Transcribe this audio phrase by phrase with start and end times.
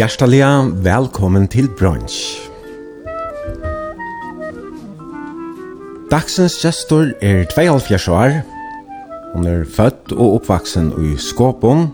[0.00, 0.40] Hjertelig
[0.80, 2.38] velkommen til brunch.
[6.08, 8.38] Dagsens gestor er 72 år.
[9.34, 11.90] Hun er født og oppvaksen i Skåpon.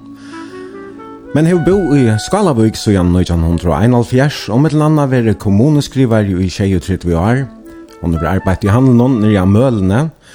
[1.34, 7.10] Men hun bor i Skalavøk så gjennom 1971, og med landa være kommuneskriver i 23
[7.10, 7.42] år.
[8.04, 10.25] Hun har arbeidet i handelen nere i Mølene, og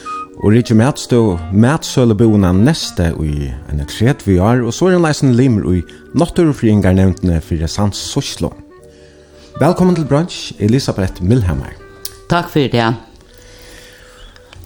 [0.41, 1.37] Og Rikki Matstå,
[2.17, 5.83] boende neste i en tret vi er, og så er en leisen limer i
[6.17, 8.49] Notturfringar nevntene for Sans Soslo.
[9.61, 11.77] Velkommen til brunch, Elisabeth Milhammer.
[12.29, 12.89] Takk for det.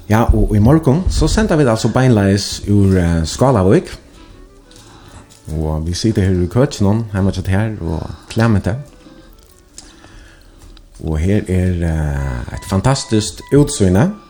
[0.08, 3.92] Ja, og i morgen så sender vi det altså beinleis ur uh, Skalavøk.
[5.60, 8.80] Og vi sitter her i køtjen, hjemme til her, og klemmer til.
[11.04, 14.22] Og her er uh, et fantastisk utsynet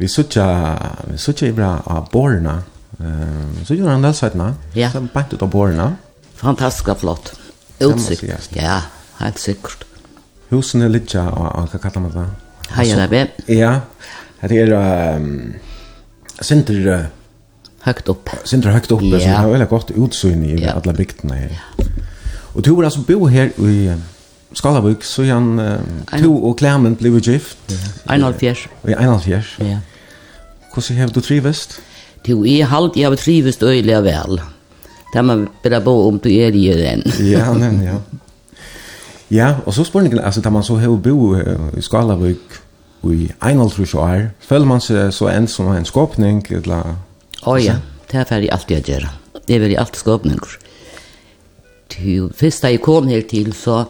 [0.00, 0.78] vi sutja
[1.10, 2.62] vi sutja i bra av borna.
[3.00, 4.54] Ehm så gjorde han det sådana.
[4.72, 4.90] Ja.
[4.90, 5.96] Så bant ut av borna.
[6.34, 7.32] Fantastiska flott.
[7.78, 8.50] Utsikt.
[8.56, 8.80] Ja,
[9.18, 9.84] helt sikkert.
[10.48, 12.26] Husen är lite av hva kallar man det?
[12.68, 13.26] Hajarabe.
[13.46, 13.80] Ja.
[14.40, 15.54] Det är ehm
[16.40, 17.06] center
[17.80, 18.28] högt upp.
[18.44, 21.60] Center högt upp så har väldigt gott utsyn i alla bygderna här.
[22.54, 23.96] Och du var alltså bo här i
[24.52, 25.80] Skalavík, så han, uh,
[26.22, 27.58] to og Clement blev gift.
[28.04, 28.32] 1,5 år.
[28.82, 29.44] 1,5 år.
[29.56, 29.78] Ja.
[30.72, 31.80] Hvordan har du trivest?
[32.26, 34.40] Du jeg halt jeg har trivest øyelig vel.
[35.10, 37.02] Det man bare bo om du er i den.
[37.32, 37.98] ja, men ja.
[39.30, 42.60] Ja, og så spørningen, altså, da man så har bo i Skalavik
[43.04, 46.42] i 51 år, føler man seg så en som en skåpning?
[46.50, 46.96] Eller,
[47.46, 47.76] Å ja,
[48.10, 49.12] det er ferdig alltid å gjøre.
[49.46, 50.56] Det er veldig alltid skåpninger.
[52.34, 53.84] Først da jeg kom her til, så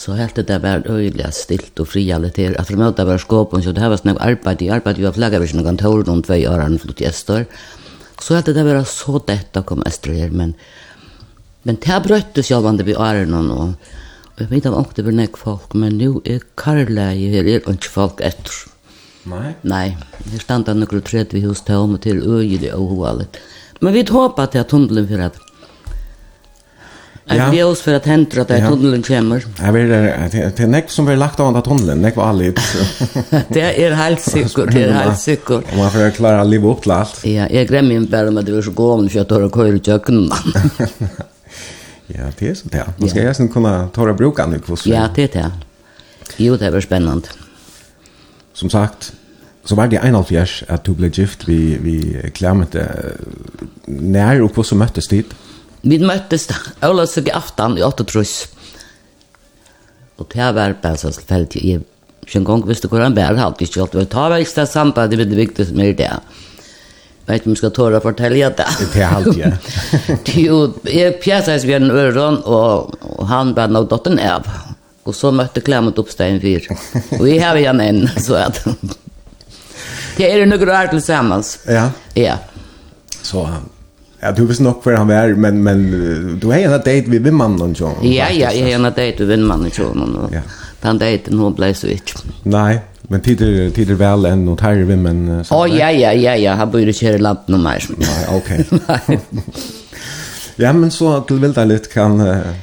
[0.00, 2.54] så helt det där var öjliga stilt och fria lite.
[2.58, 4.64] Att de möta var skåpen så det här var snägg arbete.
[4.64, 7.46] Jag arbetade ju av flaggavirsen och kontor runt två år han flott gäster.
[8.20, 10.30] Så helt det där var så detta kom Östra här.
[10.30, 10.54] Men,
[11.62, 13.68] men det här bröttes jag vann vid åren och
[14.36, 15.72] jag vet inte om det var nägg folk.
[15.72, 18.52] Men nu är karläge här är inte folk efter.
[19.22, 19.54] Nej.
[19.60, 19.98] Nej,
[20.32, 23.26] här stannar några träd vid hos Tom och till öjliga och.
[23.80, 25.49] Men vi hoppas att tunneln för att
[27.36, 27.50] Ja.
[27.50, 29.46] Det är oss för att hända att det är tunneln kommer.
[29.62, 32.40] Jag vill det Det är näck som vi lagt av den tunneln, näck var allt.
[33.48, 35.72] Det är helt säkert, det är helt säkert.
[35.72, 37.26] Om man får klara liv upp till allt.
[37.26, 39.54] Ja, jag glömmer inte bara om att det var så gåvan för att tar och
[39.54, 40.30] köra i köken.
[42.12, 42.86] Ja, det är så det.
[42.96, 45.50] Man ska ju sen kunna ta och bruka nu på Ja, det är det.
[46.36, 47.28] Jo, det var spännande.
[48.52, 49.12] Som sagt,
[49.64, 53.02] så var det en av halv att du blev gift vi vi klämte
[53.86, 55.34] när och på så möttes dit.
[55.82, 56.48] Vi møttes
[56.84, 58.34] Ola søg i aftan i 8 trus.
[60.20, 61.62] Og det var bare så tilfeldig.
[61.64, 63.96] Jeg kjønn gong visste hvor han bærer hatt ikke alt.
[63.96, 66.10] Det var ikke det sambandet med det viktigste med det.
[66.10, 68.66] Jeg vet ikke om jeg skal tåre å fortelle det.
[68.92, 69.50] Det er alt, ja.
[70.34, 70.58] Jo,
[70.90, 74.48] jeg pjæsas ved en øron, og han var nå dotteren av.
[75.06, 76.66] Og så møtte Klemmet Oppstein fyr.
[77.16, 78.60] Og jeg har igjen en, så at...
[80.18, 81.54] Det er noe rart tilsammans.
[81.70, 81.86] Ja.
[82.18, 82.36] Ja.
[83.22, 83.46] Så
[84.20, 85.84] Ja, du visste nok hvor han var, men, men
[86.40, 87.94] du har en date vi vindmannen, så.
[88.04, 90.42] Ja, ja, jeg har en date med vindmannen, og Ja.
[90.80, 92.22] Den daten, hun ble så ikke.
[92.48, 92.78] Nei,
[93.12, 95.42] men tider, tider vel enn tar tærer vindmenn?
[95.44, 97.84] Å, ja, ja, ja, ja, han bor ikke her i landet noe mer.
[98.00, 98.50] Nei, ok.
[98.86, 99.18] Nei.
[100.62, 102.16] ja, men så til vilda litt kan,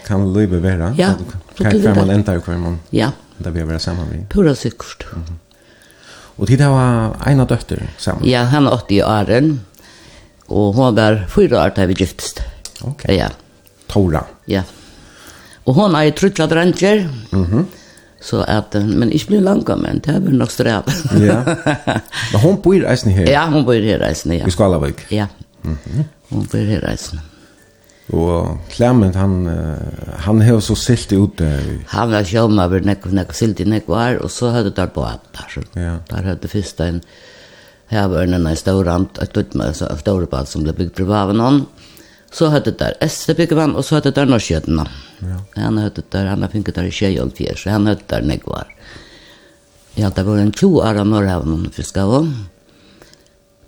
[0.08, 0.94] kan livet være.
[0.98, 1.14] Ja.
[1.58, 2.80] Kan hver man ender hver man.
[2.96, 3.12] Ja.
[3.38, 4.26] Det vi være sammen med.
[4.34, 5.06] Pura sikkert.
[5.14, 5.44] Mm -hmm.
[6.38, 8.26] Og tid har en av døtter sammen.
[8.30, 9.60] Ja, han er 80 i åren
[10.48, 12.42] og hon var fyra år da vi giftest.
[12.82, 13.18] Okej.
[13.18, 13.30] Ja.
[13.88, 14.24] Tora.
[14.46, 14.64] Ja.
[15.64, 17.10] Och hon har ju trutla dranger.
[17.32, 17.44] Mhm.
[17.52, 17.68] Mm
[18.20, 20.84] så att men ich blir långa men det er väl nog sträv.
[21.22, 21.44] ja.
[22.32, 23.26] Men hon bor i Eisen her.
[23.30, 24.48] Ja, hon bor i Eisen, ja.
[24.48, 25.06] I Skalavik.
[25.10, 25.28] Ja.
[25.62, 25.78] Mhm.
[25.86, 27.20] Mm hon bor i Eisen.
[28.14, 29.50] Og Clement, han,
[30.18, 31.52] han har så silt ut det.
[31.92, 35.58] Han var sjåmaver, nekk, nekk, silt i nekk var, og så hadde der båtar.
[35.76, 35.98] Ja.
[36.10, 37.02] Der hadde fyrst en,
[37.88, 41.62] Her var en restaurant, et utmøs stor Storebad som ble bygd fra Bavanon.
[42.34, 44.86] Så hette der Esse og så hette der Norskjøtene.
[45.24, 45.38] Ja.
[45.56, 48.68] Han hette der, han har funket der i Kjøyolfjer, så han hette der Negvar.
[49.96, 52.50] Ja, det var en 20 år av Norrhavn fisk av henne.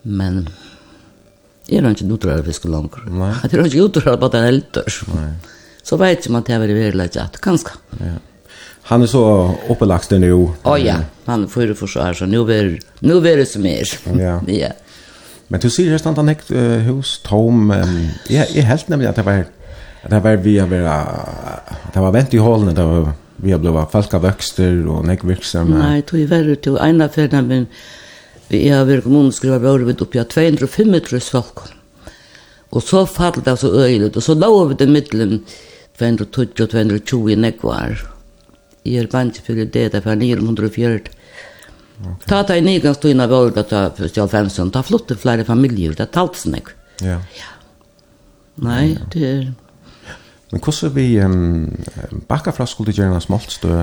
[0.03, 0.47] Men
[1.69, 3.03] jeg er ikke utdrag fisk langer.
[3.11, 3.33] Nei.
[3.43, 4.99] Jeg er ikke utdrag på den helter.
[5.13, 5.31] Nei.
[5.83, 7.75] Så vet jeg om at jeg var i virkelig kanskje.
[8.03, 8.17] Ja.
[8.89, 10.47] Han är så uppelagd nu.
[10.63, 10.95] Ja, oh, ja.
[11.25, 13.83] Han får ju försvara så nu är nu är det som är.
[14.19, 14.41] Ja.
[14.47, 14.67] ja.
[15.47, 17.71] Men du ser just att han ett uh, hus tom.
[17.71, 19.45] Um, ja, jag helt nämligen att det var
[20.03, 23.59] att det var vi har att det var vänt i hålen där var vi har
[23.59, 27.67] blivit falska växter och näck växter men Nej, det är värre till ena färden men
[28.47, 31.57] vi har vi kommun skriva bara vid upp i 205 trus folk.
[32.69, 35.45] Och så fallet det så öjligt och så låg vi det mittlen
[35.97, 38.18] 220 220 näck var.
[38.89, 41.09] Jeg er vant til det, det var 940.
[41.99, 42.27] Okay.
[42.27, 46.39] Ta ta i nigan støyna vårda ta først Fensson, ta flotte flere familier, det talt
[46.39, 46.73] snakk.
[47.03, 47.19] Ja.
[47.37, 47.49] ja.
[48.63, 49.49] Nei, det er...
[50.49, 53.73] Men hvordan er vi um, bakka fra skulle gjerne smalt stø?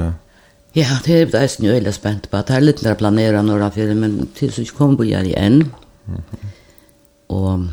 [0.77, 2.41] Ja, det er det er jo veldig spent på.
[2.43, 5.71] Det er litt mer planera når fyrir, men til så ikke kom vi her igjen.
[6.07, 6.49] Mm -hmm.
[7.29, 7.69] Og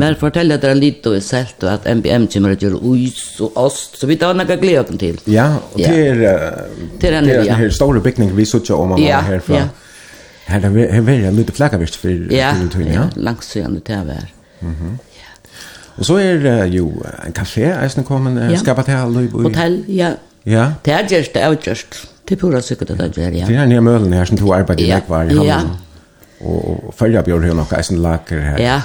[0.00, 3.58] Men fortell dere litt og selt og at MBM kommer til å gjøre ois og
[3.64, 5.20] ost, så vi tar noe glede oss til.
[5.30, 9.02] Ja, og det er, uh, det er denne her store bygning vi sitter om man
[9.02, 9.64] ja, herfra.
[9.64, 9.68] Ja.
[10.48, 13.06] Her er det veldig lite flaggervist for ja, Tulletun, ja?
[13.06, 14.30] Ja, langt søgjende til å være.
[14.60, 14.94] Mhm.
[15.94, 16.88] Og så er uh, jo
[17.22, 18.58] en kafé, er det uh, ja.
[18.58, 19.44] skapet til her, Løybo?
[19.46, 20.16] Hotell, ja.
[20.44, 20.72] Ja.
[20.84, 22.02] Det er gjørst, det er gjørst.
[22.28, 23.46] Det er pura sikkert det er gjørst, ja.
[23.46, 24.98] Det er nye mølen her som to arbeider i ja.
[24.98, 25.70] Lekvar i Halland.
[25.70, 25.93] Ja,
[26.44, 28.60] Og, og følge bjør har nok eisen Laker her.
[28.60, 28.80] Ja,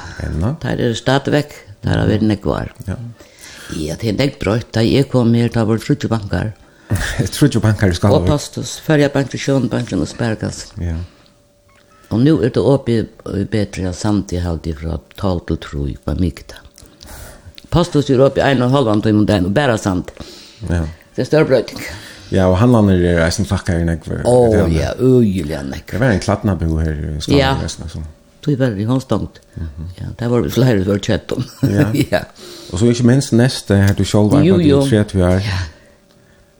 [0.64, 1.54] der er stadigvæk,
[1.84, 2.72] der har vært nek var.
[2.88, 2.96] Ja.
[3.78, 6.54] Ja, det er nekk brøyt, da jeg kom her, da var det trutje bankar.
[7.36, 8.24] trutje bankar i Skalvor?
[8.24, 10.64] Og postus, følge banker, sjøen banker og spergas.
[10.82, 10.96] Ja.
[12.10, 16.64] Og nu er det oppe i bedre samtidig halvtid fra tal til tro på mykta.
[17.70, 20.16] Postus er oppe i en og halvann timen den, og bare samt.
[20.66, 20.88] Ja.
[21.14, 21.84] Det er større brøyting.
[21.86, 22.09] Ja.
[22.30, 24.22] Ja, og han lander er eisen fakka i nekver.
[24.28, 24.38] Å,
[24.74, 25.96] ja, øyelig nekver.
[25.96, 27.56] Det var en klatnabo her i Skåne, ja.
[27.70, 28.06] sånn.
[28.46, 29.42] Det var i håndstångt.
[30.00, 31.44] Ja, det var flere for kjøtt om.
[31.70, 32.24] Ja.
[32.70, 35.42] Og så ikke minst neste her du selv var på din tredje vi er.
[35.44, 35.60] Ja.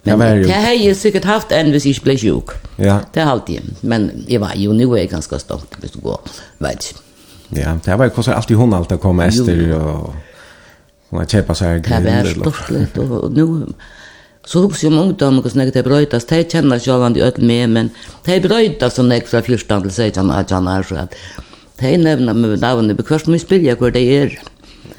[0.10, 2.56] Men det har jeg sikkert haft enn hvis jeg ikke ble sjuk.
[2.80, 3.02] Ja.
[3.14, 3.68] Det har alltid.
[3.82, 6.34] Men jeg var jo, nå er jeg ganske stolt hvis du går,
[6.64, 7.06] vet ikke.
[7.60, 10.10] Ja, det var jo kostar alltid hon alltid å komme ester og...
[11.10, 12.06] Hon har kjøpet seg grill.
[12.06, 13.48] Det var stort litt, og nå...
[14.48, 17.92] Så hugsa om ungdom og snakka til brøytas, de kjenner sjálvand de öll med, men
[18.26, 21.18] de brøytas som jeg fra 14 til 16 og 18 år, så at
[21.82, 24.38] de nevna med navnet, men hverst må jeg spilja hvor de er.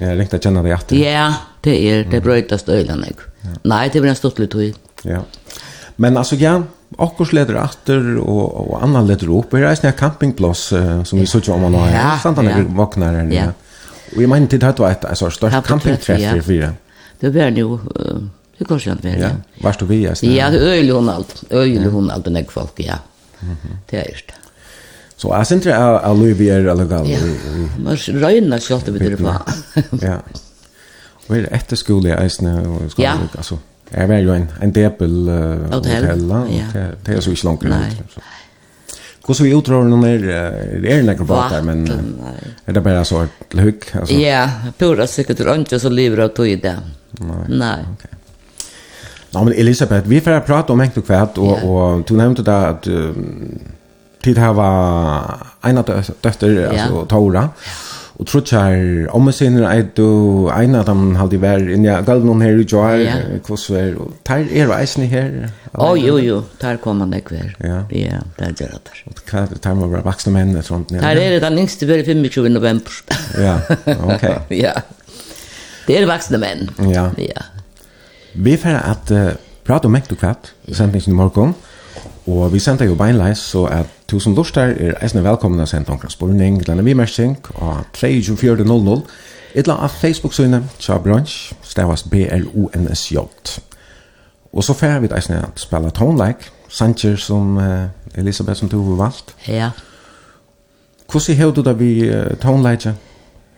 [0.00, 1.00] Jeg lengt å kjenne det etter.
[1.00, 1.26] Ja,
[1.64, 3.24] det er, det brøytas øyla nek.
[3.64, 4.76] Nei, det blir en stortlig tog.
[5.08, 5.24] Ja.
[6.00, 6.60] Men altså, ja,
[7.00, 9.54] Akkurs leder atter og, og annan leder opp.
[9.54, 11.92] Her er en campingplass uh, som vi sitter om man har.
[11.94, 13.30] Ja, Samt han er vaknar her.
[13.34, 13.50] Ja.
[14.10, 16.72] Og jeg mener til det var et altså, størst campingtreff i fire.
[17.20, 17.78] Det var jo
[18.60, 19.30] Det går sånn vel, ja.
[19.64, 20.12] Varst du vi, ja?
[20.28, 21.30] Ja, det øyelig hun alt.
[21.48, 22.98] Øyelig hun alt, men folk, ja.
[23.88, 24.36] Det er just det.
[25.20, 27.08] Så jeg synes ikke at Louis er illegal.
[27.08, 27.18] Ja,
[27.78, 30.04] man røyner selv til vi drar på.
[30.04, 30.18] Ja.
[31.28, 32.54] Og er etter skole i Eisne?
[32.66, 33.04] og skole?
[33.04, 33.16] Ja.
[33.36, 33.58] Altså,
[33.92, 36.86] jeg var jo en, en debel uh, hotell, ja.
[37.06, 37.80] det er så ikke langt Nei.
[37.88, 38.20] rundt.
[39.24, 40.24] Hvordan vi utdrar noen er,
[40.80, 41.84] er det båt der, men
[42.66, 43.90] er det bare så et hugg?
[44.16, 44.46] Ja,
[44.78, 46.76] pura sikkert rundt, og så lever av tog i det.
[47.20, 47.44] Nei.
[47.60, 47.76] Nei.
[47.92, 48.19] Okay.
[49.30, 51.68] Ja, men Elisabeth, vi får prata om enkelt kvart och ja.
[51.68, 53.10] och du nämnde där att uh,
[54.22, 55.22] tid här var
[55.62, 56.72] en av dotter yeah.
[56.72, 57.48] alltså Tora.
[58.20, 62.00] Och tror jag om man sen är du en av dem hade varit in ja
[62.00, 63.06] gald någon här i Joar
[63.46, 65.50] kurs var och tar er reisen här.
[65.72, 67.56] Åh jo jo, tar kommer det kvar.
[67.58, 67.84] Ja.
[67.90, 68.90] Ja, där gör det.
[69.04, 70.88] Och det kan ta mig bara vuxna män och sånt.
[70.88, 72.92] Där är det den yngste blir 25 november.
[73.38, 74.38] Ja, okej.
[74.48, 74.72] Ja.
[75.86, 76.70] Det är vuxna män.
[76.78, 77.10] Ja.
[77.16, 77.42] Ja.
[78.34, 79.32] Vi får at uh,
[79.66, 81.54] prate om mekt og kvart, sendingen i morgen,
[82.26, 86.12] og vi sender jo beinleis, så at du som lortar er eisne velkomna sendt omkring
[86.12, 89.02] spurning, glenne vi mersing, og 3.24.00,
[89.54, 93.18] etla av Facebook-synet, tja brunch, stavast B-L-O-N-S-J.
[94.52, 98.96] Og så får vi eisne at spela tonelike, Sanchez som uh, Elisabeth som du har
[98.96, 99.34] valgt.
[99.48, 99.70] Ja.
[101.10, 102.94] Hvordan har du det vi uh, Tone Like?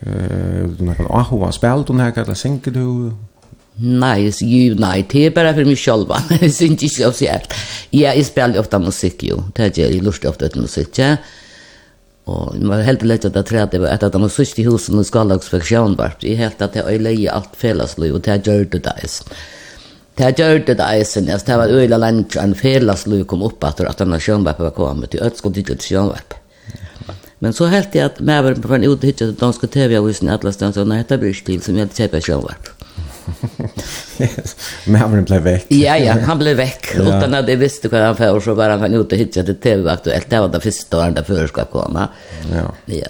[0.06, 3.12] Uh, du har noen ahova, spelt du noe, eller synker du?
[3.12, 3.31] Ja.
[3.74, 6.06] Nej, ju nei, det är bara för mig själv.
[6.40, 7.54] Det syns inte officiellt.
[7.90, 9.36] Ja, jag spelar ofta musik ju.
[9.54, 11.16] Det är jag lust ofta att musik, ja.
[12.24, 15.96] og man var helt lätt at träda var att de sist i husen och skalagsfektion
[15.96, 16.12] var.
[16.20, 19.00] Det helt at det är alt allt fällaslöj och det gjør det där.
[20.14, 21.26] Det gjør det där sen.
[21.26, 25.30] Det var öla land en fällaslöj kom upp at at den sjönvärp var kommit till
[25.30, 26.34] til dit sjönvärp.
[27.38, 31.04] Men så helt jag at med på en uthittad danska tv-avisen i Atlastan så nei,
[31.08, 32.81] det blir stil som jag inte.
[34.86, 35.66] Men han blev väck.
[35.68, 36.86] Ja, ja, han blev väck.
[36.96, 37.02] Ja.
[37.02, 40.30] Utan att jag visste vad han för så var han ute och hittade till TV-aktuellt.
[40.30, 42.08] Det var det första året där förra ska komma.
[42.52, 42.74] Ja.
[42.84, 43.06] Ja.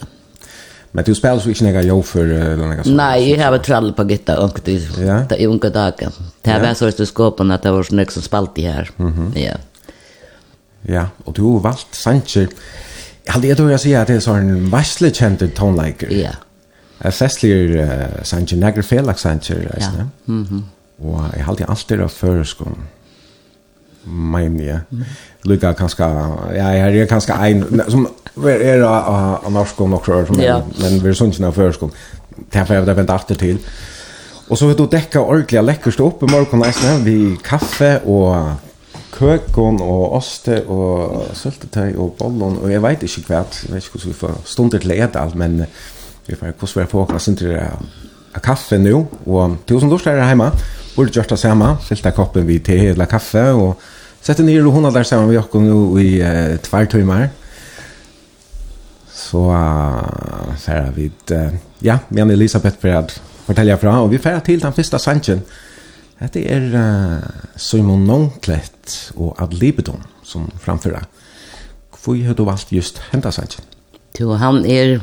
[0.90, 2.96] Men du spelar så inte några jobb för eller några sånt?
[2.96, 6.12] Nej, jag har trall på gitta och det är unga dagar.
[6.42, 8.62] Det här var så att du skapade att det var så mycket som spalt i
[8.62, 8.90] här.
[9.34, 9.54] Ja.
[10.82, 12.48] Ja, och du har valt Sanche.
[13.24, 16.08] Jag hade ju att säga att det är så en vasslig känd tonliker.
[16.10, 16.30] Ja.
[17.02, 19.92] Jeg flestlig uh, sanger, neger felak sanger, ja.
[21.02, 22.76] Og jeg halte alltid av føreskån,
[24.06, 24.82] men jeg,
[25.50, 26.06] Lykka kanskje,
[26.54, 28.06] ja, jeg er kanskje ein, som
[28.46, 30.60] er av norsk og nokre år, men ja.
[30.78, 31.94] men vi er sånn av føreskån,
[32.54, 33.58] derfor jeg har vendt alltid til.
[34.48, 36.62] Og så vil du dekka ordentlig lekkerst opp i morgen,
[37.06, 38.60] vi kaffe og
[39.12, 43.98] køkon og oste og søltetøy og bollon, og jeg vet ikke hva, jeg vet ikke
[43.98, 45.64] hvordan vi får stunder til å ete alt, men
[46.26, 47.56] vi får hvordan vi er på klassen til
[48.32, 50.48] av kaffe nå, og tusen dårst er hjemme,
[50.94, 53.80] burde gjort det samme, fylte koppen vi te eller kaffe, og
[54.22, 57.26] sette ned og hon der sammen med Jakob nå i uh, tvær timer.
[59.12, 61.52] Så uh, færre vi, uh,
[61.84, 63.12] ja, men Elisabeth Fred
[63.46, 65.42] forteller fra, og vi færre til den første sangen.
[66.32, 71.04] det er uh, Simon Nonklett og Ad Libedon som framfører.
[72.02, 73.60] Hvor har du valgt just hentet sangen?
[74.20, 75.00] Jo, han er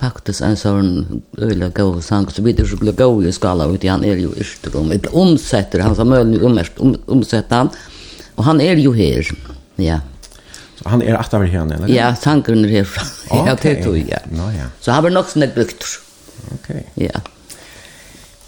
[0.00, 0.90] faktisk en sånn
[1.38, 4.32] øyla gav sang, så vidt er så glad gav i skala, vet han er jo
[4.40, 7.72] Ystrom, et omsetter, han sa øyla omest, om, omsetter han,
[8.36, 9.28] og han er jo her,
[9.80, 10.00] ja.
[10.80, 11.90] Så han er at av her, eller?
[11.92, 13.46] Ja, sangren er herfra, okay.
[13.46, 14.22] ja, det tror jeg.
[14.32, 14.70] No, ja.
[14.80, 15.84] Så han var nok sånn et brukt.
[16.56, 16.70] Ok.
[17.00, 17.20] Ja.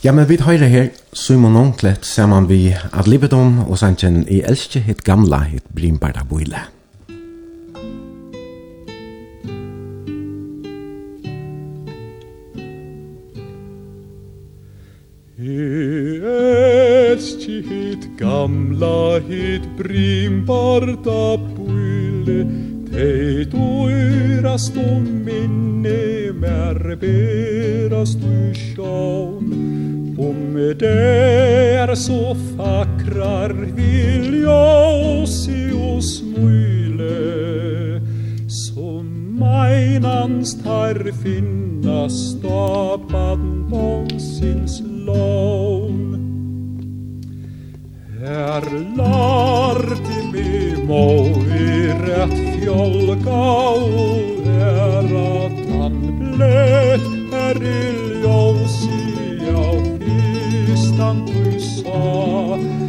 [0.02, 4.25] Ja, men vi høyre her, Simon Onklett, ser man vi at livet om, og sannsyn
[4.26, 6.64] i elskje hitt gamla, hitt Brimbarda Boile.
[6.64, 6.81] Ja.
[17.12, 22.40] Etschi hit gamla hit brimbarda bulle
[22.90, 24.87] Tei tuiras tu
[25.26, 29.47] minne märberas du sjaun
[30.16, 34.62] Pomme der så fakrar vilja
[35.23, 37.42] oss i oss mule
[39.42, 45.99] meinans tar finna stapan bångsins lån.
[48.22, 48.64] Her
[48.96, 51.06] lart i mi må
[51.46, 53.42] vi rett fjolga
[53.82, 57.82] og er at han bløt er i
[58.22, 59.02] ljósi
[59.64, 60.06] av
[60.76, 62.81] istan du sa.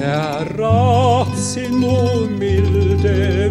[0.00, 3.50] Herrat sin og milde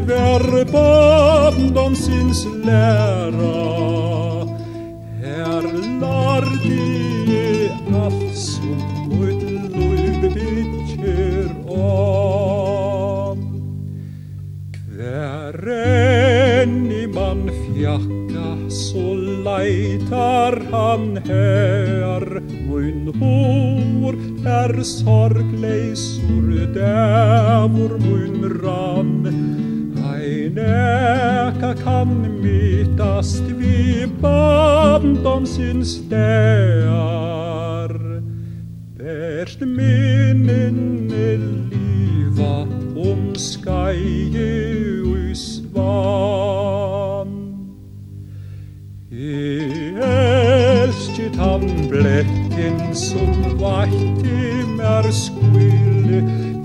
[1.95, 3.51] sins læra.
[5.21, 5.67] Her
[6.01, 6.47] lar
[8.01, 8.81] alt som
[9.13, 9.43] ut
[9.75, 13.45] løyb bytjer om.
[14.95, 17.05] Hver en i
[17.61, 19.05] fjakka så
[19.45, 22.25] leitar han her.
[22.65, 29.25] Mun hår er sorgleisur dævur mun rann.
[30.13, 32.07] Ein eka kan
[32.41, 37.09] mytast vi band om sin stær.
[38.97, 41.37] Berst minninne
[41.71, 44.51] liva om skaie
[45.03, 47.29] ui svan
[49.11, 49.99] I
[51.33, 56.21] utan bletten som vakti mer skulle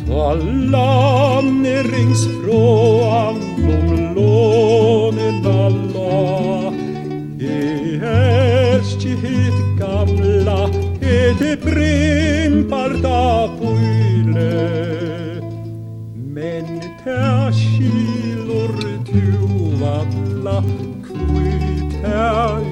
[0.07, 0.35] ta
[0.71, 6.73] landnirings från de lånena la
[7.41, 10.69] i helst hit gamla
[11.01, 14.55] et det brimparta puile
[16.15, 18.73] men ta skilor
[19.07, 20.63] tuvalla
[21.07, 22.64] kvita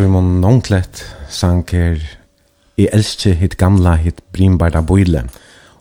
[0.00, 1.98] Simon Nonklet sang her
[2.80, 5.26] «I elskje hitt gamla hitt brimbarda boile»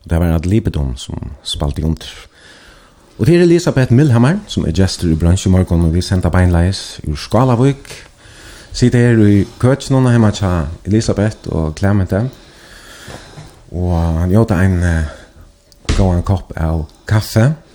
[0.02, 2.10] og det var en adlibedom som spalt i under.
[3.16, 7.16] Og det er Elisabeth Milhammer som er gestor i bransjemorgon og vi sender beinleis ur
[7.16, 7.94] Skalavik
[8.76, 12.26] sitter her i køtsen og hjemme til Elisabeth og Clemente.
[13.72, 17.69] Og han gjorde en uh, gåan kopp av kaffe og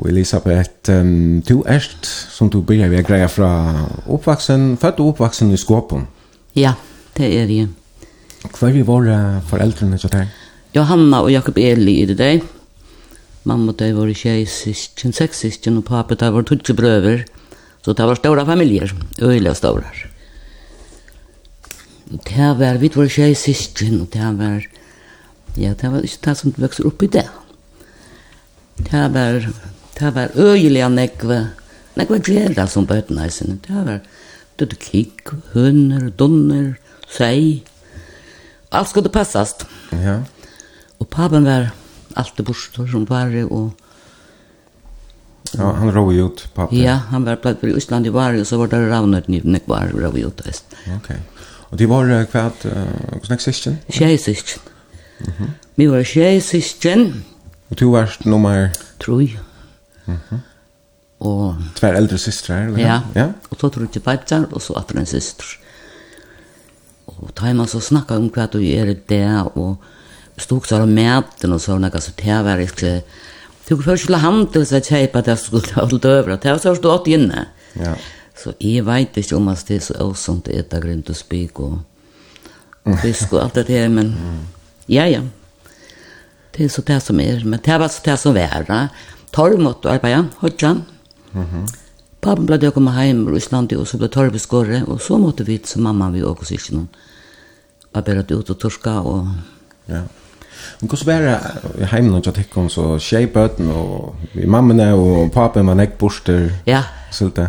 [0.00, 3.50] Og Elisabeth, um, du erst, som du byrjar ved greia fra
[4.08, 6.06] oppvaksen, født og oppvaksen i Skåpen.
[6.56, 6.74] Ja,
[7.16, 7.68] det er jeg.
[8.50, 10.32] Hva er våre foreldrene til deg?
[10.74, 12.46] Johanna og Jakob Eli er det deg.
[13.44, 17.24] Mamma og deg var tjej sysken, seks sysken, og pappa deg var tutsi brøver.
[17.82, 19.90] Så det var stora familier, øyla stora.
[22.12, 24.66] Det var, vi var tjej sysken, og det var,
[25.56, 27.26] ja, det var ikke det som vokser opp i det.
[28.78, 29.48] Det var
[30.02, 31.36] Det var øyelig nekve,
[31.94, 33.60] nekve gjerra som bøtene sinne.
[33.62, 34.00] Det var
[34.58, 36.72] dødde kikk, høner, donner,
[37.06, 37.62] sei.
[38.72, 39.62] Alt skulle passast.
[39.92, 40.16] Ja.
[40.98, 41.70] Og papen var
[42.18, 43.70] alltid bostor som bare, og...
[45.54, 46.80] Ja, han rov ut, papen.
[46.82, 49.94] Ja, han var platt i Østland i Varje, og så var det ravnet i Nekvar,
[49.94, 50.74] rov ut eist.
[50.96, 51.12] Ok.
[51.70, 53.78] Og de var kvært, uh, hvordan er sysken?
[53.86, 54.66] Tjei sysken.
[55.20, 55.54] Mm -hmm.
[55.76, 57.24] Vi var tjei sysken.
[57.70, 58.68] Og du var nummer?
[58.98, 59.38] Troi.
[60.06, 60.38] Mm -hmm.
[61.22, 61.56] Og...
[61.78, 62.66] Tver eldre systre her?
[62.66, 62.78] eller?
[62.78, 63.26] Ja, ja.
[63.50, 65.58] og så tror ikke beidsar, og så atter en syster.
[67.06, 69.76] Og da ta man så snakka om hva du gjør det, og
[70.38, 73.02] stod så av maten og sånn, altså, det var ikke...
[73.68, 76.58] Du kunne først til handel, seg jeg at jeg skulle ta alt over, det var
[76.58, 77.46] så stått inne.
[77.78, 77.94] Ja.
[78.34, 81.60] Så jeg vet ikke om at det er så åsomt å ete grønt og spik
[81.62, 81.78] og
[83.02, 84.16] fisk og alt det her, men
[84.90, 85.22] ja, ja.
[86.52, 88.66] Det er så det som er, men det var så det som var,
[89.32, 90.76] torv måtte arbeide, hodja.
[91.32, 91.68] Mm -hmm.
[92.20, 95.18] Pappen ble det å komme hjem i Russland, og så ble torv skåret, og så
[95.18, 96.88] måtte vi som mamma vi åker seg ikke noen
[97.94, 99.00] arbeidet ut og torska.
[99.00, 99.26] Og...
[99.88, 100.02] Ja.
[100.80, 104.14] Men hvordan var det hjemme når jeg tikk om så tjej bøten, og
[104.46, 106.50] mammene og papen var nekk borster?
[106.66, 106.82] Ja.
[107.10, 107.48] Sulta.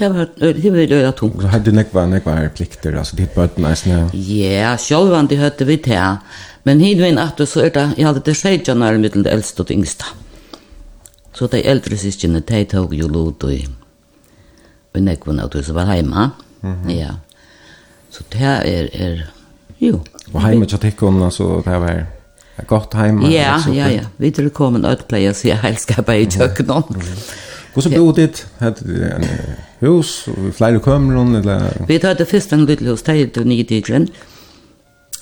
[0.00, 1.42] Det var det var det tungt.
[1.44, 4.08] Och hade nekk nekva nekva var plikter alltså ditt bötten är snö.
[4.12, 6.16] Ja, själva inte hörde vi det.
[6.62, 9.70] Men hidvin att så är det jag hade det skejan när mitten det äldsta och
[9.70, 10.04] yngsta.
[10.04, 10.19] Mm.
[11.32, 13.66] Så de eldre syskjene, de tog jo lot i
[15.00, 16.30] nekvun av tusen var heima.
[16.60, 16.90] Mm -hmm.
[16.90, 17.10] Ja.
[18.10, 19.26] Så det er, er
[19.80, 20.00] jo.
[20.32, 22.06] Og heima tja tikkun, altså, det var
[22.66, 23.28] godt heima.
[23.28, 24.04] Ja, altså, ja, ja.
[24.18, 26.82] Vi tror kom en ødpleie, så jeg heilskapet i tjøkkenen.
[26.88, 27.02] Mm
[27.74, 28.46] Hur så bodde det?
[28.58, 29.24] Hade det en
[29.78, 31.86] hus och flera kameror eller?
[31.88, 34.08] Vi det først en liten hus där i Nidingen.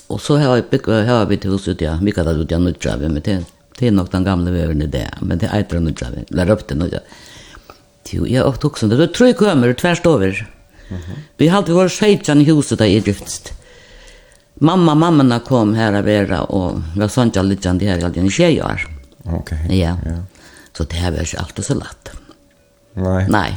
[0.06, 2.50] Och så har vi byggt har vi ett hus ut ja, vi kallar det ut
[2.50, 3.44] ja nu driver med det
[3.78, 6.74] Det er nok den gamle veveren i det, men det er etter noe, eller røpte
[6.74, 7.02] noe.
[8.08, 8.98] Jo, jeg har også det.
[8.98, 10.40] Det tror jeg kommer tvers over.
[11.38, 13.52] Vi hadde vår skjøytjan i huset da i giftet.
[14.64, 18.00] Mamma, mammana kom her av vera, og vi var sånn til litt sånn det her,
[18.00, 18.86] jeg hadde en tjej år.
[19.38, 19.52] Ok.
[19.70, 19.94] Ja.
[20.74, 22.12] Så det her var ikke alltid så latt.
[22.98, 23.22] Nei.
[23.30, 23.50] Nei.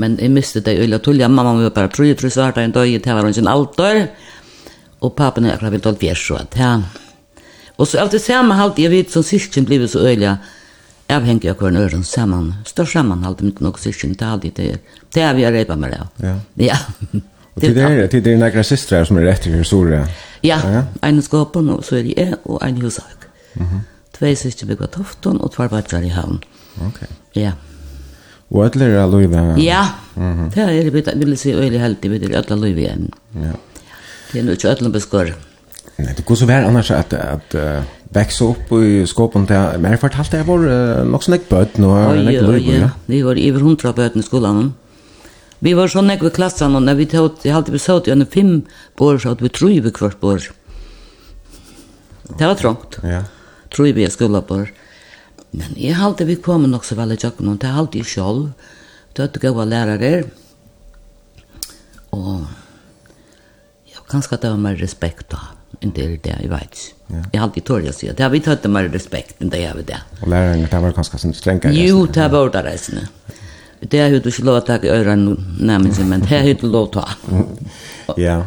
[0.00, 2.90] Men jeg miste det øyla tullia, mamma var bare tru, tru svarta en dag.
[2.90, 4.08] det var hun sin alder,
[5.00, 6.80] og papen er akkurat vidt alt fjerst, så det Ja.
[7.78, 10.36] Og så av det samme halte jeg vidt som syskjen blivit så øyla
[11.10, 12.54] avhengig av hver øren sammen.
[12.64, 14.78] større saman halte mitt nok syskjen, det er alltid det
[15.14, 16.26] det er vi har reipa med det.
[16.26, 16.34] Ja.
[16.56, 16.76] Ja.
[17.54, 20.06] Og til det er, til det er nekra systrar som er rett i historia.
[20.42, 20.82] Ja, ja.
[21.06, 23.28] en skåpen, og så er jeg, og en husag.
[24.14, 26.40] Tvei syskjen bygga tofton, og tvar vatjar i havn.
[26.82, 27.04] Ok.
[27.38, 27.52] Ja.
[28.50, 29.44] Og ætler er alloiva?
[29.62, 29.84] Ja,
[30.16, 33.08] det er, vil jeg si, øyla heldig, vi er øyla alloiva igjen.
[33.38, 33.54] Ja.
[34.32, 35.30] Det er nu ikke øyla beskår.
[35.30, 35.53] Ja.
[35.98, 37.82] Nei, det går så vær annars att att uh,
[38.14, 41.86] växa upp i skåpen til, men jeg fortalte jeg var uh, nog snack böt nu
[41.86, 44.74] oi, något Ja, vi var över hundra böt i skolan.
[45.58, 48.62] Vi var så näck klassan, og och när vi tog vi hade besökt en fem
[48.96, 50.40] bor så att vi tror vi kvart bor.
[52.38, 52.98] Det var trångt.
[53.02, 53.24] Ja.
[53.70, 54.66] Tror vi skulle på.
[55.50, 58.52] Men jeg hade vi kom nok så väl jag kunde det hade jag själv.
[59.12, 60.24] Det att gå lärare.
[62.10, 62.40] Och
[63.84, 65.38] jag kanske det var mer respekt då
[65.80, 66.90] en del det, jeg vet ikke.
[67.04, 67.22] Ja.
[67.32, 69.60] Jeg har alltid tåret å si at det har vi tatt mer respekt enn det
[69.60, 70.00] jeg vet det.
[70.22, 71.72] Og lærerne, det var kanskje sånn strenge?
[71.76, 73.06] Jo, det var det reisende.
[73.84, 76.88] Det har du ikke lov å ta i ørene nærmest, men det har du lov
[76.88, 77.08] å ta.
[78.20, 78.38] Ja.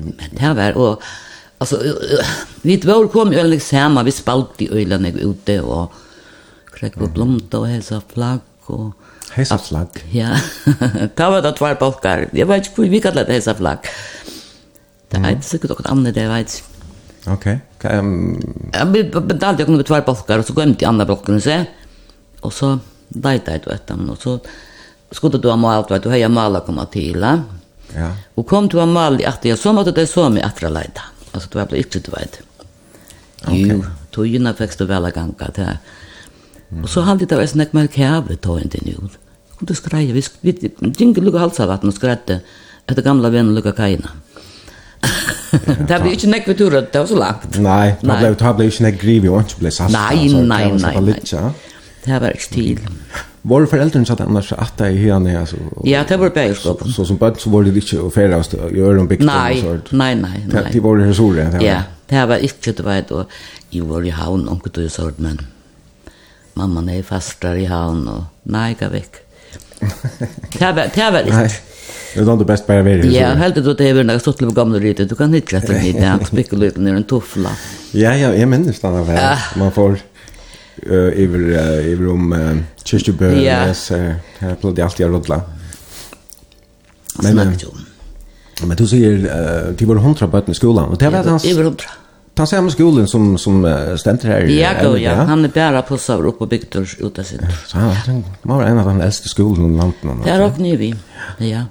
[0.00, 1.02] Men det var, og
[1.58, 1.82] alltså
[2.62, 5.92] vi var kom ju eller samma vi spalte i ölen ute och
[6.74, 8.94] kräck på blomta och hälsa flagg och
[9.30, 9.88] hälsa flagg.
[10.10, 10.36] Ja.
[11.16, 12.28] Ta var det två balkar.
[12.32, 13.78] Jag vet inte hur vi kallar det hesa flagg.
[15.10, 16.62] Det er ikke sikkert noe annet, det vet.
[17.26, 17.60] Okej.
[17.76, 17.98] Okay.
[17.98, 18.70] Um...
[18.72, 21.64] Jag betalade jag kunde två balkar och så glömde jag andra balken så.
[22.40, 24.38] Og så dejtade jeg etter dem, og så
[25.12, 27.20] skulle du ha malt vet du heja mala komma til.
[27.94, 28.12] Ja.
[28.36, 31.02] Og kom du ha mal i att så måtte det så mig att leda.
[31.32, 32.40] Altså, det var blev inte du vet.
[33.42, 33.74] Okej.
[33.74, 33.90] Okay.
[34.10, 35.78] Då gynna fick du vel gånga ganga til.
[36.82, 38.96] Og så hade det varit snack med kärve då inte nu.
[39.60, 42.40] Och det skreie, vi jingle lucka halsavatten og skrette
[42.88, 44.10] etter Ett gamla vän lucka kajna.
[45.88, 47.58] Det blir ikke nekve ved turet, det var så langt.
[47.58, 49.90] Nei, det ble, det ble ikke nekk griv i ånds, ble satt.
[49.94, 51.50] Nei, nei, nei, nei.
[52.04, 52.86] Det var ikke til.
[53.50, 55.32] Var foreldrene satt annars at det i henne?
[55.40, 55.56] Altså,
[55.88, 56.92] ja, det var bægerskåpen.
[56.92, 59.24] Så, så som bøtt så var det ikke å fære oss i øren bygd?
[59.24, 59.62] Nei,
[59.96, 60.42] nei, nei.
[60.50, 60.66] nei.
[60.72, 61.64] Det var det her det var.
[61.64, 61.78] Ja,
[62.12, 65.40] det var ikke, du vet, og jeg var i havn, omkje du sort, men
[66.58, 69.20] mamma er fastere i havn, og nei, jeg vekk.
[70.60, 71.69] Det var, det var ikke.
[72.14, 73.04] Det är nog det bäst bara vara.
[73.04, 75.08] Ja, helt det det är väl något på gamla rytet.
[75.08, 77.50] Du kan hitta det lite att spicka lite ner en tuffla.
[77.92, 79.38] Ja, ja, jag minns den där.
[79.56, 79.90] Man får
[80.86, 81.38] eh över
[81.92, 83.94] över om kyrkobön så
[84.38, 85.42] här på det alltid rodla.
[87.22, 87.56] Men men
[88.62, 91.84] Men du säger till var hundra barn i skolan och det var hans över hundra.
[92.34, 94.40] Ta sig hem skolan som som stämte här.
[94.40, 97.46] Ja, ja, han är bara på så upp på Victors utasin.
[97.66, 100.26] Så han var en av de äldsta skolorna i landet.
[100.26, 100.94] Ja, och nu vi.
[101.38, 101.64] Ja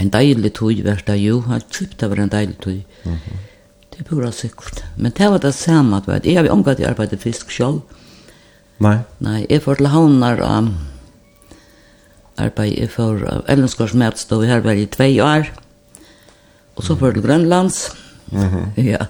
[0.00, 2.80] en deilig tog vært det jo, han kjøpte var en deilig tog.
[3.04, 3.42] Mm -hmm.
[3.90, 4.84] Det er pura sikkert.
[4.96, 7.80] Men det var det samme, at jeg har omgått i arbeidet fisk selv.
[8.78, 8.98] Nei.
[9.20, 10.74] Nei, jeg får til havnar og um,
[12.36, 15.46] arbeid, jeg får uh, Ellenskars medstå, vi har vært i tvei år,
[16.76, 17.96] og så får til Grønlands.
[18.32, 18.82] Mm -hmm.
[18.92, 19.06] ja.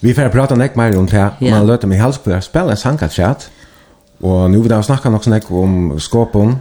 [0.00, 1.58] Vi får prata nek mer om det, og ja.
[1.58, 3.50] man løter meg halsbøy, spiller en sangatrat,
[4.20, 6.56] og nu vil jeg snakke nok nek om skåpen,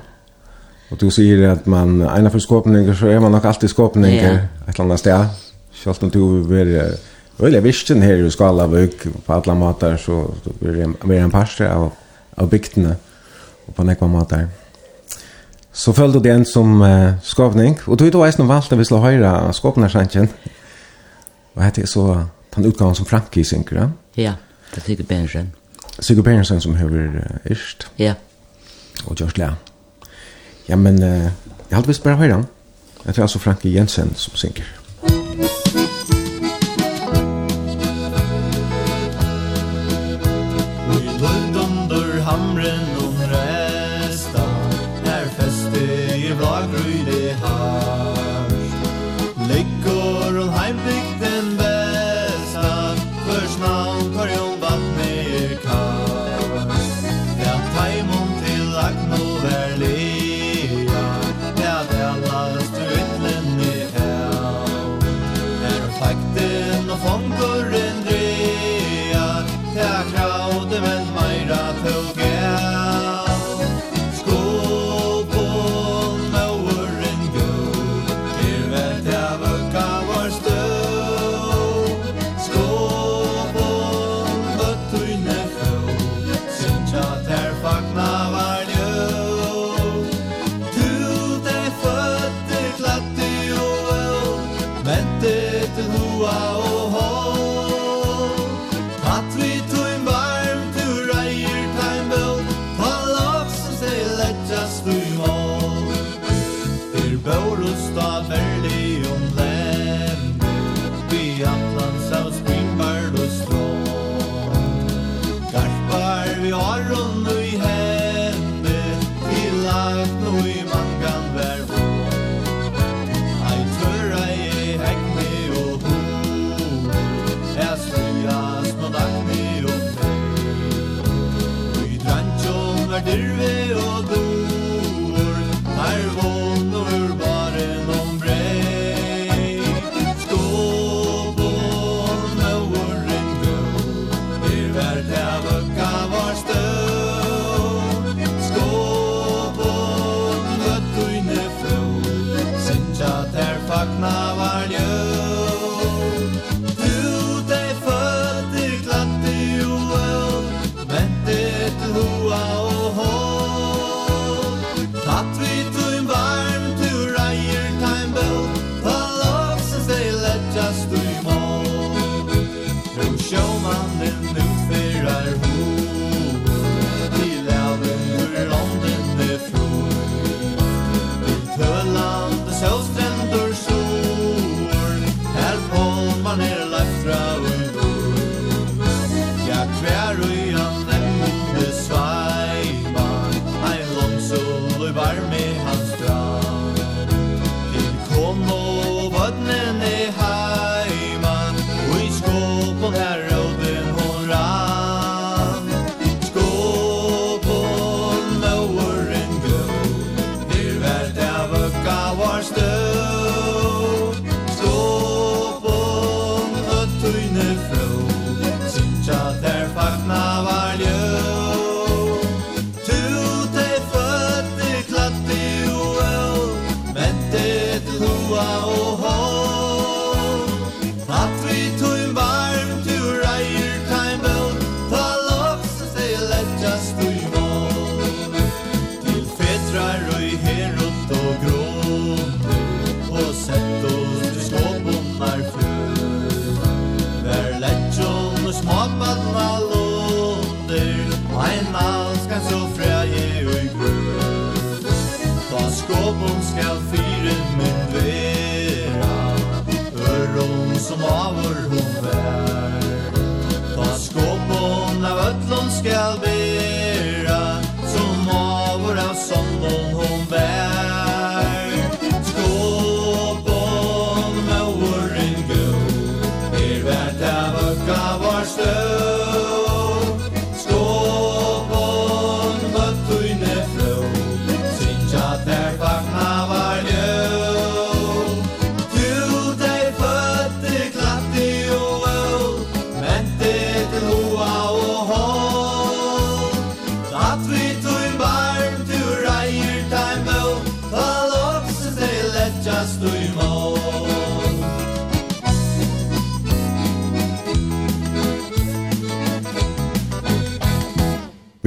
[0.89, 4.45] Och du säger att man ena för skåpningar så är man nog alltid skåpningar yeah.
[4.67, 5.27] ett annat ställe.
[5.73, 6.97] Självt om du är
[7.39, 11.91] Eller vissten här i Skalavuk på alla matar så blir det en parste av,
[12.35, 12.95] av bygdene
[13.65, 14.47] och på nekva matar.
[15.71, 18.85] Så följde det en som uh, skåpning och tog då är snart valt att vi
[18.85, 20.27] slår höra skapnarsanken.
[21.53, 23.75] Vad heter det så den utgången som Frankie synker.
[23.75, 24.33] Ja, ja
[24.73, 25.51] det är Sigurd Bergensen.
[25.99, 27.57] Sigurd Bergensen som hör uh,
[27.95, 28.13] Ja.
[29.05, 29.55] Och Josh Lea.
[30.67, 31.29] Ja, men uh,
[31.69, 32.47] jeg hadde visst bare høyre han.
[33.05, 34.67] Jeg tror altså Frankie Jensen som synker.
[35.37, 35.56] Musik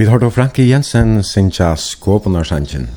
[0.01, 2.89] Vi har då Frankie Jensen sinja skåpenarsangen.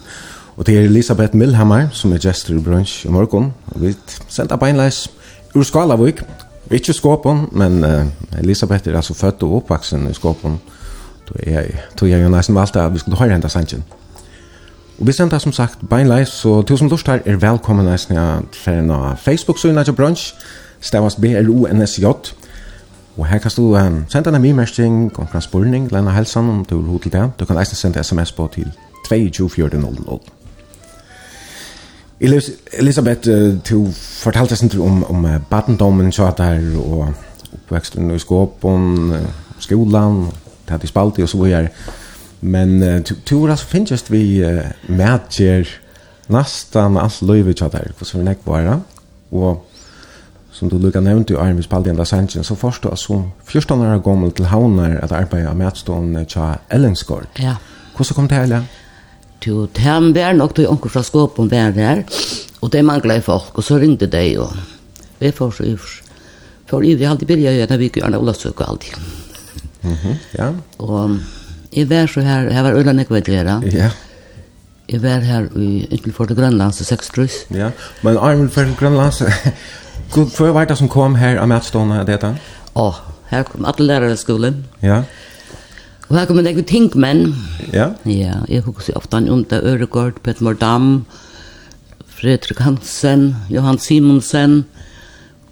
[0.56, 3.50] Og det er Elisabeth Milhammer som er gestor i brunch i morgon.
[3.66, 3.90] Og vi
[4.30, 5.10] sender beinleis
[5.56, 6.22] ur Skalavik.
[6.72, 10.62] Ikke skåpen, men uh, Elisabeth er altså født og oppvaksen i skåpen.
[11.30, 13.84] Då er jeg jo nesten valgt at vi skulle høre henne sanjen.
[15.00, 18.16] Og vi sender som sagt beinleis, så tusen lust her er velkommen nesten
[18.52, 20.36] til Facebook-synet til brunch.
[20.80, 22.06] Stavast B-R-O-N-S-J.
[23.18, 26.78] Og her kan du um, sende en e-mærkning, og kan spurning, lærne helsen om du
[26.78, 27.32] vil hod til det.
[27.40, 28.72] Du kan eisen sende sms på til
[29.10, 30.20] 221400.
[32.74, 37.14] Elisabeth, uh, du fortalte sin om, om uh, badendommen, tjater, og
[37.54, 39.18] oppveksten i skåpen, uh,
[39.60, 40.26] skolan,
[40.86, 41.68] spalt i og så videre.
[42.42, 45.70] Men uh, du du altså finnes vi uh, mætjer
[46.30, 48.80] nästan allt löjvet tjater, hvordan vi nekvar,
[49.32, 49.66] og
[50.54, 54.32] som du lukka nevnt i Arnvis Vispaldi Sanchin, så forstå at som 14 år gammel
[54.32, 57.28] til havner at arbeid av medstående tja Ellensgård.
[57.40, 57.56] Ja.
[57.96, 58.64] Hvordan kom det hele?
[59.46, 62.04] Jo, det her var nok til onker fra skåpen var der,
[62.62, 64.54] og det manglet folk, og så ringde de, og
[65.20, 66.00] vi får så ivers.
[66.70, 68.94] For ivrig alltid bilja i en vik i Arne Olavsøk og alltid.
[69.84, 70.52] Mm -hmm, ja.
[70.80, 71.20] Og
[71.74, 73.62] jeg var så her, jeg var Øyland Ekvedlera.
[73.72, 73.90] Ja.
[74.90, 77.32] Jeg var her i, inntil for til Grønlands, seks trus.
[77.54, 77.72] Ja,
[78.04, 79.24] men Arne for Grønlands,
[80.14, 82.36] Gud, var det som kom her av mätstånda detta?
[82.76, 82.98] Ja, oh,
[83.32, 84.60] her kom alle lærere i skolen.
[84.84, 85.00] Ja.
[86.10, 87.32] Og her kom en ikke tingmenn.
[87.74, 87.88] Ja?
[88.06, 91.08] Ja, jeg husker ofte han under Øregård, Peter Mordam,
[92.06, 94.60] Fredrik Hansen, Johan Simonsen,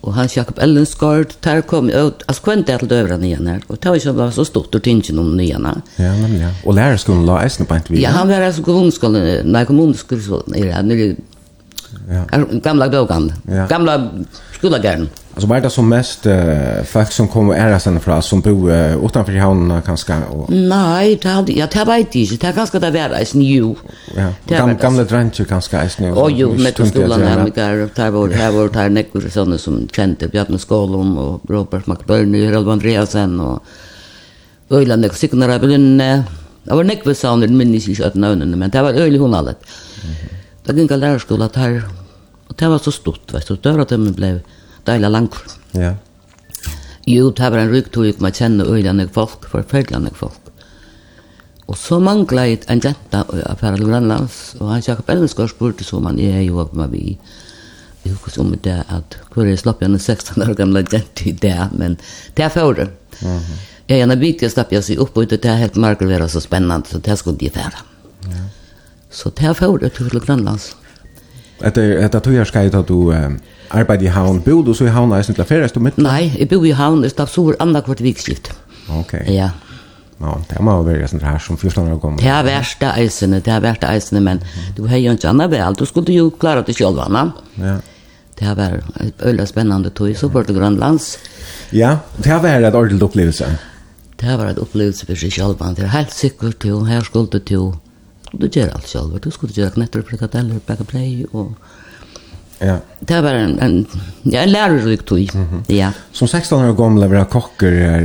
[0.02, 3.66] og Hans Jakob Ellensgård, der kom jeg ut, altså kvendt jeg til døvra nyan her,
[3.68, 5.74] og det var ikke bare så stort og tingen om nyene.
[6.02, 6.50] Ja, men ja.
[6.66, 8.02] Og lærerskolen la eisen på en vis.
[8.02, 11.16] Ja, han var altså kommunskolen, nei, kommuneskolen, nere, nere,
[12.10, 12.46] Ja.
[12.52, 13.34] Gamla blågan.
[13.48, 13.68] Ja.
[13.68, 14.10] Gamla
[14.58, 15.10] skolagärden.
[15.34, 18.72] Alltså var det som mest uh, folk som kom och ära sen fra, som bor
[18.72, 20.14] uh, utanför havnen kanske?
[20.30, 20.50] Och...
[20.50, 22.48] Nej, det hade, ja, det vet inte.
[22.48, 23.76] Det kanske det var ens nu.
[24.16, 24.34] Ja.
[24.48, 26.12] Gam, gamla dränter kanske ens nu.
[26.12, 27.90] Och jo, med på skolan här med där.
[27.96, 31.88] Där var det här var det här nekvar sådana som kände Bjarne Skålom och Robert
[31.88, 33.64] McBurney och Rolf Andreasen och
[34.70, 36.24] Öjland och Signar Abelunne.
[36.64, 39.48] Det var nekvar sådana, minns inte att nöjna, men det var öjlig hon allt.
[39.48, 41.82] Mm -hmm det gikk av lærerskola der,
[42.50, 44.32] og det var så stort, vet du, døra til meg ble
[44.86, 45.58] deilig langt.
[45.78, 45.96] Ja.
[47.10, 50.52] Jo, det var en rygtog, man kjenner øyne folk, forferdelig folk.
[51.72, 56.06] Og så manglet jeg en jenta av Færa Grønlands, og han Jakob Elvensgaard spurte som
[56.10, 57.18] han er jo med vi.
[58.04, 61.32] Jeg husker om det at hvor jeg slapp igjen en 16 år gamle jente i
[61.32, 61.98] det, men
[62.36, 62.90] det er for det.
[63.22, 63.60] Mm -hmm.
[63.88, 66.98] Jeg bygd jeg slapp jeg seg opp, og det er helt margelere så spennende, så
[66.98, 67.84] det skulle de fære.
[68.26, 68.61] Mm.
[69.12, 70.72] Så det har fått ut til Grønlands.
[71.62, 73.34] Etter, etter tog jeg skrevet at du eh,
[73.78, 76.00] arbeid i havn, bod du så i havn er snitt laferes du mitt?
[76.02, 78.50] Nei, jeg bor i havn, jeg stav sår andre kvart vikskift.
[78.98, 79.20] Ok.
[79.30, 79.52] Ja.
[80.22, 82.22] Ja, det må være sånn her som første år kommer.
[82.22, 84.42] Det er verste eisene, det er verste eisene, men
[84.78, 87.32] du har jo ikke annet vel, du skulle jo klare det selv, Anna.
[87.58, 87.80] Ja.
[88.38, 91.16] Det har vært et øyla spennende tog, så bort til Grønlands.
[91.74, 93.50] Ja, det har vært et ordentlig opplevelse.
[94.18, 97.30] Det har vært et opplevelse for seg selv, det er helt sikkert jo, her skulle
[97.30, 97.72] du til
[98.32, 99.20] skulle göra alt selv.
[99.20, 101.54] Du skulle gjøre knetter, frikadeller, baka brei Og...
[102.62, 102.76] Ja.
[103.00, 103.88] Det var en, en
[104.22, 105.30] ja, en lärorrik tog.
[105.34, 105.74] Mm -hmm.
[105.74, 105.92] Ja.
[106.12, 108.02] Som 16 år gammel var kocker är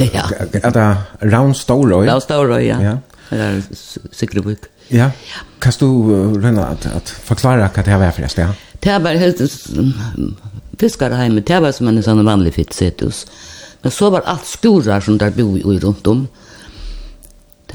[0.14, 0.30] ja.
[0.52, 2.08] Er det round storroy.
[2.08, 2.82] Round storroy, ja.
[2.82, 2.98] Ja.
[3.30, 3.62] Det är
[4.12, 5.10] säkert Ja.
[5.58, 8.38] Kan du uh, rønne at, at forklare hva det var för det?
[8.38, 8.52] Ja.
[8.80, 9.40] Det var helt
[10.78, 13.26] fiskarheimet, det var som en sånn vanlig fitt setus.
[13.82, 16.26] Men så var alt skorar som der bor i rundt om.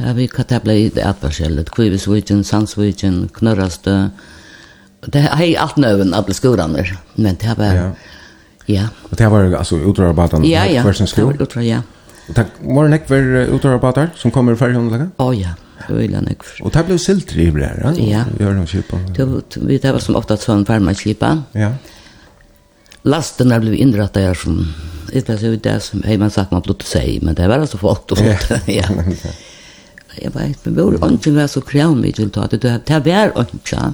[0.01, 1.69] Ja, vi kan ta blei det at var sjellet.
[1.73, 3.95] Kvivesvigen, Sandsvigen, Knørrastø.
[5.05, 6.85] Det er hei alt nøven av skolene,
[7.17, 7.75] men det var...
[7.77, 7.89] Ja.
[8.69, 8.85] ja.
[9.09, 10.47] Og det var altså utrørarbeidene?
[10.49, 10.85] Ja, ja.
[10.85, 11.35] Hver sin skole?
[11.37, 11.81] Ja, utrør, ja.
[12.29, 15.11] Og takk, var det nekver utrørbater som kommer fra fergen?
[15.17, 16.61] Å oh, ja, det var illa nekver.
[16.65, 17.93] Og det ble siltri i her, ja?
[17.97, 18.25] Ja.
[18.37, 19.01] Vi har noen kipa.
[19.17, 21.35] Det var som ofta sånn farmakipa.
[21.57, 21.73] Ja.
[23.09, 24.63] Lasten er blei innrattet her som...
[25.11, 27.75] Det er så det som, jeg man sagt man blott seg, men det var altså
[27.81, 28.37] folk, du ja.
[28.79, 28.85] ja.
[30.19, 33.93] jeg vet, men vår ånden var så kravmig til det, det var ånden.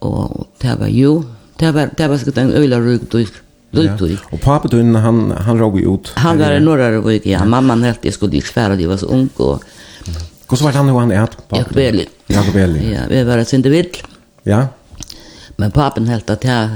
[0.00, 1.24] Og det var jo,
[1.60, 3.42] det var, det var sikkert en øyla rygdøyk,
[3.76, 4.32] rygdøyk.
[4.32, 6.12] Og pappa din, han, han råg ut?
[6.16, 7.44] Han var en norra rygdøyk, ja.
[7.44, 9.62] Mamman helt, jeg skulle ikke svære, de var så ung, og...
[10.46, 11.32] Hvordan var han, han er?
[11.52, 12.04] Jakob Eli.
[12.30, 12.92] Jakob Eli.
[12.92, 13.98] Ja, vi var et individ.
[14.46, 14.66] Ja.
[15.56, 16.68] Men papen helt att jag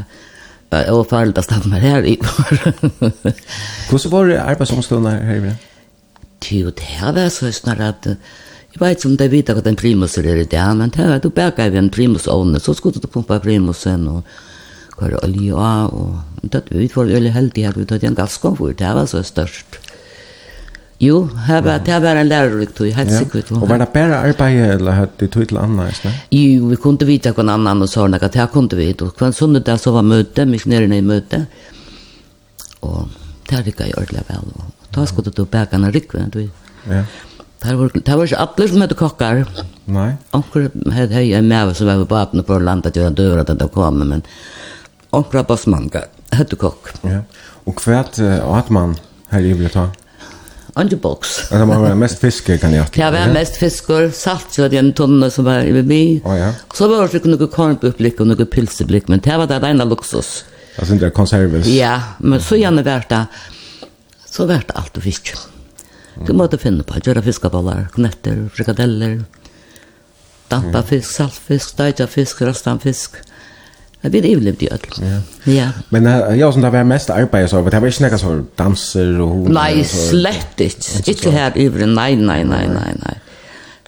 [0.71, 2.59] var og att stanna här i går.
[3.91, 5.57] Hvordan var det arbeidsomstående her i Vrena?
[6.41, 8.07] til det ta det, så snart at
[8.71, 11.19] Jeg vet ikke om det vet hva en primus er det dag, men det er
[11.19, 14.23] du bakker vi en primus ovne, så skulle du pumpa primusen og
[14.95, 18.93] kvar olje av, og det vi var veldig heldige her, vi tatt en gasskomfort, det
[18.95, 19.81] var så størst.
[21.01, 23.51] Jo, her var, det var en lærerik tog, helt sikkert.
[23.57, 26.03] Og var det bare arbeid, eller hadde du tog til annet?
[26.31, 29.33] Jo, vi kunne vite hva annan og sånne, det her kunne vi vite, og hver
[29.35, 31.47] sånne dag så var møte, misjonærene i møte,
[32.85, 33.09] og
[33.49, 36.29] det er ikke jeg ordentlig vel, og Då skulle du bäka en rikve.
[36.89, 37.05] Ja.
[37.63, 39.43] Det var, det var ikke alle som hette kokkar.
[39.85, 40.15] Nei.
[40.33, 43.59] Onker hadde hei en mæve som var på apene på landet til han døra til
[43.61, 44.23] det kom, men
[45.13, 45.91] onker var bassmann,
[46.33, 46.95] hette kokk.
[47.05, 47.21] Ja.
[47.69, 48.97] Og hva hatt man
[49.31, 49.91] her i blitt ha?
[50.81, 51.37] Andre boks.
[51.51, 54.93] Det var mest fiske, kan jeg Det var mest fisker, salt, så hadde jeg en
[54.97, 56.03] tonne som var i vi.
[56.25, 56.53] Oh, ja.
[56.73, 60.45] Så var det noen kornbublikk og noen pilseblikk, men det var det ene luksus.
[60.79, 61.69] Altså, det er konserves.
[61.69, 63.25] Ja, men så gjerne vært det
[64.31, 65.35] så vart det alt du fisk.
[66.27, 69.21] Du måtte finne på, gjøre fiskabollar, knetter, frikadeller,
[70.51, 73.21] dampa fisk, saltfisk, steitja fisk, rastan fisk.
[74.03, 75.03] Det blir ikke i ødel.
[75.05, 75.17] Ja.
[75.53, 75.69] ja.
[75.91, 79.19] Men uh, jeg som det var mest arbeid, så det var ikke noe sånn danser
[79.21, 79.51] og hod?
[79.53, 81.03] Nei, slett ikke.
[81.13, 83.17] Ikke her over, nei, nei, nei, nei, nei.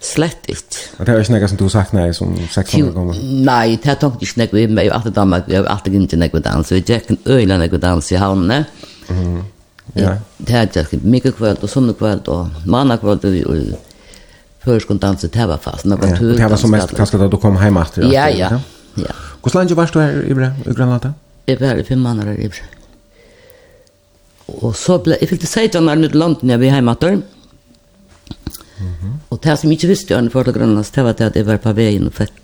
[0.03, 0.83] Slett ikke.
[0.99, 3.23] Og det var ikke noe som du sagt nei, som 600 gammel?
[3.47, 4.51] Nei, det tenkte ikke noe.
[4.53, 6.71] vi var alltid damer, vi var alltid ikke noe dans.
[6.75, 8.59] Jeg gikk en øyla noe dans i havnene.
[9.09, 9.41] Mm.
[9.93, 10.17] Ja.
[10.37, 13.55] Det hade jag mycket er ikke mikrokvöld og sunnekvöld og mannakvöld och
[14.59, 15.85] förskon dansa det var fast.
[15.85, 18.11] några Ja, det var som mest kanskje da du kom hjem etter.
[18.13, 18.59] Ja, ja.
[18.95, 19.13] ja.
[19.41, 21.13] Hvordan lenge var du her i Granada?
[21.45, 22.63] Det var i fem månader i Ibre.
[24.47, 27.21] Og så blev jag fick det 16 år til London, jeg var hjemme etter.
[29.29, 31.57] Och det som inte visste, jag var til Granada, det var det at jeg var
[31.57, 32.42] på vägen och fikk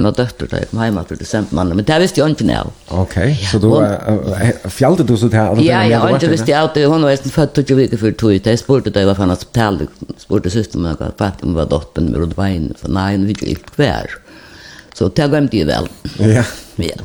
[0.00, 2.60] Men har døtter da jeg kom hjemme til desembermannen, men det visste jeg ikke nå.
[3.02, 3.16] Ok,
[3.50, 5.60] så du uh, fjallte du så til her?
[5.60, 8.32] Ja, ja, og ikke visste jeg at hun var nesten født 20 viker før tog.
[8.48, 9.82] Jeg spurte da jeg var fra hans hotel,
[10.22, 13.52] spurte søsteren min hva fattig hun var dotten med rundt veien, for nei, hun ville
[13.52, 14.16] ikke hver.
[14.96, 15.92] Så det glemte jeg vel.
[16.24, 16.48] Ja.
[16.80, 16.96] Ja.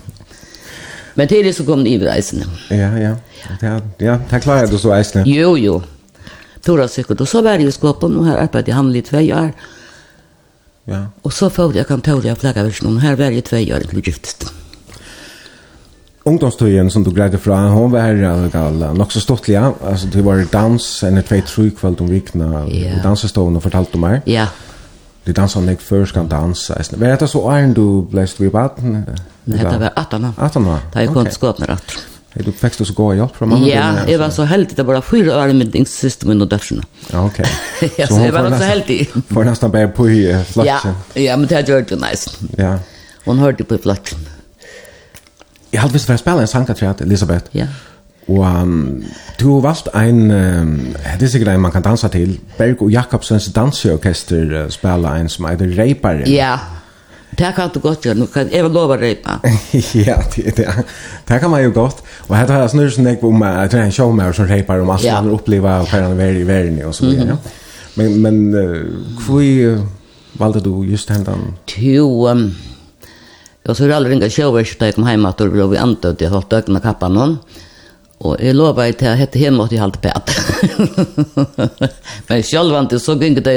[1.19, 2.47] Men til det så kom det i reisene.
[2.71, 3.13] Ja, ja.
[3.59, 5.27] Ja, ja, det klarer du så reisene.
[5.27, 5.81] Jo, jo.
[6.63, 7.19] Tora sikkert.
[7.19, 9.51] Og så var jeg i skåpen, og her arbeidde jeg han i tve år.
[9.51, 9.74] Ja
[10.85, 11.05] Ja.
[11.21, 12.97] Och så följde jag kontoret flagga version.
[12.97, 14.53] Här var jag två år till gift.
[16.25, 20.23] Ungdomstøyen som du greide fra, hon var her gal, nok så stått ja, altså du
[20.25, 23.03] var dans, en tvei tru kvöld om vikna, yeah.
[23.03, 24.25] dansestående fortalt du meg.
[24.25, 24.47] Ja.
[25.25, 26.79] Du dansa nek før skal dansa.
[26.97, 29.03] Var dette så æren du ble stvibaten?
[29.45, 30.33] Nei, det var 18 år.
[30.49, 30.83] 18 år?
[30.93, 33.67] Da jeg kom til skåpner 18 Hej, du fick så gå hjälp från mamma?
[33.67, 34.75] Ja, jag var så heldig.
[34.75, 36.83] Det var fyra år med din syster min och dötterna.
[37.11, 37.45] Ja, okej.
[37.81, 38.07] Okay.
[38.07, 39.09] så jag var också heldig.
[39.29, 40.93] Får nästan bära på i flatsen.
[41.13, 42.31] Ja, ja, men det har det nice.
[42.57, 42.79] Ja.
[43.25, 44.19] Hon hörde på i flatsen.
[45.71, 47.45] Jag hade visst för att spela en sangkatriat, Elisabeth.
[47.51, 47.65] Ja.
[48.27, 48.45] Och
[49.37, 50.27] du har valt en,
[51.19, 55.29] det är säkert en man kan dansa till, Berg och Jakobsens dansorkester uh, spela en
[55.29, 56.33] som heter Reiparen.
[56.33, 56.59] Ja,
[57.35, 59.39] Det kan du godt gjøre, nå kan jeg lova røyta.
[60.07, 60.67] ja, det, det,
[61.27, 62.01] det kan man jo godt.
[62.29, 64.83] Og her tar jeg snurr som jeg om, jeg tror jeg en showmer som reipar
[64.83, 65.19] om alt, ja.
[65.19, 67.35] og oppleva hva han er i verden og så videre.
[67.35, 67.61] Mm -hmm.
[67.95, 69.79] Men, men uh, hvor uh,
[70.39, 71.53] valgte du just hendan?
[71.77, 72.55] Jo, um,
[73.67, 76.51] jeg tror aldri ringa showmer, så jeg kom heim at vi andre, og jeg holdt
[76.51, 77.29] døgnet kappa noen.
[77.29, 77.65] Mm
[78.23, 80.31] Og jeg lover til at hette hjemme måtte jeg halte pæt.
[82.29, 83.55] Men sjølvant, så gikk det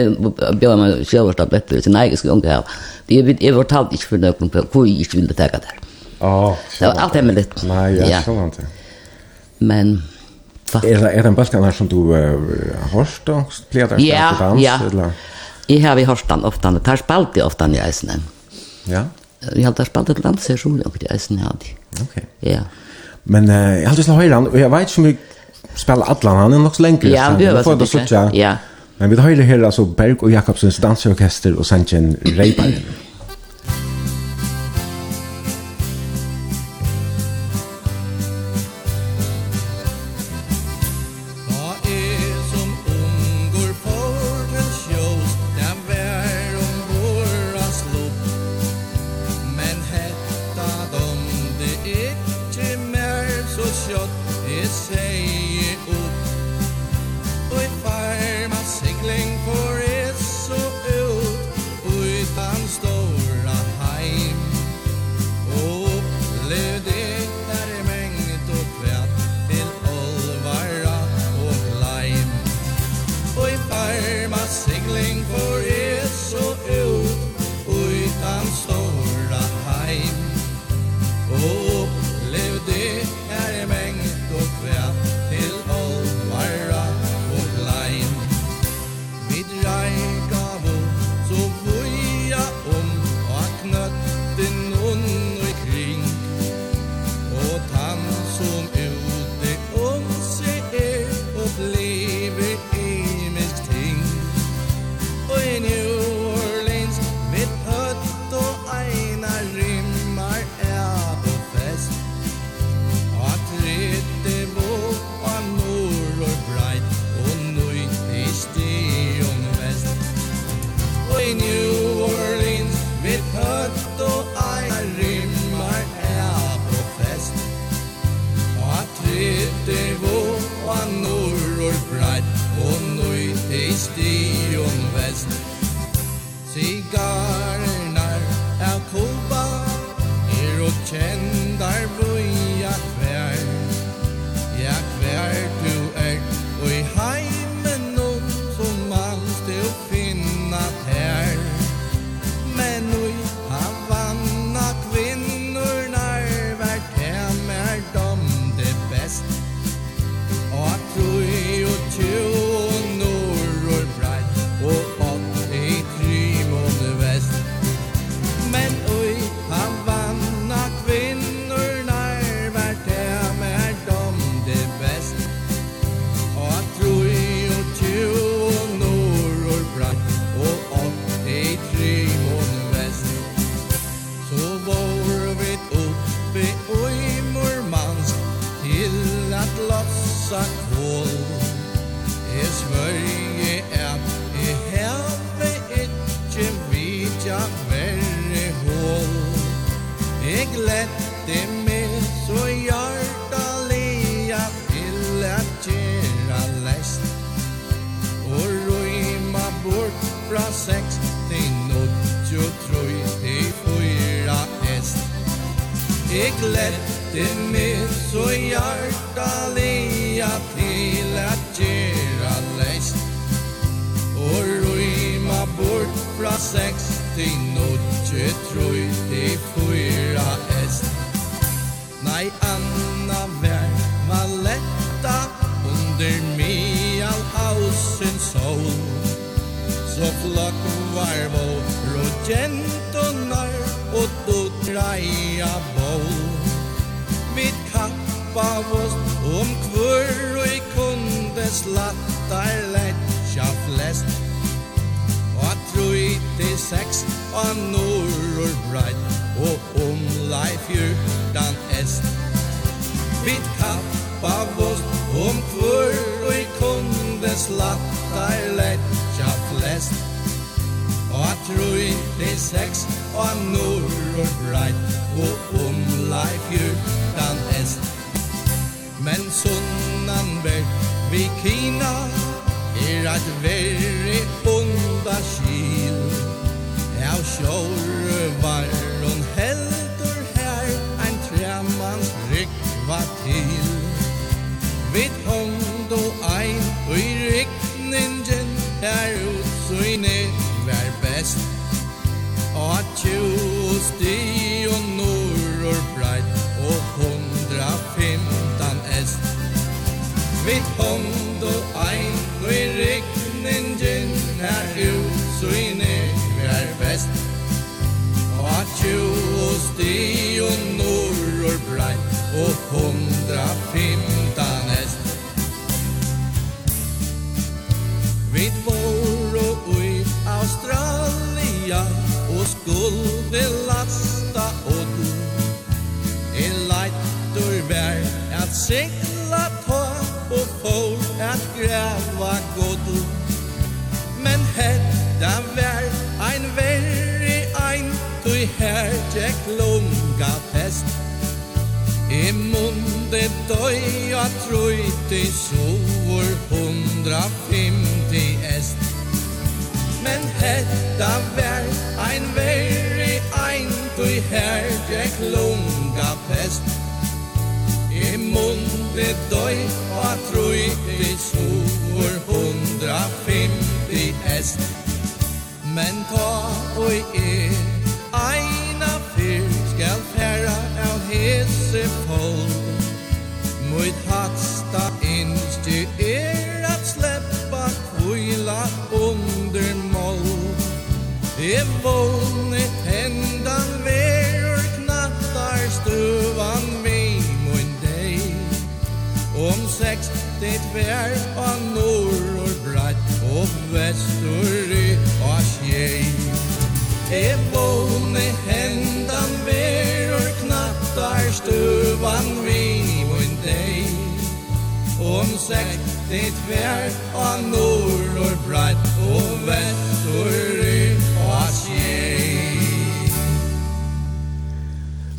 [0.59, 2.81] bjør meg sjølvartabletter, sin egen skulle unge her.
[3.07, 5.77] Det er jeg fortalte ikke for noen på hvor jeg ikke ville ta det.
[6.19, 7.47] Oh, det var alt hemmelig.
[7.69, 8.67] Nei, ja, sjølvant, det.
[9.63, 9.95] Men,
[10.73, 10.91] faktisk.
[10.91, 12.51] Er, er det en balkan her som du uh,
[12.97, 13.45] hørst, da?
[13.71, 14.75] Pleier det ja, dans, ja.
[14.91, 15.15] eller?
[15.71, 18.27] Jeg har vi hørst den ofte, det har spalt i ofte i eisen.
[18.91, 19.07] Ja?
[19.55, 21.75] Jeg har spalt et dans, så tror jeg ikke eisene hadde.
[22.03, 22.21] Ok.
[22.43, 22.59] Ja.
[22.59, 22.87] Yeah.
[23.29, 25.25] Men eh, jag hade slå höra och jag vet inte så mycket
[25.75, 26.99] spela alla han är nog så länge.
[27.09, 27.87] Ja, vi har fått det
[28.35, 28.57] Ja.
[28.97, 31.85] Men vi har ju här alltså Berg och Jakobsens dansorkester och sen
[32.23, 32.73] Reiparen.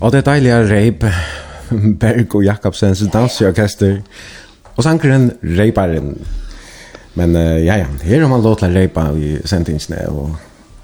[0.09, 1.03] Og det deilige reip,
[2.01, 3.99] Berg og Jakobsens danseorkester,
[4.75, 6.15] og sankeren reiparen.
[7.13, 10.31] Men uh, ja, ja, her har man lov til å reipa i sentingsene, og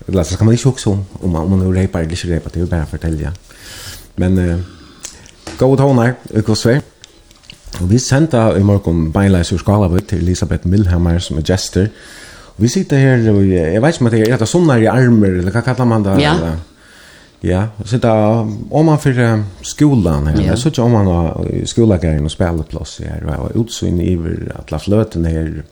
[0.06, 2.54] eller, så kan man ikke huske om, om man, om man reipar eller ikke reipar,
[2.54, 3.32] det er jo bare å fortelle, ja.
[4.22, 4.54] Men uh,
[5.58, 6.86] gode toner, utkosver.
[7.80, 11.90] Og vi sendte i morgen beinleis ur Skalavut til Elisabeth Milhammer, som er gester.
[12.54, 14.88] Og vi sitter her, og jeg vet ikke om det er et av sånne i
[14.94, 16.20] armer, eller hva kallar man det?
[16.22, 16.38] Ja.
[16.38, 16.64] Eller?
[17.42, 20.56] Ja, så där om man för skolan här, yeah.
[20.56, 25.64] så om man har skolagrejen och spelplats här och utsyn över la flöten här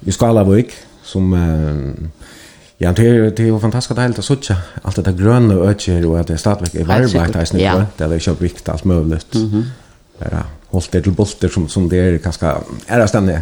[0.00, 0.70] i Skalavik
[1.02, 1.32] som
[2.78, 6.06] ja, det är det är fantastiskt helt att söka allt det där gröna och öcher
[6.06, 9.34] och att det startväck är varmt där snö där det är så vikt allt möjligt.
[9.34, 9.64] Mhm.
[10.18, 13.38] Ja, hållt det till bolter som som det är ganska är det ständigt.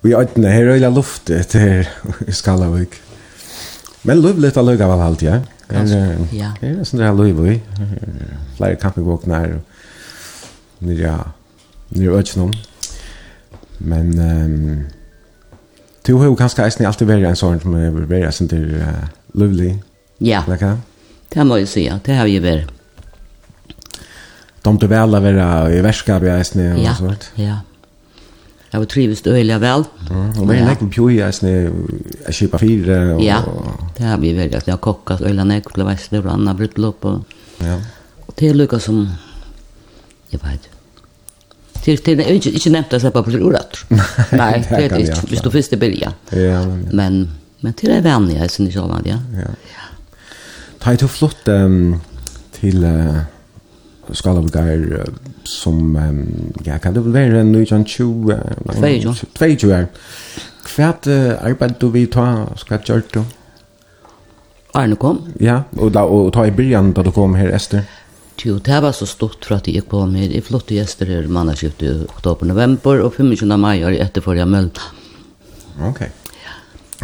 [0.00, 1.88] Vi har inte här i luft till är
[2.32, 2.90] Skalavik.
[4.08, 5.40] Men lovligt att lugga väl allt, ja.
[5.68, 5.82] Ja.
[6.60, 7.62] Det är sån där lovligt.
[8.56, 9.60] Flera kaffevåknar.
[10.78, 11.18] Ja.
[11.88, 12.54] Nu vet jag
[13.78, 14.86] Men ehm
[16.02, 19.04] Du har jo kanskje eisen alltid vært en sånn som har vært sånn til uh,
[19.36, 19.74] lovlig.
[20.24, 20.78] Ja, Lekka?
[21.28, 21.98] det må jeg si, ja.
[22.04, 22.70] Det har vi vært.
[24.64, 27.28] De til vel å være i verskap i eisen og ja, sånt.
[27.36, 27.58] Ja,
[28.72, 29.84] Jeg var trivist øyelig vel.
[30.10, 31.52] Mm, og vi har nekken pjøy, jeg sne,
[32.26, 32.98] jeg kjøper fire.
[33.14, 33.38] Og, ja,
[33.96, 34.58] det har vi vært.
[34.58, 37.06] Jeg har kokket øyelig nek, ble veist det, og Anna brutlopp.
[37.08, 37.78] Og, ja.
[38.26, 39.06] og det er lykka som,
[40.32, 40.68] jeg vet,
[41.88, 43.78] det er ikke, ikke nevnt at jeg bare blir urat.
[44.36, 46.12] Nei, det er ikke, hvis du først er bilja.
[46.36, 46.60] Ja,
[46.92, 47.22] men,
[47.64, 49.16] men til det er vanlig, jeg synes ikke ja.
[49.38, 49.48] Ja.
[49.72, 49.88] ja.
[50.82, 52.00] Ta i to flott um,
[52.60, 52.84] til...
[52.84, 53.37] Uh,
[54.16, 55.10] skalabugar
[55.44, 58.38] som, um, ja, kan det være en 1920?
[58.78, 59.14] 22.
[59.38, 59.88] 22 år.
[60.68, 60.92] Hva
[61.40, 62.26] arbeid du vi ta,
[62.68, 63.22] hva gjøre du?
[64.76, 65.22] Arne kom.
[65.40, 67.86] Ja, og, da, og ta i byrjan da du kom her, Esther.
[68.44, 70.30] Jo, det var så stort for at jeg kom her.
[70.30, 73.56] Jeg flott i Esther her mannarskift i oktober-november, og 25.
[73.58, 74.92] mai er jeg etterfor jeg møllna.
[75.88, 76.04] Ok.
[76.44, 76.54] Ja.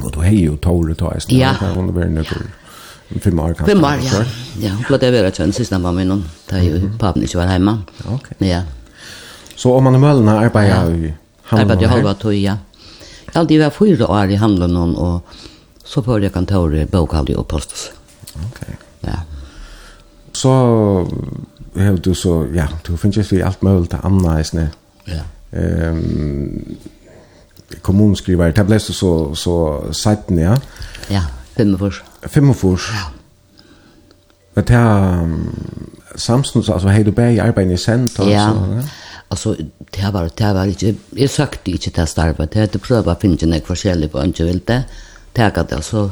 [0.04, 1.40] Og du har jo Tore ta Esther.
[1.40, 1.56] Ja.
[1.58, 2.63] Ja.
[3.20, 3.74] Fem år kanskje?
[3.74, 4.22] Fem år, ja.
[4.62, 7.76] Ja, hun ble det være kjønn, siste mamma min, da jo papen ikke var hjemme.
[8.12, 8.30] Ok.
[8.42, 8.62] Ja.
[9.56, 10.80] Så om man i Mølna arbeidet ja.
[10.82, 11.12] i
[11.50, 11.60] handelen?
[11.60, 12.56] Arbeidet i halva tog, ja.
[13.26, 15.22] Jeg alltid var fyra år i handelen, og
[15.84, 17.90] så får jeg kontoret, bokhalde og postes.
[18.34, 18.60] Ok.
[19.06, 19.20] Ja.
[20.34, 20.52] Så
[21.76, 24.68] har du så, ja, du finner ikke alt mulig til Anna i sned.
[25.06, 25.22] Ja.
[25.54, 26.76] Um,
[27.82, 29.54] kommunskriver, det ble så, så, så
[29.92, 30.56] 17, ja?
[31.10, 31.22] Ja,
[31.56, 32.02] fem år.
[32.28, 32.90] 45.
[32.94, 33.04] Ja.
[34.54, 38.44] Men det er samstånds, altså hei du bæg i arbeid i sent og ja.
[38.50, 38.84] så, ja?
[39.30, 39.54] Altså,
[39.94, 43.48] det var, det var ikke, jeg søkte ikke til starvet, jeg hadde prøvd å finna
[43.50, 44.84] noe forskjellig på ønske vil det,
[45.34, 46.04] tega det, altså,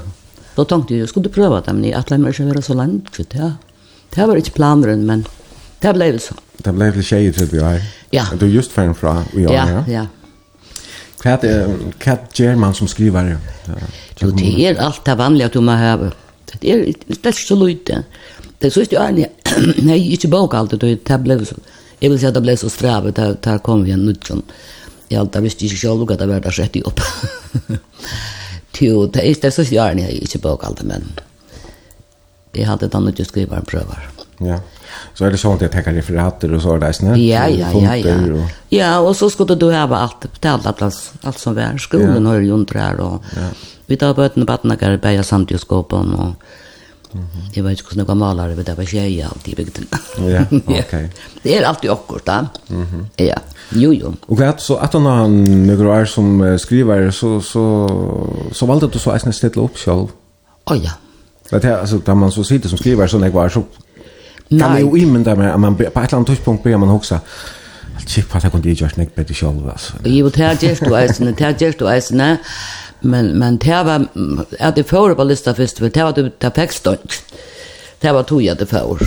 [0.56, 3.20] da tenkte jeg, jeg skulle prøve det, men jeg atle meg ikke være så langt,
[3.36, 3.52] ja.
[4.12, 5.22] Det var ikke planeren, men
[5.82, 6.34] det ble vel så.
[6.64, 7.84] Det ble vel tjeje til du er?
[8.12, 8.26] Ja.
[8.34, 9.68] Du er just ferdig fra, og ja, ja.
[9.70, 10.04] Ja, ja.
[11.22, 11.44] Kat
[12.02, 13.36] kat German som skriver.
[14.20, 16.10] Jo, det er alt det vanliga du må har.
[16.52, 18.04] Det er det är så lite.
[18.58, 19.28] Det er så ikke det
[19.82, 21.56] Nei, ikke bok allt det det ble så.
[22.00, 24.42] Jeg vil si at det ble så strävt att ta kom vi en nutjon.
[25.08, 27.00] Jag alltid visste ikke själv att det var där rätt opp.
[28.80, 31.04] Jo, det er det så är det ikke bok allt men.
[32.54, 34.10] Jeg hadde han inte skrivit en prövar.
[34.38, 34.60] Ja.
[35.14, 37.18] Så är det sånt jag tänker referater och så där snett.
[37.18, 38.34] Ja, ja, ja, ja.
[38.34, 38.50] Och...
[38.68, 42.42] Ja, och så skulle du ha allt på alla plats, allt som var skolan och
[42.42, 43.48] ju inte där och ja.
[43.86, 46.34] vi tar på den batten där på jag samt ju skåpen och
[47.14, 47.26] Mhm.
[47.52, 49.86] Jag vet inte hur några malare vid det var tjejer alltid i bygden.
[50.18, 51.10] Ja, okej.
[51.42, 52.46] Det är alltid akkurat, ja.
[52.70, 53.06] Mm.
[53.16, 53.36] Ja,
[53.70, 54.14] jo, jo.
[54.26, 57.88] Och vet så att han har några år som skriver så, så,
[58.52, 60.06] så valde du så att ställa upp själv?
[60.64, 60.90] Oh, ja.
[61.50, 63.62] Det här, alltså, där man så sitter som skriver så när jag var så
[64.48, 67.20] Kan jag ju imma där man på et eller annet tidspunkt börjar man huxa.
[67.96, 69.70] Allt at på att jag kunde ju just näck bättre själv.
[70.04, 72.38] Jo, det er gjerst du eisene, det er gjerst du eisene.
[73.00, 74.06] Men men det var
[74.60, 76.86] at det fører på lista först det var det fikk perfekt
[78.02, 78.98] Det var tog jeg det för.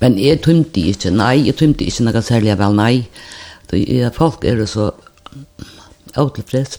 [0.00, 3.08] Men jeg tømte ikke, nei, jeg tømte ikke noe særlig vel, nei.
[3.70, 4.90] Det folk er så
[6.16, 6.78] återfreds.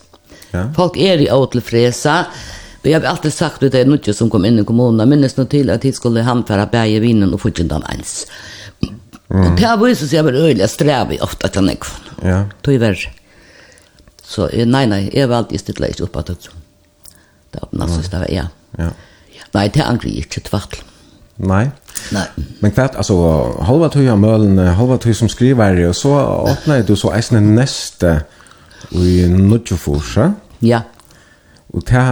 [0.52, 0.72] Ja.
[0.74, 2.10] Folk er i åtelfresa.
[2.10, 5.08] Ja Vi har alltid sagt att det är något som kom in i kommunen.
[5.08, 8.26] Minnes nog till att de skulle hamföra bäge vinen och fortsätta ens.
[9.30, 9.52] Mm.
[9.52, 11.72] Och det har visat sig att jag var öjlig strävig ofta till Ja.
[11.72, 12.30] ekvån.
[12.30, 12.44] Ja.
[12.62, 13.12] Tyvärr.
[14.22, 16.26] Så nej, nej, jag var alltid stilla i uppåt.
[16.26, 16.36] Det
[17.52, 18.44] Det var nästan stava, ja.
[18.78, 18.90] Ja.
[19.52, 20.82] Nej, det angri inte tvart.
[21.36, 21.70] Nej.
[22.12, 22.26] Nej.
[22.58, 23.14] Men kvart alltså
[23.62, 26.12] halva tøya mølen, halva tøy som skriver og så
[26.50, 28.20] åpnar du så eisne neste
[28.90, 30.32] i Nutjoforsa.
[30.62, 30.80] Ja.
[31.72, 32.04] Og ta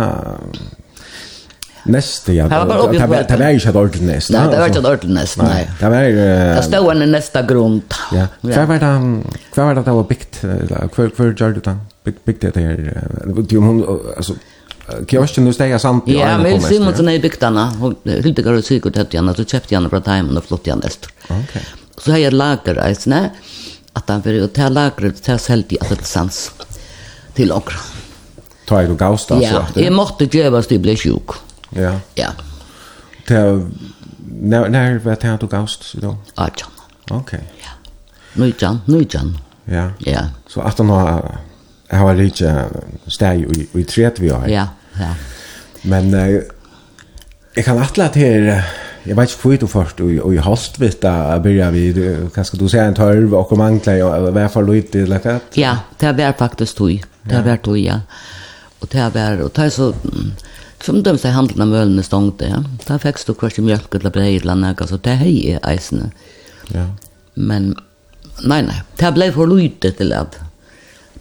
[1.88, 2.48] Neste, ja.
[2.48, 4.30] Det var det var det var ju hade näst.
[4.30, 5.62] Nej, det var ikke et ordentlig nest, nei.
[5.80, 6.02] Det var
[6.56, 7.94] Det stod en nästa grund.
[8.12, 8.26] Ja.
[8.42, 8.90] Hva var det
[9.54, 12.76] Hva var det det var byggt Hva gjør du det byggt byggt det där.
[13.26, 14.34] Det var hon alltså
[15.08, 17.92] kiosken nu steg samt i Ja, men Simonsen är byggt anna.
[18.04, 21.08] Hilde går sig Sigurd tätt henne, så köpte henne några Taimen och flott henne näst.
[21.28, 21.62] Okej.
[21.98, 23.30] Så har här lager alltså nej.
[23.92, 26.50] Att han för att ta lager til helt i att det sans
[27.34, 27.97] til okra
[28.68, 31.28] ta jag och gausta så Ja, jag måste göra det blev sjuk.
[31.70, 32.00] Ja.
[32.14, 32.28] Ja.
[33.26, 33.66] Det
[34.40, 36.16] när när vad tänkte du gaust så då?
[36.36, 36.48] Ja.
[37.10, 37.40] Okej.
[37.60, 37.70] Ja.
[38.32, 39.38] Nu jan, nu jan.
[39.64, 39.90] Ja.
[39.98, 40.20] Ja.
[40.46, 41.38] Så att han har
[41.90, 42.64] har lite
[43.06, 44.48] steg i i tret vi har.
[44.48, 45.14] Ja, ja.
[45.82, 46.40] Men eh,
[47.54, 48.64] jag kan attla att här
[49.02, 52.56] jag vet inte hur du först och och i hast vet där börjar vi kanske
[52.56, 55.42] du säger en tolv och mangla i alla fall lite läkat.
[55.52, 57.00] Ja, det var faktisk du.
[57.22, 58.00] Det var du ja.
[58.80, 59.94] Och det var och det så
[60.84, 62.62] som de sig av mølene stongte, ja.
[62.86, 66.10] Där fikk du kvar mjölk eller bröd eller något så det er är eisene.
[66.74, 66.84] Ja.
[67.34, 67.74] Men
[68.44, 70.38] nei, nei, det blev for lite till at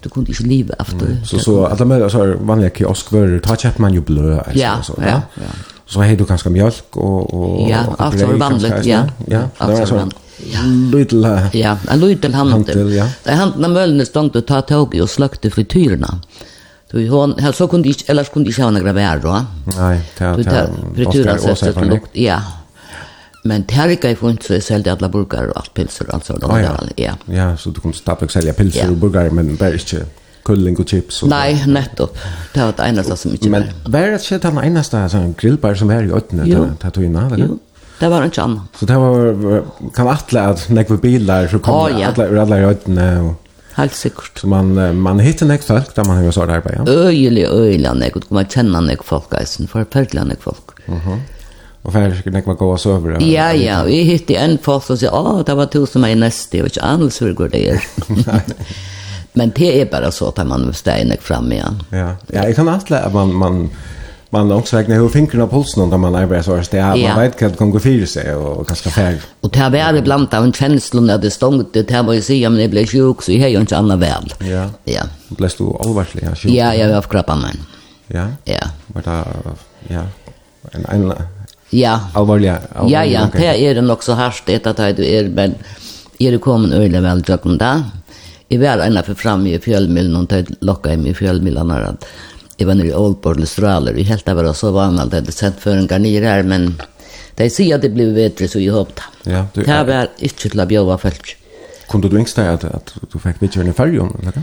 [0.03, 1.05] du kunde ikke live efter.
[1.05, 1.25] Mm.
[1.25, 5.21] Så så alla med så vanliga kioskvörr, ta köper man ju blö ja, så, ja.
[5.35, 5.51] Ja.
[5.85, 9.05] Så har du kanske mjölk och och Ja, allt var vanligt, ja.
[9.27, 10.09] Ja, det var så.
[10.53, 10.59] Ja.
[10.93, 12.93] Little, ja, en liten handel.
[12.93, 13.07] Ja.
[13.23, 16.07] Det handel av mølene stongte, ta tåg och slökte frityrerna.
[16.07, 16.46] Mm.
[16.91, 19.45] Du hon här så kunde inte eller kunde inte ha några bär då.
[19.77, 20.43] Nej, det det
[20.95, 22.41] pretura så att det lukt ja.
[23.43, 26.47] Men det här gick ju inte så sälja alla burgare och allt pilser alltså då
[26.47, 26.79] ah, ja.
[26.95, 27.13] ja.
[27.25, 28.89] Ja, så du kunde stappa sälja pilser ja.
[28.89, 30.05] och burgare men bara inte
[30.43, 32.17] kulling och chips och Nej, nettopp.
[32.53, 35.89] Det var det enda som inte Men var det shit han enda sån grillbar som
[35.89, 37.49] är i ötnen där tog in eller?
[37.99, 38.63] Det var inte annat.
[38.79, 39.63] Så det var
[39.95, 43.46] kan attla att när bilar så kom alla alla i ötnen och
[43.77, 44.39] helt sikkert.
[44.41, 46.93] Så man, man hittar nek folk där man har sådär arbeid, ja?
[46.93, 50.79] Øyelig, øyelig nek, och man känner nek folk, eisen, förfärdliga nek folk.
[50.85, 51.19] Mm -hmm.
[51.81, 53.21] Och färre skulle nek man gå oss över?
[53.21, 56.15] Ja, ja, vi hittar en folk som sier, åh, det var to som er i
[56.15, 57.83] neste, jeg vet ikke annars hvor går det er.
[59.37, 61.81] Men det er bare så at man steg nek fram igjen.
[61.91, 63.69] Ja, ja jag kan alltid att man, man
[64.29, 67.21] man också vägna hur fingrarna på pulsen när man arbetar så att det är man
[67.21, 69.21] vet kan kan gå för sig och ganska färg.
[69.41, 72.21] Och det är väl bland av en känsla när det stångt det här var ju
[72.21, 74.33] se om det blev sjuk så här ju inte annan värld.
[74.39, 74.69] Ja.
[74.83, 75.03] Ja.
[75.27, 76.51] Blev du allvarlig ja sjuk?
[76.51, 77.57] Ja, jag var krappan men.
[78.07, 78.27] Ja.
[78.43, 78.67] Ja.
[78.87, 79.25] Men där
[79.87, 80.01] ja.
[80.71, 81.13] En en
[81.69, 81.99] Ja.
[82.13, 82.53] Allvarlig.
[82.87, 85.55] Ja, ja, det är det också så harst det att du är men
[86.19, 87.83] är det kommer öle väl jag kom där.
[88.47, 92.05] Jag var ända för fram i fjällmillan och tog locka i fjällmillan att
[92.57, 93.93] jeg var nere i Aalborg eller Straler.
[93.93, 96.81] Vi helt var så vanligt att det sett för en garnir her, men
[97.35, 99.03] de säger att det blev bättre så jeg hoppade.
[99.23, 101.35] Ja, du, det var inte til å bjøve folk.
[101.87, 104.41] Kunde du inte att, att du fick vitt en färjon, eller?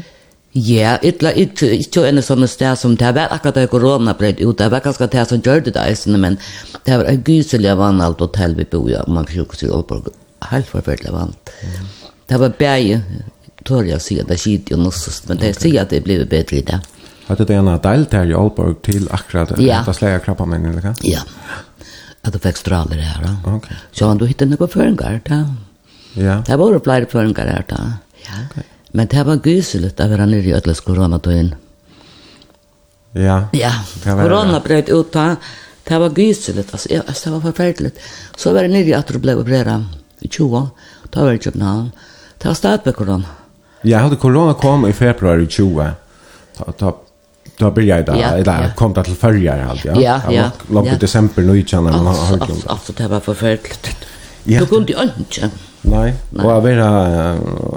[0.52, 4.58] Ja, ytla ikke, ikke en sånn sted som det var akkurat det korona brød ut,
[4.58, 6.38] det var ganske det som gjør det der, men
[6.86, 10.12] det var en gyselig vanalt hotell vi bor i, og man sjukkes i Aalborg,
[10.52, 11.50] helt forferdelig vanalt.
[12.30, 13.02] Det var bæg,
[13.66, 16.22] tør jeg å si at det skjedde jo noe, men det sier at det blir
[16.22, 16.78] bedre i det.
[17.26, 19.84] Har du det ena delt här i Aalborg till akkurat ja.
[19.86, 20.94] att släga krabba mig eller kan?
[21.02, 21.20] Ja.
[22.22, 23.36] Att du fick straler här.
[23.42, 23.54] Okej.
[23.54, 23.76] Okay.
[23.92, 25.54] Så han då hittade några föringar där.
[26.14, 26.42] Ja.
[26.46, 27.92] Det var flera föringar här där.
[28.26, 28.32] Ja.
[28.50, 28.64] Okay.
[28.92, 31.54] Men det var gyseligt att vara nere i Ötlas coronatøyen.
[33.12, 33.48] Ja.
[33.52, 33.72] Ja.
[34.04, 35.36] Corona bröt ut då.
[35.84, 38.00] Det var gysligt, Alltså, ja, det var förfärligt.
[38.36, 39.84] Så var det nere att det blev opererad
[40.20, 40.68] i 20.
[41.10, 41.90] Då var det i Köpenhamn.
[42.38, 43.22] Det var stadböcker då.
[43.82, 45.90] Ja, hade corona kom i februari 20.
[46.56, 47.00] Ta, ta
[47.56, 50.00] då började jag eller där kom det till förra här allt ja.
[50.00, 50.50] Ja, ja.
[50.70, 52.70] Långt i december nu i Channel man har hört om det.
[52.70, 53.88] Alltså det var förfärligt.
[54.44, 54.60] Ja.
[54.60, 55.50] Du kunde jag inte.
[55.82, 56.14] Nej.
[56.30, 56.78] Och jag vet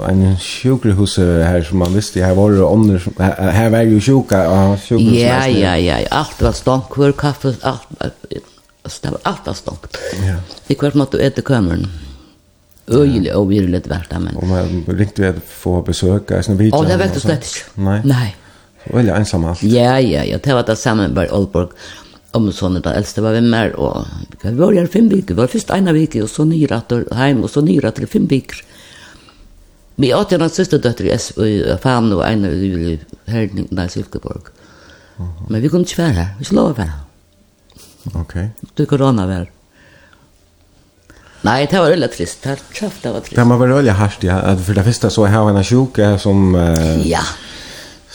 [0.08, 3.00] en sjukhus här som man visste här var det om
[3.38, 5.12] här var ju sjuka och sjukhus.
[5.12, 6.06] Ja, ja, ja.
[6.10, 7.82] Allt var stånk hver kaffe allt
[9.02, 9.84] det var allt var stånk.
[10.28, 10.34] Ja.
[10.66, 11.86] Vi kvart du äta kameran.
[12.90, 14.36] Öjligt och virligt vart men.
[14.36, 16.34] Och man ringte vi att få besöka.
[16.36, 17.46] Ja, det var inte slett.
[17.74, 18.00] Nej.
[18.04, 18.36] Nej.
[18.92, 19.62] Veldig ensam alt.
[19.62, 20.38] Ja, ja, ja.
[20.38, 21.74] Det var det samme med Aalborg.
[22.36, 24.04] Om sånne den eldste var vi med, og
[24.42, 25.34] vi var her fem viker.
[25.34, 28.60] Vi var først ene viker, og så nyrater hjem, og så nyrater fem viker.
[29.98, 34.52] Vi åt en av siste døtter i Fan og en i Herning, nei, Silkeborg.
[35.48, 36.28] Men vi kunne ikke være her.
[36.38, 37.04] Vi skulle lov å være her.
[38.20, 38.34] Ok.
[38.78, 39.48] Du korona var.
[41.42, 42.42] Nej, det var veldig trist.
[42.44, 42.54] Det
[43.10, 43.36] var trist.
[43.36, 44.56] Det var väldigt hardt, ja.
[44.56, 46.54] För det första så har jag en sjuk som...
[46.54, 47.08] Uh...
[47.08, 47.22] Ja,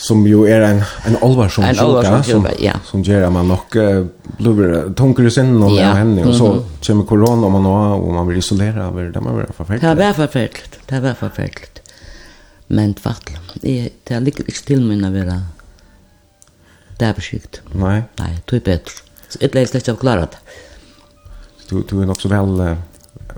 [0.04, 2.72] som ju är en en allvarsom en sjuka som ja.
[2.84, 4.06] som gör att man nog uh,
[4.38, 5.92] blir tunker sin och ja.
[5.92, 9.34] henne och så kommer corona om man har och man blir isolerad över det man
[9.36, 9.82] blir förfärligt.
[9.82, 10.78] Det var förfärligt.
[10.86, 11.92] Det var förfärligt.
[12.66, 13.38] Men fattla.
[13.54, 15.40] Det det ligger inte till mig när vi är
[16.98, 17.60] där beskykt.
[17.72, 18.02] Nej.
[18.16, 18.94] Nej, det är bättre.
[19.28, 20.36] Så ett läge släckt av klarat.
[21.68, 22.76] Du du är nog så väl uh,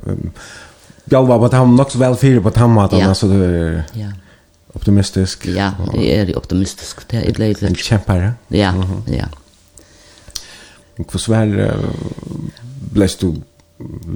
[0.04, 0.30] um,
[1.04, 3.06] jag var på att han nog väl fyra på tammat ja.
[3.06, 4.08] alltså det Ja.
[4.76, 5.46] Optimistisk.
[5.48, 7.06] Ja, det er optimistisk.
[7.10, 7.62] Det er et leid.
[7.64, 8.34] En kjempere.
[8.50, 9.14] Ja, Ja, -hmm.
[9.14, 9.26] ja.
[10.96, 11.76] Hvordan var
[12.92, 13.34] ble du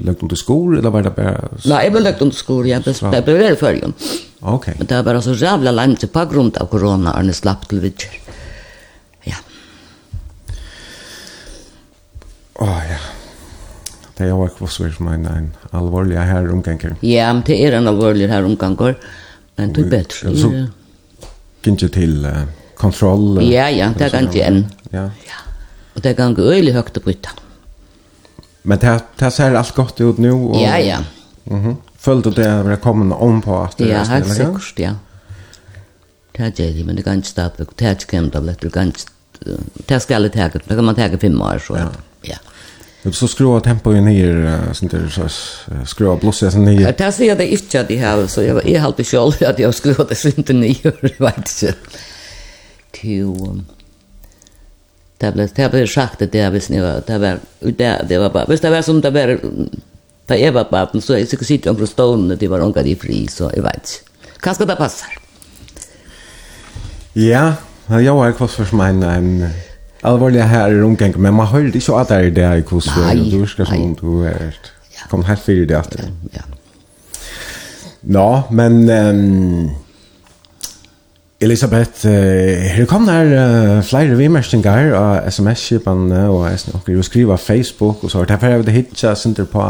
[0.05, 1.49] lagt under skor, eller var det bare...
[1.69, 3.93] Nei, jeg ble lagt under skor, jeg ble, ble, ble veldig jo.
[4.41, 4.67] Ok.
[4.79, 7.83] Men det var bare så jævla langt på grunn av korona, og jeg slapp til
[7.85, 8.17] vidtjer.
[9.29, 9.37] Ja.
[12.61, 13.01] Åh, ja.
[14.17, 16.97] Det er jo ikke hva som er en alvorlig her omganger.
[17.03, 18.97] Ja, men det er en alvorlig her omganger.
[18.97, 19.21] Ja.
[19.61, 20.37] Men det är bättre.
[20.37, 20.67] Så
[21.63, 22.43] gick ju till uh,
[22.77, 23.39] kontroll.
[23.39, 24.67] Uh, ja, ja, det kan ju en.
[24.91, 25.03] Ja.
[25.03, 25.39] ja.
[25.95, 27.33] Och det kan gå öjligt högt upp utan.
[28.63, 30.33] Men det, det ser allt gott ut nu.
[30.33, 30.99] Och, ja, ja.
[31.45, 31.77] Mm -hmm.
[31.97, 34.95] Följde det när det kom om på att det Ja, helt sikkert, ja.
[36.33, 37.43] Det er det, men det kan ikke stå.
[37.59, 38.57] Det er ikke krämt av det.
[38.63, 38.99] Det kan inte...
[39.89, 40.59] Det skal jeg aldrig ta.
[40.59, 41.59] Det kan man ta fem år.
[41.59, 41.77] Så.
[41.77, 41.89] Ja.
[42.29, 42.37] ja.
[43.03, 45.29] Du så skruva tempo in här sånt där så
[45.87, 46.95] skruva blåsa sen ner.
[46.99, 50.05] Det ser jag det inte det här så jag är helt själv att jag skruva
[50.05, 51.75] det sånt ner vet inte.
[52.91, 53.63] Till
[55.19, 58.31] Det blev det blev sagt det där visst ni var det var det det var
[58.31, 59.39] bara visst det var som det var
[60.27, 63.51] ta Eva på så är det sitt om stolen det var onka i fri så
[63.57, 64.03] jag vet.
[64.41, 65.09] Kanske det passar.
[67.13, 67.55] Ja,
[67.87, 69.51] jag har kvar för mig en
[70.03, 73.31] Alvorlig her i omgang, men man hører ikke at det er det i kurs hvordan
[73.31, 74.57] du husker som om du er
[75.11, 75.97] kom helt fyrir det at.
[76.35, 76.47] Ja.
[78.03, 79.71] Nå, men um,
[81.41, 82.13] Elisabeth, uh,
[82.77, 83.33] her kom der
[83.79, 88.53] uh, flere vimerstinger av sms-kipene, og jeg snakker jo skriva Facebook, og så Derfor har
[88.53, 89.65] jeg prøvd å hitja senter på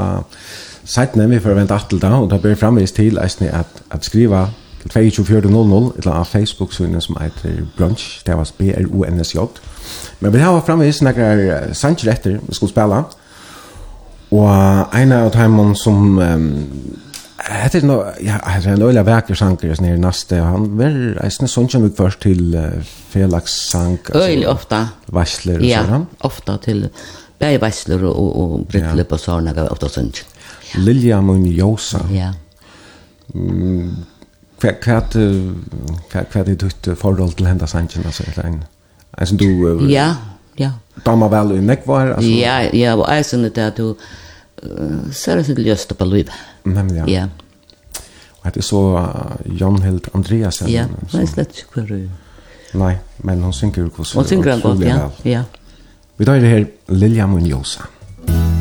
[0.85, 4.49] sitene vi får vente atel da, og da blir fremvis til eisne at, at skriva
[4.81, 9.45] til 2400, eller av Facebook-synet som heter Brunch, det var B-R-U-N-S-J,
[10.18, 13.05] Men vi har framvis några sanger etter vi skulle spela.
[14.31, 16.49] Og en av dem som um,
[17.41, 21.49] hette er no ja hade en öliga verker sanker sen i og han var eisne
[21.49, 26.07] sån som vi först till uh, Felix sank öl ofta vassler och ja, sådär.
[26.18, 26.89] ofta till
[27.39, 30.24] bäj og, og, og brittle på såna ofta sånt.
[30.76, 32.01] Lilja Munjosa.
[32.12, 32.35] Ja.
[33.35, 33.97] Mm,
[34.61, 35.14] Hva kvært
[36.11, 38.64] kvært ditt forhold til henda sanchen altså eller ein
[39.11, 40.17] Alltså du uh, Ja,
[40.57, 40.71] ja.
[41.05, 42.31] Damma väl i nekvar alltså.
[42.31, 43.95] Ja, ja, och alltså det att du
[45.13, 46.31] ser det till just på liv.
[46.63, 47.09] Men ja.
[47.09, 47.29] Ja.
[48.31, 49.09] Och det är så
[49.45, 50.73] Jan Hild Andreasen.
[50.73, 52.09] Ja, det är slett kvar.
[52.73, 54.07] Nej, men hon synker ju kvar.
[54.15, 55.11] Hon synker gott, ja.
[55.23, 55.43] Ja.
[56.17, 57.81] Vi tar det här Lilja Munjosa.
[58.29, 58.60] Mm.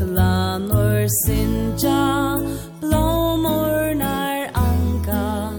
[0.00, 2.40] Planor sinja
[2.80, 5.52] Blomor nar anka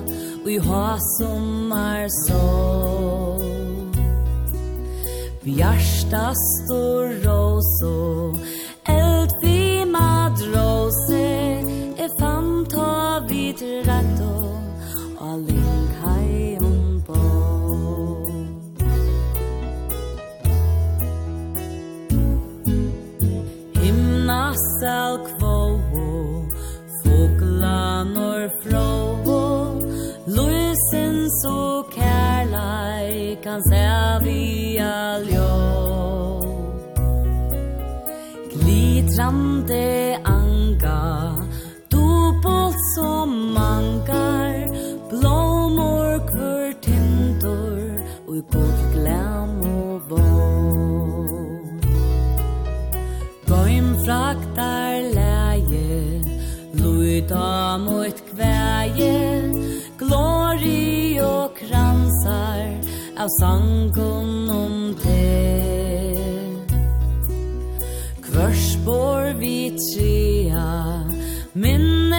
[0.44, 3.92] Ui ha sommar sol
[5.44, 8.34] Bjarsta stor roso
[8.88, 11.30] Eld vi madrose
[12.04, 14.61] E fanta vid ratto
[24.52, 26.46] vassal kvåo
[27.04, 29.80] Foglanor fråo
[30.26, 35.52] Luisen så kärlaj Kan säga vi aljo.
[38.54, 41.36] Glitrande anga
[41.90, 44.68] Du bolt som mangar.
[45.10, 47.82] Blåmor kvör tintor
[48.28, 50.81] Og i god glam og vår
[54.06, 56.22] fraktar läge
[56.74, 59.18] Luta mot kveie
[60.00, 62.64] Glori og kransar
[63.22, 66.16] Av sangon om te
[68.26, 70.70] Kvörsbor vi trea
[71.54, 72.11] Minna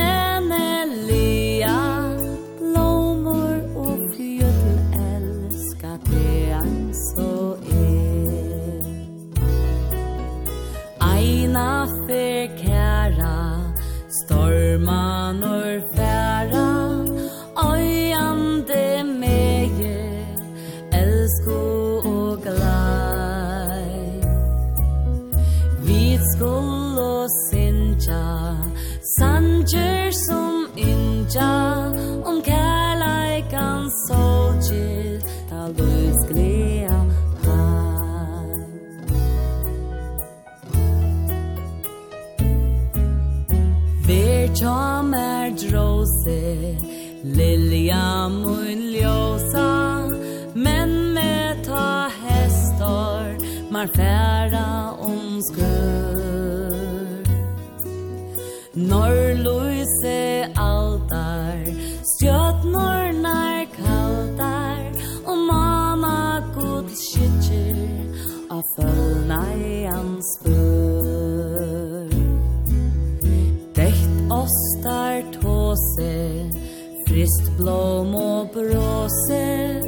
[77.62, 79.82] blom og bråser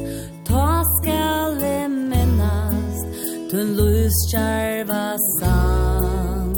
[0.46, 3.06] Ta skal jeg minnast
[3.50, 5.06] Tun lus kjarva
[5.38, 6.54] sang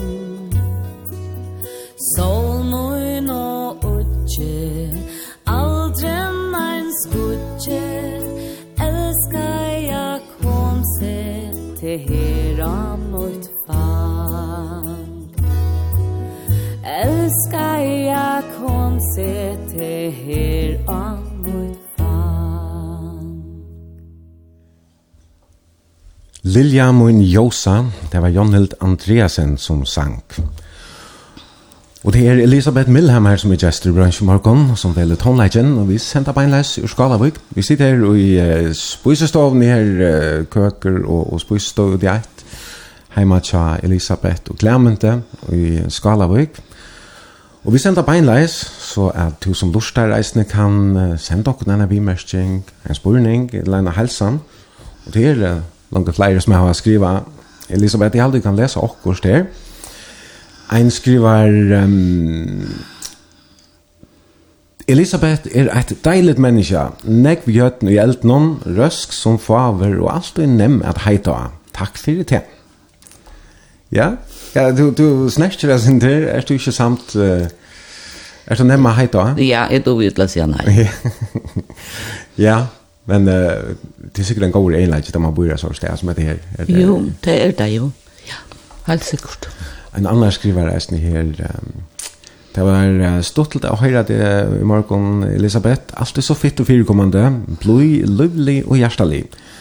[2.13, 4.93] Sol, moin og utje
[5.47, 7.85] Aldren ein skutje.
[8.87, 9.49] Elska
[9.87, 11.17] jeg kom se
[11.81, 15.33] Til hera am ut fang
[16.85, 19.33] Elska jeg kom se
[19.73, 23.43] Til her av mitt fang.
[26.43, 30.23] Lilja Moin Josa, det var Jonhild Andreasen som sang.
[32.07, 35.89] Og det er Elisabeth Milham her som er gestor i bransjen som deler tonleggen, og
[35.89, 37.35] vi sender beinleis ur Skalavik.
[37.51, 42.45] Vi sitter her i uh, spøysestoven her, uh, køker og, og spøysestov i eit,
[43.17, 46.63] heima tja Elisabeth og Klemente i Skalavik.
[47.67, 52.61] Og vi sender beinleis, så at du som lustar reisende kan sende okkur denne bimersking,
[52.63, 54.39] en spurning, eller en helsan.
[55.07, 57.11] Og det er langt flere som jeg har skriva.
[57.69, 59.45] Elisabeth, jeg aldri kan lese akkurat der.
[60.73, 61.83] Ein skriver...
[61.83, 62.69] Um,
[64.89, 70.47] Elisabeth er et deilig menneske, nekv gjøtten i eltnån, røsk som faver og alt er
[70.47, 71.49] nem at heita.
[71.75, 72.45] Takk fyrir det.
[73.91, 74.13] Ja,
[74.55, 77.15] Ja, du, du snakker det sin der, er du ikke samt...
[77.17, 77.47] Uh,
[78.47, 79.33] er du nærmere heit da?
[79.43, 80.87] Ja, jeg tror vi utlatt sier nei.
[82.47, 82.61] ja,
[83.11, 83.75] men uh,
[84.07, 86.29] det er sikkert en god enleik da man bor i sånn sted som er det
[86.29, 86.39] her.
[86.59, 87.91] Er det, jo, det er det jo.
[88.29, 88.39] Ja,
[88.87, 89.51] helt sikkert.
[89.99, 91.37] En annen skriver er her...
[91.51, 91.85] Um,
[92.57, 95.93] Det var stortelt å høre det i morgen, Elisabeth.
[96.01, 97.27] Alt er så fitt og firekommende.
[97.61, 99.27] Bløy, løvlig og hjertelig.
[99.27, 99.56] Takk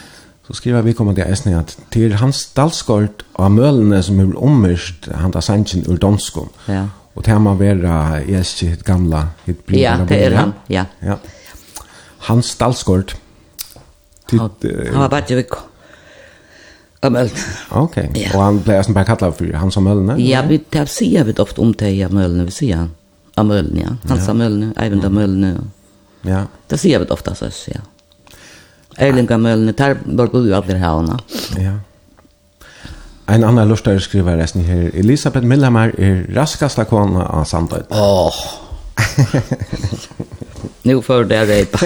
[0.47, 5.09] Så skriver vi kommer til Esne at til hans dalskort av mølene som er ommerst,
[5.09, 6.51] han tar sannsyn ur donskon.
[6.69, 6.85] Ja.
[7.15, 10.03] Og til må være eski hitt gamla, hitt blivna.
[10.03, 10.83] Ja, det er han, ja.
[11.01, 11.15] ja.
[12.27, 13.15] Hans dalskort.
[14.31, 15.57] Han han var bare til vikk.
[17.05, 17.47] Av mølene.
[17.77, 18.29] Ok, ja.
[18.33, 20.19] og han ble nesten bare kallet for hans av mølene?
[20.21, 22.93] Ja, vi det sier vi ofte om det av mølene, vi sier han.
[23.37, 23.97] Av mølene, ja.
[24.09, 25.51] Hans av mølene, Eivind av mølene.
[26.25, 26.45] Ja.
[26.69, 27.81] Det sier vi ofte, så ja.
[28.97, 31.17] Erlingamølene, der var god jo alle havna.
[31.59, 31.73] Ja.
[33.29, 34.89] En annan lustare skriver resten her.
[34.93, 37.91] Elisabeth Milhamar er raskaste kona av Sandøyden.
[37.91, 38.27] Åh!
[38.27, 38.65] Oh.
[40.87, 41.79] nu får det reipa.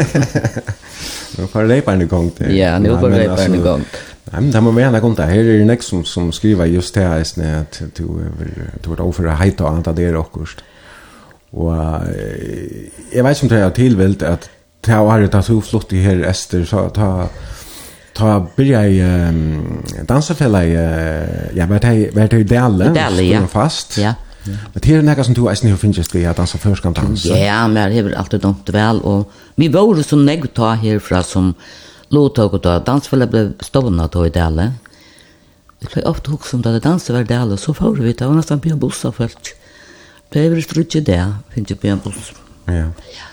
[1.37, 2.55] nu får rejpan igång til.
[2.55, 3.85] Ja, nu får rejpan igång.
[4.31, 6.93] Nei, men det må vi gärna komma Här är det nek som, som skriver just
[6.93, 10.45] det her, istället att du har varit offer å heita og anta det är också.
[11.51, 11.73] Och
[13.11, 14.49] jeg vet som det er tilvilt at
[14.81, 17.27] ta har det så flott i her Ester så ta
[18.13, 23.47] ta börja i um, dansafälla i uh, ja vart hej vart hej Dalle Dalle ja
[23.47, 24.15] fast ja
[24.49, 27.25] Men det er något som du är snö finns det att dansa förskan dans.
[27.25, 31.53] Ja, men jeg har alltid dumt väl och vi borde så nägg ta herfra som
[32.09, 32.79] låtog og da.
[32.79, 34.73] dansfälla ble stående då i Dalle.
[35.79, 38.75] Vi ble ofte hukse om det dansa var Dalle så får vi ta nästan på
[38.75, 39.55] bussar folk.
[40.29, 42.33] Det er väl strutje det, finnes ju på en buss.
[42.65, 42.73] Ja.
[42.73, 43.25] Ja.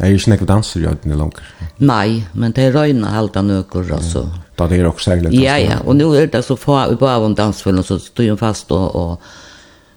[0.00, 1.42] Det är ju snäck danser i inte langer.
[1.76, 4.30] Nej, men det är röjna halta nökor altså.
[4.56, 5.34] Da det är också särskilt.
[5.34, 8.38] Ja, ja, och nu er det så få i bara om dansfällen så stod hun
[8.38, 9.20] fast och, och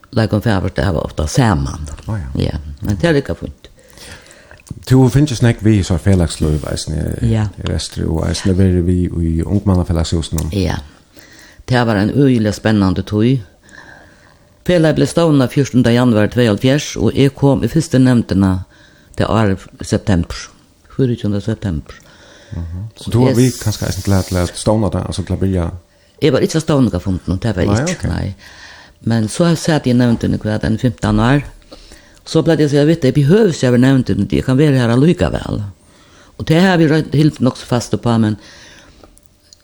[0.09, 1.87] lägger like, färdigt det var ofte sammen.
[2.07, 2.43] Ja, ja.
[2.43, 3.69] ja, men det er ikke funnet.
[4.89, 6.65] Du finnes jo snakk vi som fellagsløyv
[7.21, 7.47] i ja.
[7.57, 10.49] Vestre, og eisne var vi i ungmannafellagshusene.
[10.51, 10.75] Ja,
[11.69, 13.37] det var en øyelig spennende tøy.
[14.63, 15.83] Pela ble stavna 14.
[15.93, 18.63] januar 2012, og jeg kom i første nevntene
[19.17, 20.35] det er september,
[20.95, 21.41] 24.
[21.41, 21.93] september.
[22.51, 22.83] Uh -huh.
[22.95, 25.69] Så du har vi kanskje eisen til at stående der, altså til å vilja?
[26.21, 28.09] Jeg var ikke stående av funden, det var ikke, okay.
[28.09, 28.33] nei.
[29.01, 31.41] Men så har jeg nevnt under hver den 15 år,
[32.25, 34.77] så ble det så jeg vet, jeg behøver ikke å nevnt under jeg kan være
[34.77, 35.63] her allikevel.
[36.37, 36.87] Og det har vi
[37.17, 38.37] helt nok så fast på, men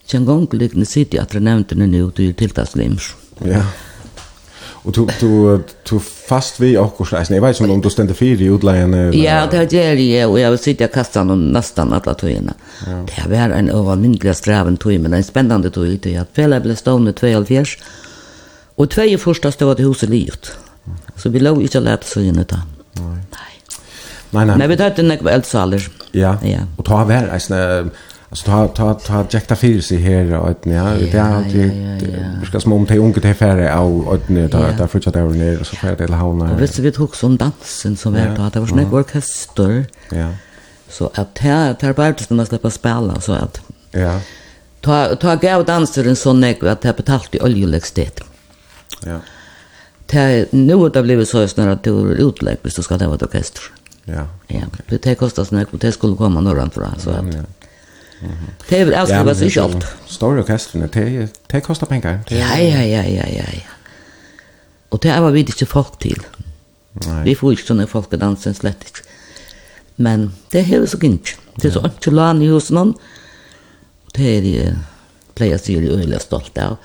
[0.04, 3.16] ikke en gang gongelig sitter jeg at jeg nevnt under det, og er tiltakslims.
[3.41, 3.47] Ja.
[3.47, 3.89] Yeah.
[4.84, 5.60] Og du du
[5.90, 9.14] du fast vi och kurs nej vet ikke om du ständer fyra i utlejen.
[9.14, 12.54] Ja, det gjør gör jag och jag vill sitta kasta någon nästan alla tjejerna.
[12.86, 17.12] Det var en overmyndelig streven tog men en spennende tog ut at Fela ble stående
[17.12, 17.78] 2,5
[18.76, 20.52] og två i första stod til huset livet.
[21.16, 22.62] Så vi lå ikke lett så inne där.
[22.96, 23.16] Nei.
[24.32, 24.46] Nei, nei.
[24.46, 24.58] nej.
[24.58, 25.90] Men vi tar til en eldsaler.
[26.12, 26.38] Ja.
[26.44, 26.60] Ja.
[26.78, 27.90] og ta väl alltså
[28.30, 32.46] Alltså ta ta ta jäkta fyrir sig här och att ja, det är att vi
[32.48, 35.64] ska små om till unge till färre och att nu ta ta fortsätta där ner
[35.64, 36.52] så för det hauna.
[36.52, 39.86] og visst vi tok som dansen som var da det var snägg orkester.
[40.12, 40.34] Ja.
[40.90, 43.62] Så att här tar bara tills man släpper spela så at
[43.92, 44.20] ja.
[44.82, 48.22] Ta ta gav dansen så nek at det betalt i oljelägstet.
[49.06, 49.20] Ja.
[50.08, 53.16] Ta nu har det blivit så snart att du är utlägg du ska det vara
[53.16, 53.62] ett orkester.
[54.06, 54.28] Ja.
[54.48, 57.34] Ja, det kostar snägg och det skulle komma norrant fra så att.
[57.34, 57.42] Ja.
[58.70, 59.84] Det är väl alltså vad det är.
[60.08, 62.20] Stora orkestern det det kostar pengar.
[62.28, 63.70] Ja ja ja ja ja ja.
[64.90, 66.24] Och det var vi inte folk till.
[66.92, 67.24] Nej.
[67.24, 69.02] Vi får inte såna folk dansen slett ikke.
[69.96, 71.38] Men det är så gint.
[71.56, 72.94] Det är så inte lan i hos någon.
[74.14, 74.76] Det är det
[75.36, 76.78] plejer sier ju öliga stolt av.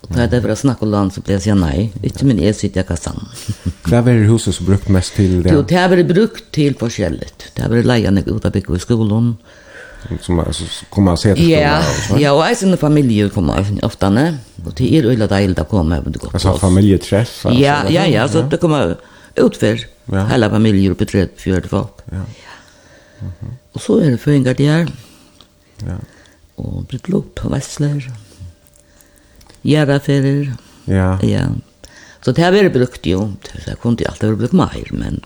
[0.00, 1.90] Og da er det for å snakke om land, så pleier jeg sier nei.
[2.02, 3.26] Ikke min jeg sitter jeg sammen.
[3.88, 5.52] Hva er det huset som brukt mest til det?
[5.52, 7.28] Jo, det har vært brukt til forskjellig.
[7.42, 9.34] Det har vært leierne ut av bygget i skolen.
[9.34, 9.58] Mm
[10.20, 11.42] Som alltså kommer att se det.
[11.42, 11.82] Ja,
[12.18, 14.38] ja, och alltså sin familjer kommer ofta ne.
[14.66, 16.34] Och det er ölla deiligt att komma över det gott.
[16.34, 17.46] Alltså familjeträff.
[17.46, 17.62] alltså.
[17.62, 18.96] Ja, ja, ja, så det kommer
[19.34, 20.26] ut för ja.
[20.26, 21.92] hela familjer på träd för folk.
[22.04, 22.22] Ja.
[23.18, 23.56] Mhm.
[23.72, 24.88] Och så är det för en gardier.
[25.76, 25.96] Ja.
[26.54, 28.12] Och bröllop, vässlor.
[29.62, 30.54] Järaferer.
[30.84, 31.22] Ja.
[31.22, 31.40] Ja.
[32.20, 33.32] Så det har varit brukt ju.
[33.66, 35.20] Det kunde ju alltid vara brukt mer, men...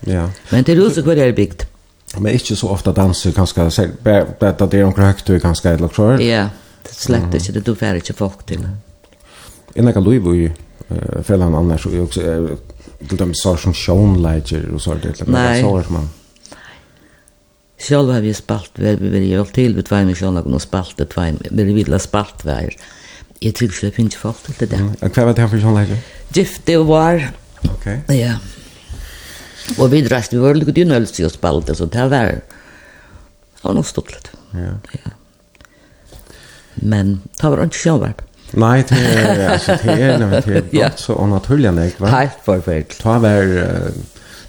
[0.00, 0.30] Ja.
[0.50, 1.71] Men det är också kvar det är byggt
[2.18, 6.20] men ikke så ofta danser ganske, det er omkring høyt du ganske eller klart.
[6.20, 6.48] Ja,
[6.84, 8.66] det slett ikke, det du færre ikke folk til.
[9.76, 10.50] En ekka loiv i
[11.24, 12.20] fellan annars, og også,
[13.08, 16.10] til dem sår som sjånleidjer og sånt, eller men sår man.
[17.82, 21.08] Sjálv har vi spalt, vi har hjulpet til, vi tveim med sjånlagen og spalt, det
[21.10, 22.76] tveim, vi har ha spalt hver.
[23.42, 24.84] Jeg tror ikke det finnes folk til det der.
[25.00, 26.04] Hva var det her for sjånleidjer?
[26.36, 27.24] Gifte og var.
[27.72, 27.86] Ok.
[28.12, 28.14] Ja.
[28.14, 28.61] Yeah.
[29.78, 33.74] Og vi drast, vi var lite dynna ölse och spalte, så det var, det var
[33.74, 34.76] nog stått Ja.
[34.92, 35.10] ja.
[36.74, 38.22] Men det var ikke sjönvarp.
[38.52, 42.10] Nei, det er, altså, det er, det er godt så unaturlig enn jeg, va?
[42.12, 42.98] Helt forferdelig.
[43.00, 43.52] Ta vær,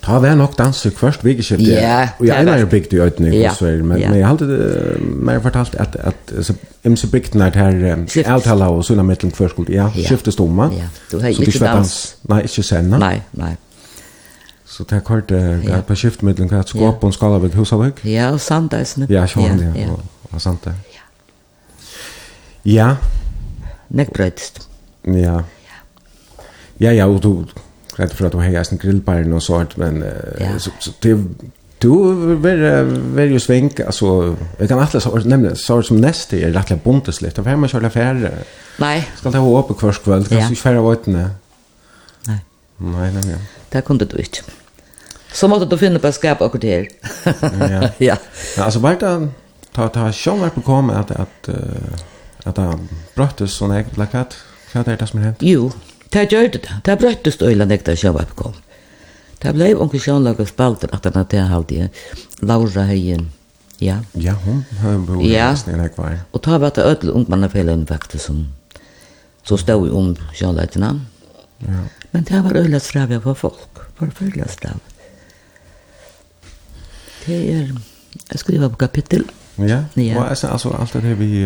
[0.03, 3.53] ta vær nok danse først, vi ikke Ja, Og jeg er bygd i øyne, ja.
[3.55, 7.55] så er, men, men jeg har alltid mer fortalt at, at så, imse bygden er
[7.55, 10.07] her, avtaler og sånne mittelen først, ja, ja.
[10.07, 10.73] skiftes dommer.
[10.75, 12.15] Ja, du har ikke dans.
[12.29, 12.99] Nei, ikke sende.
[12.99, 13.55] Nei, nei.
[14.73, 15.81] Så det har det ja.
[15.81, 17.13] på skiftmiddelen kan jag skapa yeah.
[17.13, 18.05] skala vid Husavik?
[18.05, 19.05] Ja, og sanddagsne.
[19.09, 19.73] Ja, så han det.
[19.77, 19.97] Ja,
[20.31, 20.73] och sant det.
[20.93, 21.01] Ja.
[22.63, 22.95] Ja.
[23.87, 24.69] Neckbrödst.
[25.03, 25.43] Ja.
[26.77, 27.45] Ja, ja, och du
[27.95, 30.05] rätt för att de hejar en grillbaren och sånt, men
[30.39, 30.59] ja.
[30.59, 31.23] så, så det
[31.77, 32.83] du ver
[33.15, 37.39] ver ju svänk alltså jag kan alla så nämna så som nästa är rättligen bontesligt
[37.39, 38.33] av hemma köra färre.
[38.77, 39.09] Nej.
[39.15, 41.29] Ska ta upp på kväll kväll kanske färra vatne.
[42.27, 42.37] Nei.
[42.77, 43.37] Nej, nej, nej.
[43.69, 44.39] Det kunde du inte
[45.33, 46.89] så måtte du finne på å skape akkurat her.
[47.25, 47.89] ja.
[48.09, 48.17] ja.
[48.57, 49.13] Ja, altså, var det
[49.73, 51.49] ta, ta sjånverk på kom at, at,
[52.45, 52.67] at det
[53.17, 54.37] brøttes sånn eget plakat?
[54.73, 55.45] Hva er det som er hent?
[55.45, 55.71] Jo,
[56.13, 56.67] det gjør det.
[56.85, 58.59] Det brøttes og illa nekta sjånverk på kom.
[59.43, 61.87] Det ble onkel sjånverk og spalter at han hadde det halde
[62.45, 63.31] Laura Heien.
[63.83, 63.97] Ja.
[64.13, 65.49] Ja, hun har bo ja.
[65.51, 66.21] nesten en kvar.
[66.31, 68.45] Og ta var det ødel ungmannafelen faktisk som
[69.43, 70.93] så stod om sjånverkene.
[71.65, 71.83] Ja.
[72.11, 73.83] Men det var ødel stravet for folk.
[73.99, 74.92] Forfølgelig stravet.
[77.25, 77.71] Det er,
[78.31, 79.25] jeg skriver på kapittel.
[79.57, 80.17] Ja, ja.
[80.17, 81.41] og altså, altså alt det vi,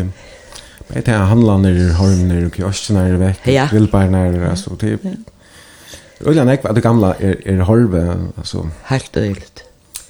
[0.94, 3.66] jeg tenker handlander, hormner, kioskner, vekk, ja.
[3.70, 8.04] grillbarner, altså, det er, nek Ekva, det gamla er, er horve,
[8.40, 8.64] altså.
[8.88, 9.64] Helt øyligt.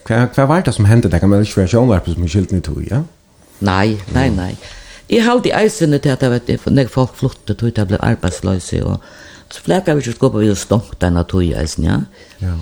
[0.09, 1.21] Hva, hva var det som hendte det?
[1.21, 3.03] Kan man ikke være sjånvarpet som er skilt i tog, ja?
[3.61, 4.53] Nei, nei, nei.
[5.11, 8.81] Jeg halte i eisene til at jeg vet, når folk flyttet tog, jeg ble arbeidsløse,
[8.85, 9.03] og
[9.53, 12.01] så flekket vi ikke skåpe vi og stångt denne tog i eisen, ja?
[12.41, 12.55] Ja.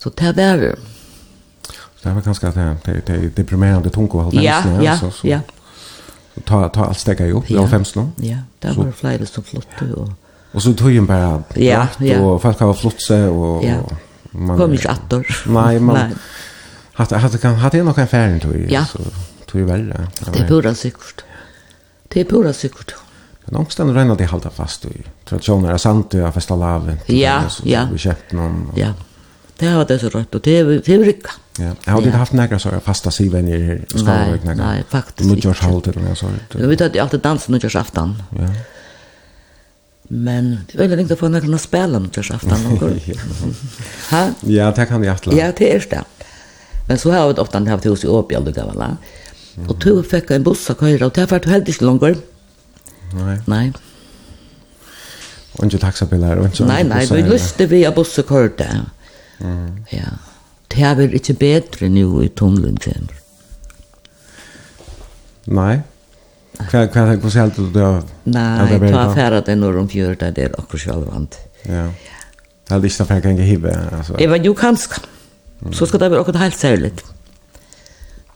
[0.00, 0.66] Så det var,
[2.06, 5.28] Det var ganska det det det deprimerande tunga håll ja, ja, så, så.
[5.28, 5.40] ja.
[6.34, 7.64] Så ta ta allt stäcka ihop ja.
[7.64, 10.08] i 50 Ja, det var flera som flotte och
[10.52, 12.20] Och så tog ju bara ja, ja.
[12.20, 13.76] och folk har flott sig och ja.
[14.30, 15.26] man kom inte attor.
[15.46, 16.10] Nej, man Nej.
[16.92, 18.84] hade hade kan hade nog en färd tog ju ja.
[18.84, 18.98] så
[19.46, 19.94] tog ju väl.
[20.32, 21.24] Det är pura säkert.
[22.08, 22.94] Det är pura säkert.
[23.44, 26.98] Men ångsten rönnar det halta fast i traditioner är sant och festa laven.
[27.06, 27.88] Ja, ja.
[27.92, 28.72] Vi köpte någon.
[28.76, 28.92] Ja.
[29.58, 31.04] Det var det så rätt och det är det är
[31.58, 34.40] Ja, har du haft några så fasta sivvänner här i Skåne?
[34.44, 35.34] Nej, nej, faktiskt inte.
[35.34, 36.42] Nu görs halvt eller något sånt.
[36.58, 38.22] Jag vet att jag alltid dansar nu görs aftan.
[38.30, 38.48] Ja.
[40.02, 42.58] Men det är väldigt att få några att spela nu görs aftan.
[44.10, 44.28] Ha?
[44.40, 45.32] Ja, det kan jag aftla.
[45.32, 46.04] Ja, det är det.
[46.88, 48.96] Men så har vi ofta haft hus i Åby aldrig gav alla.
[49.68, 52.02] Och du fick en buss att köra och det har varit helt inte långt.
[52.02, 53.40] Nej.
[53.44, 53.72] Nej.
[55.52, 56.64] Och inte taxabilar och inte...
[56.64, 58.80] Nej, nej, vi lyste via buss och körde.
[59.40, 59.84] Mm.
[59.90, 60.00] Ja
[60.72, 63.22] det er vel ikke bedre nå i tunnelen kommer.
[65.46, 65.74] Nei.
[66.56, 67.88] Hva, hva, hva sier du det?
[68.32, 71.36] Nei, ta affæra det når de gjør det det er akkurat selv vant.
[71.68, 71.84] Ja.
[72.66, 74.16] Det er ikke noe kan hive, altså.
[74.18, 75.02] Jeg var jo kanskje.
[75.72, 76.92] Så skal det være akkurat helt særlig.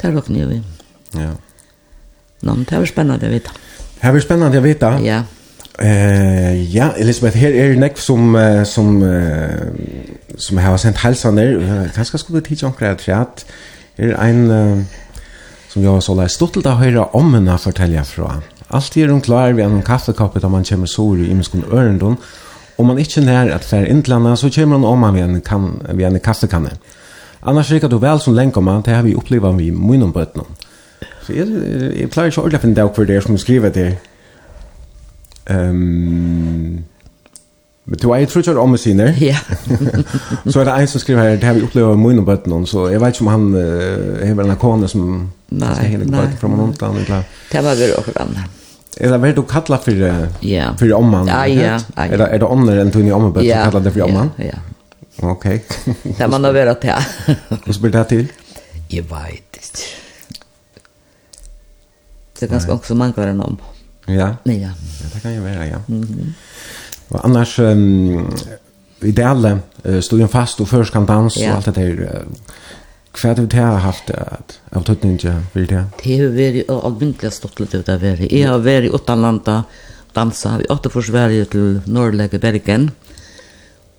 [0.00, 0.60] Det er nok nye vi.
[1.18, 1.32] Ja.
[2.42, 3.52] Nå, men det er spennende å vite.
[3.98, 4.92] Det er spennende å vite.
[5.04, 5.22] Ja.
[5.80, 8.36] Eh, ja, Elisabeth, her er det nekk som,
[8.68, 9.66] som eh,
[10.40, 11.60] som har sent halsaner.
[11.94, 13.44] Kanskje skulle tid onkra at fjat.
[13.98, 14.86] Er ein
[15.68, 18.42] som jag så läst stolt att höra om henne fortälja fra.
[18.68, 22.16] Allt är hon klar vid en kaffekopp där man kommer så i miskon örendon.
[22.76, 25.86] Om man inte när att fär intlanda så kommer man om man vid en, kan,
[25.92, 26.70] vid en kaffekanne.
[27.40, 30.20] Annars rikar du väl som länk om man, det har vi upplevt vi munnen på
[30.20, 30.46] ötnån.
[31.26, 31.48] Så jag,
[32.00, 33.96] jag klarar inte ordentligt en dag för det som skriver det.
[35.54, 36.84] Um,
[37.84, 39.14] Men du er tror ikke om sine.
[39.20, 39.36] Ja.
[40.46, 42.88] så er det en som skriver her, det har vi opplevd med mine bøtten, så
[42.92, 45.04] jeg vet ikke om han er vel en kone som...
[45.50, 46.06] Nei, nei.
[46.06, 47.28] Bøtten fra noen annen, eller?
[47.52, 48.36] Det var vel også vann.
[49.00, 50.02] Er det vel du kallet for,
[50.44, 50.72] ja.
[50.78, 51.30] for omman?
[51.30, 51.78] Ja, ja, ja.
[51.96, 53.64] Er det, er det ånder enn du i omman bøtten, ja.
[53.70, 54.34] kallet det for omman?
[54.38, 54.66] Ja, ja.
[55.22, 55.46] Ok.
[56.18, 57.36] det man har vært til.
[57.48, 58.30] Hvordan blir det til?
[58.90, 59.88] Jeg vet ikke.
[62.40, 63.58] Det er ganske også mange kvar enn om.
[64.08, 64.32] Ja?
[64.48, 64.52] Ja.
[64.52, 64.70] ja.
[65.12, 65.78] Det kan jo være, ja.
[65.88, 66.32] Mm -hmm.
[67.10, 68.30] Og annars um,
[69.02, 69.26] i det
[69.84, 71.50] uh, stod jag fast og først kan dans ja.
[71.50, 72.24] och allt det där.
[73.12, 75.84] Kvärt ut här haft att av tøtning til det.
[76.04, 78.26] Det har vært alminnelig stått litt lite av vara.
[78.30, 79.64] Jag har varit i Åttalanda
[80.14, 82.90] dansa vi åtta Sverige till Norrläge Bergen.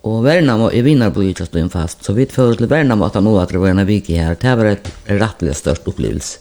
[0.01, 2.03] Och Värnamo i Vinnarbo just då fast.
[2.03, 4.37] Så vi fördes till Värnamo han nå att det var en vik her.
[4.41, 6.39] Det var et rettelig störst upplevelse.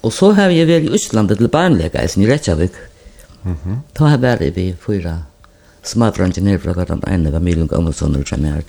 [0.00, 2.72] Och så har jag vært i Østlandet till barnläge i Reykjavik.
[3.44, 3.78] Mm -hmm.
[3.92, 5.22] Ta her var vi fyra
[5.82, 8.62] smadrande nere fra hverandre, den ene var Miljøn Gammelson og Kjemmer.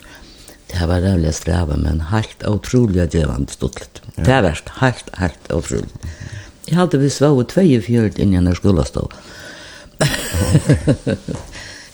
[0.68, 4.24] Det har vært rævlig strava, men helt utrolig djevande stått Ja.
[4.24, 5.90] Det vært helt, helt utrolig.
[6.68, 9.10] Jeg hadde vi svå 42 innan jeg skulle stå.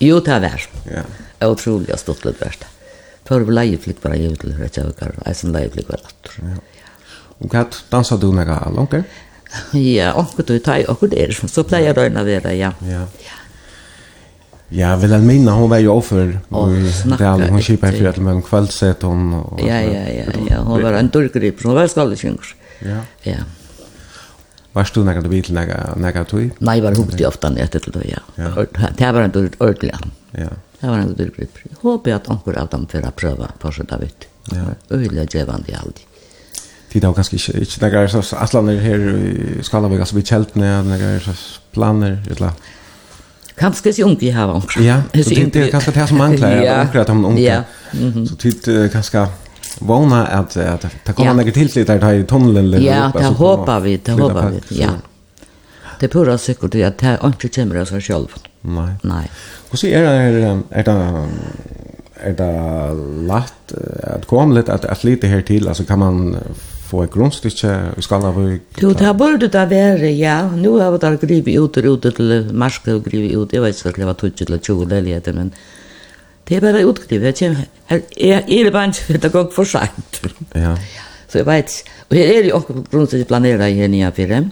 [0.07, 0.69] jo, det har vært.
[0.85, 1.03] Ja.
[1.49, 2.67] Utrolig stått litt det.
[3.25, 6.37] Før vi leieflikk bare gjør til Reykjavik, jeg som leieflikk var atter.
[6.45, 6.59] Ja.
[7.41, 8.95] Og hva dansa du nega langt?
[9.71, 12.73] ja, onkur du tar och det så pleier det när det ja.
[12.79, 13.05] Ja.
[14.73, 16.39] Ja, vill han minna hon var jo offer.
[17.17, 20.81] Det är hon skipar för att men kvällset hon och Ja, ja, ja, ja, hon
[20.81, 22.55] var en turkgrip, hon var skallsjunker.
[22.79, 22.97] Ja.
[23.21, 23.35] Ja.
[24.71, 26.51] Varst du när du vet när när tui?
[26.57, 28.19] Nei, var hon inte ofta när det då ja.
[28.97, 29.93] Det var en ordentlig.
[30.31, 30.49] Ja.
[30.79, 31.57] Det var en turkgrip.
[31.81, 34.27] Hoppas att at får av dem för att pröva på så där vet.
[34.51, 34.95] Ja.
[34.95, 36.05] Öliga gevande alltid
[36.91, 40.71] tid har kanskje ikke, ikke det er så atlaner her i Skalavik, altså vi kjeltene,
[40.89, 41.35] det er så
[41.73, 42.71] planer, et eller annet.
[43.61, 44.83] Kanskje ikke unge har unge.
[44.83, 46.81] Ja, så det er kanskje det som mangler, ja.
[46.81, 47.41] unge at han unge.
[47.41, 47.61] Ja.
[48.25, 49.27] Så tid kanskje
[49.79, 51.37] vågna at, at det kommer ja.
[51.37, 51.53] noen
[52.01, 52.65] ta i tunnelen.
[52.65, 54.95] eller Ja, det håper vi, det håper vi, ja.
[55.99, 58.33] Det er pura sikkert at det ikke kommer av seg selv.
[58.65, 58.89] Nei.
[59.05, 59.25] Nei.
[59.69, 60.95] Hvordan er det, er det,
[62.21, 62.51] er det
[63.29, 66.33] lagt at komme litt, at, at lite her til, altså kan man
[66.91, 68.79] få et grunnstykke i Skallavik?
[68.81, 70.37] Jo, det burde det være, ja.
[70.51, 73.53] Nå har vi da grivet ut og ut til Marskø og grivet ut.
[73.55, 75.53] Jeg vet ikke at det var 20 eller 20 leiligheter, men
[76.47, 77.29] det er bare utgrivet.
[77.31, 80.21] Jeg kommer, her, jeg er bare ikke, for det går for sent.
[80.55, 80.75] Ja.
[81.31, 81.77] Så jeg vet,
[82.09, 84.43] og her er jo også grunnstykke planeret i henne jeg fire.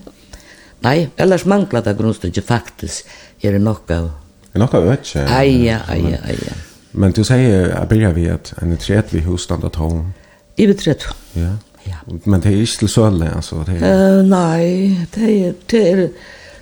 [0.85, 3.07] Nei, ellers mangler det grunnstykke faktisk.
[3.43, 4.11] Her er nok av...
[4.53, 5.25] Er nok av øtje?
[5.27, 6.55] Ai, ja, ai, ja, ai, ja.
[6.91, 10.13] Men du sier, jeg begynner vi at en tredje husstand av tålen.
[10.57, 11.03] I betrett.
[11.37, 11.57] Ja.
[11.89, 11.99] Ja.
[12.25, 13.63] Men det er ikke til Sölle altså?
[13.67, 14.19] det er...
[14.19, 16.07] Uh, nei, det er, det er,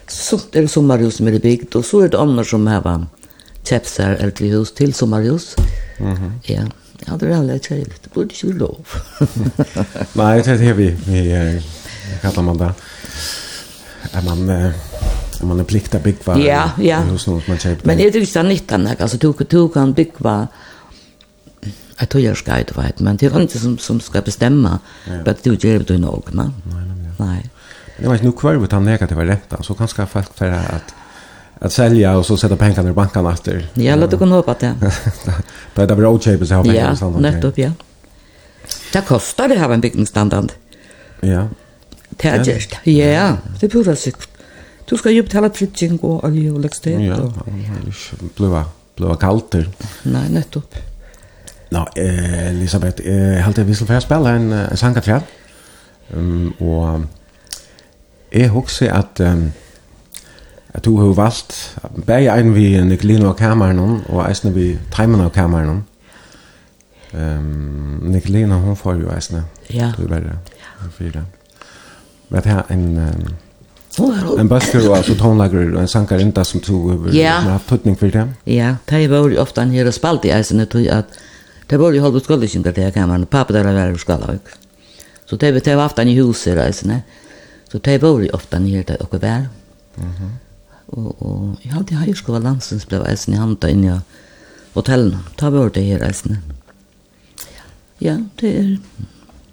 [0.07, 3.07] så det er sommarhus som er bygd, og så er det andre som har
[3.67, 5.55] chepsar eldre hus til sommarhus.
[5.99, 6.09] Mhm.
[6.09, 6.67] Mm ja.
[7.07, 8.03] Ja, det er veldig trevligt.
[8.03, 8.87] Det borde ju lov.
[10.19, 11.61] nei, det är vi vi
[12.21, 12.73] kallar man det.
[14.13, 14.71] Er man eh,
[15.41, 16.37] man är pliktad bygga.
[16.37, 16.99] Ja, ja.
[16.99, 17.87] Hus något man köper.
[17.87, 20.47] Men är det ju så nyttan alltså du du kan bygga
[21.99, 25.33] Jeg tror jag ska inte vet, men det er ikke som, som ska bestämma ja.
[25.45, 26.29] du gjør det nog.
[26.33, 27.11] Nei, nej, nej.
[27.17, 27.49] nej.
[27.99, 30.93] Jag vet nu kvar vi tar negativa renta, så kanske folk för att
[31.59, 33.69] att sälja och så sätta pengarna i banken efter.
[33.73, 34.75] Ja, låt det gå upp att det.
[35.75, 37.15] Det är väl okej på så här pengar och sånt.
[37.15, 37.71] Ja, nettopp, ja.
[38.93, 40.51] Det kostar det här en byggnadsstandard.
[41.19, 41.47] Ja.
[42.09, 44.29] Det är just, ja, det borde sikt.
[44.85, 47.01] Du ska ju betala flytting och olje och läggstet.
[47.01, 47.33] Ja,
[48.19, 48.63] det blir
[48.95, 49.55] blåa kallt.
[50.03, 50.75] Nej, nettopp.
[51.71, 55.21] Nå, eh, Elisabeth, eh, halte vi skal få spille en, en sang til
[56.15, 57.05] um, og
[58.31, 59.51] jeg husker at um,
[60.73, 63.79] at du har valgt begge en vi Nicolino og Kameran
[64.09, 65.83] og eisne vi Teimen og Kameran
[67.13, 69.91] um, Nicolino hun får jo eisne ja.
[69.97, 70.37] du er bare
[70.91, 71.25] fire
[72.29, 73.27] men det her en um,
[74.39, 77.09] En basker og altså tonlager og en sankar inda som tog over.
[77.13, 77.39] Ja.
[77.41, 78.27] Men haft tøtning for det.
[78.45, 81.17] Ja, det var jo ofte han her og spalt i eisen, jeg tror at
[81.67, 83.25] Det var ju halvt skollishingar det här kameran.
[83.25, 84.41] Pappa där var i Skalavik.
[85.25, 87.01] Så det var det var aftan i huset reisene.
[87.71, 89.47] Så det var ju ofta nere där och var.
[89.95, 90.31] Mhm.
[90.85, 93.99] Och och jag hade ju skola landsens blev reisen i handa in i
[94.73, 95.17] hotellen.
[95.35, 96.37] Ta var det här reisen.
[97.97, 98.77] Ja, det är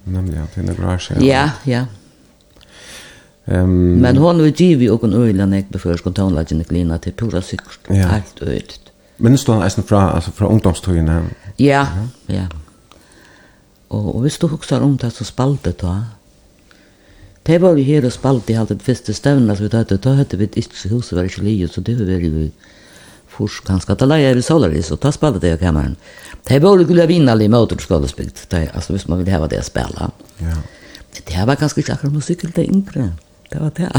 [0.05, 1.25] Nämligen, ja, det är några år sedan.
[1.27, 1.87] Ja, ja.
[3.45, 7.13] Um, Men hon var givet och en öjla när jag beförs kontonlagen i klina till
[7.13, 7.79] pura sikkert.
[7.89, 7.95] Ja.
[7.95, 8.81] Helt öjligt.
[9.17, 11.23] Men nu står han eisen fra, alltså, fra ungdomstøyene
[11.61, 11.87] Ja,
[12.29, 12.49] ja.
[13.95, 15.95] Og, og hvis du husker om det så spalte da,
[17.45, 20.15] det var jo her og spalte i alt det første stevnet, som vi tatt, da
[20.17, 22.49] hadde vi ikke huset var ikke livet, så det var veldig
[23.35, 23.97] først ganske.
[24.01, 25.99] Da la jeg i Solaris, og da spalte det i kameran.
[26.49, 30.09] Det var jo gulig vinnelig med återskålesbygd, altså hvis man ville hava det å spela.
[30.41, 30.57] Ja.
[31.15, 33.11] Det var ganske ikke akkurat musikkel det yngre.
[33.51, 33.91] Det var det.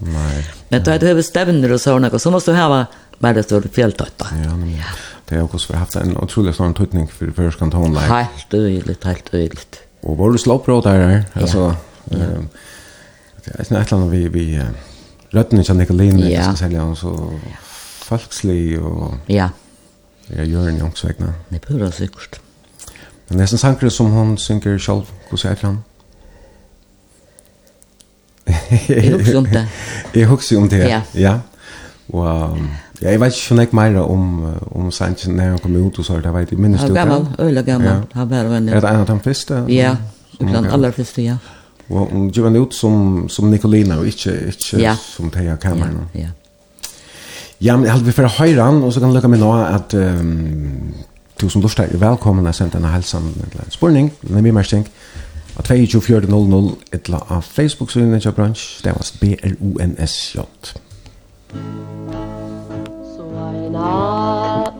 [0.00, 0.38] Nei.
[0.70, 2.86] Men da hadde vi stevner og sånn, og så måste du ha
[3.20, 4.32] bare det stod fjelltøyta.
[4.40, 4.72] Ja, men...
[4.80, 4.96] Ja.
[5.28, 8.10] Det har också haft en otroligt stor tydning för för ska ta online.
[8.10, 9.80] Helt öjligt, helt öjligt.
[10.00, 11.76] Och var du slåpråd där alltså
[12.10, 12.48] ehm
[13.36, 13.40] ja.
[13.44, 14.62] det är nästan vi vi
[15.30, 16.42] rötten kan det lena ja.
[16.42, 17.40] ska sälja och så
[17.98, 19.50] folkslig och ja.
[20.26, 21.34] Ja, gör en också egna.
[21.48, 22.40] Det pura säkert.
[23.28, 25.82] Men nästan sankre som hon synker själv, hur säger han?
[28.86, 29.68] Jag husker om det.
[30.20, 31.02] Jag husker om det, ja.
[31.12, 31.40] ja.
[32.06, 32.70] Och um,
[33.02, 34.22] Ja, jeg vet ikke sånn ikke mer om,
[34.72, 36.86] om Sanchez når han kom ut og så, det vet jeg minnes du.
[36.86, 37.98] Han var gammel, øyla gammel, ja.
[38.16, 38.70] han var venn.
[38.72, 39.60] Er det en av de første?
[39.72, 39.92] Ja,
[40.40, 41.36] blant aller første, ja.
[41.86, 44.96] Og hun gjør han ut som, som Nicolina og ikke, ikke ja.
[44.98, 46.08] som Teia Cameron.
[46.14, 46.32] Ja, ja.
[47.60, 49.40] Ja, men jeg hadde vi for å høre han, og så kan jeg lukke meg
[49.40, 50.90] nå at um,
[51.40, 53.30] du som lort er velkommen har sendt en helsan
[53.72, 54.84] spørning, en mimersting,
[55.56, 60.44] av 22.00 etla av Facebook-synet i Bransj, det var B-R-O-N-S-J.
[61.56, 62.25] Musikk
[63.76, 64.72] Tar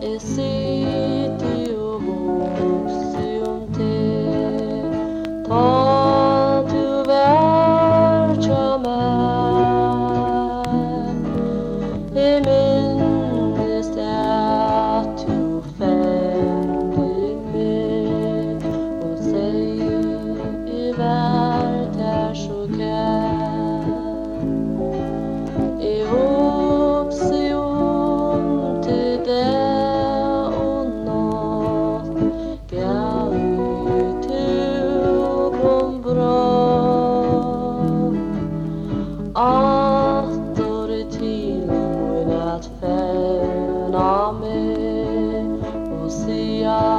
[46.56, 46.95] Alleluia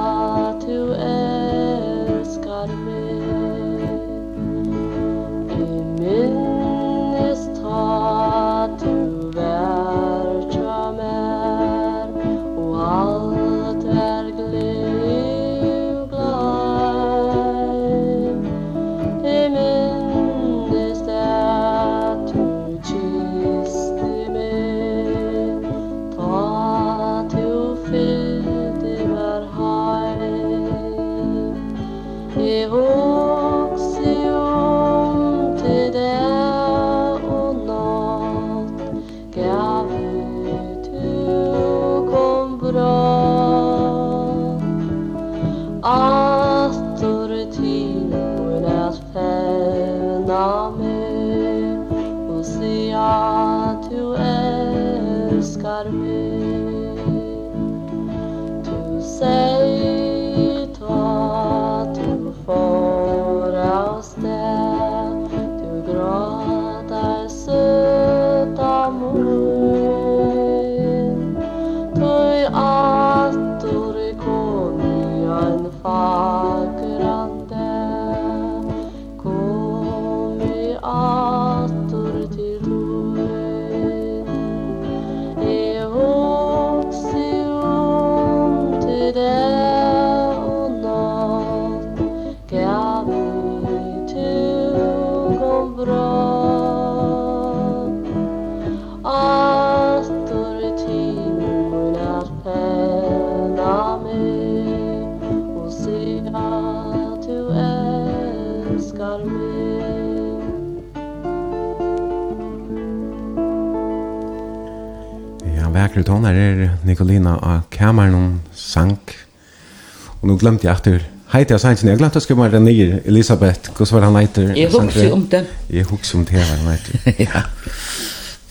[120.38, 121.06] Nå glemte jeg etter.
[121.34, 123.72] Hei til Sainsen, jeg glemte å skrive meg den nya Elisabeth.
[123.74, 125.48] hur var han heter Jeg husker om det.
[125.74, 127.16] jag husker om det var han etter.
[127.26, 127.42] ja.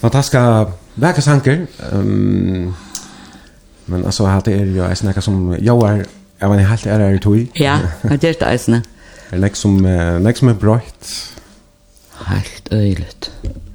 [0.01, 1.67] Fantastiska verkasanker.
[1.93, 2.75] Um,
[3.87, 6.07] men alltså altså, det är ju eisen snacka som jag är
[6.41, 7.47] jag mener, helt är det i tog.
[7.55, 8.75] Ja, det er det eisen.
[9.31, 9.79] Det er nek som,
[10.23, 11.13] nek som er brøyt.
[12.27, 13.31] Helt øyligt.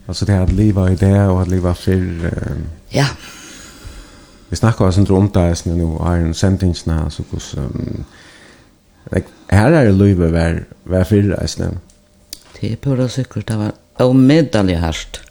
[0.08, 2.28] Altså, det er at livet i det, og at livet fyrir...
[2.28, 3.06] Um, ja.
[3.06, 3.08] Ja
[4.52, 8.04] vi snakkar oss inte om det nu och har en sentensna så kus um,
[9.48, 11.78] här är det löve var var fyra nu.
[12.60, 15.22] Det är pura säkert det var omedelig härst.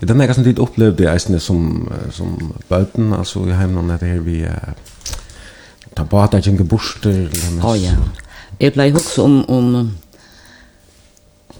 [0.00, 4.06] Det är något som tid upplevde jag nu som som böten alltså i hemmen det
[4.06, 4.50] här vi uh,
[5.94, 7.30] ta bort att jag inte borster.
[7.62, 7.92] Ja ja.
[8.58, 9.96] Jag blev hooks om om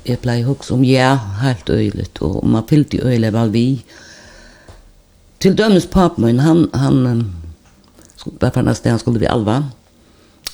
[0.05, 3.69] jag blev hooks om ja helt öjligt och man fyllde öjligt väl vi.
[3.69, 4.08] Mm
[5.43, 7.35] dømes papen min, han, han
[8.41, 9.63] var på nästa han skulle vi alva.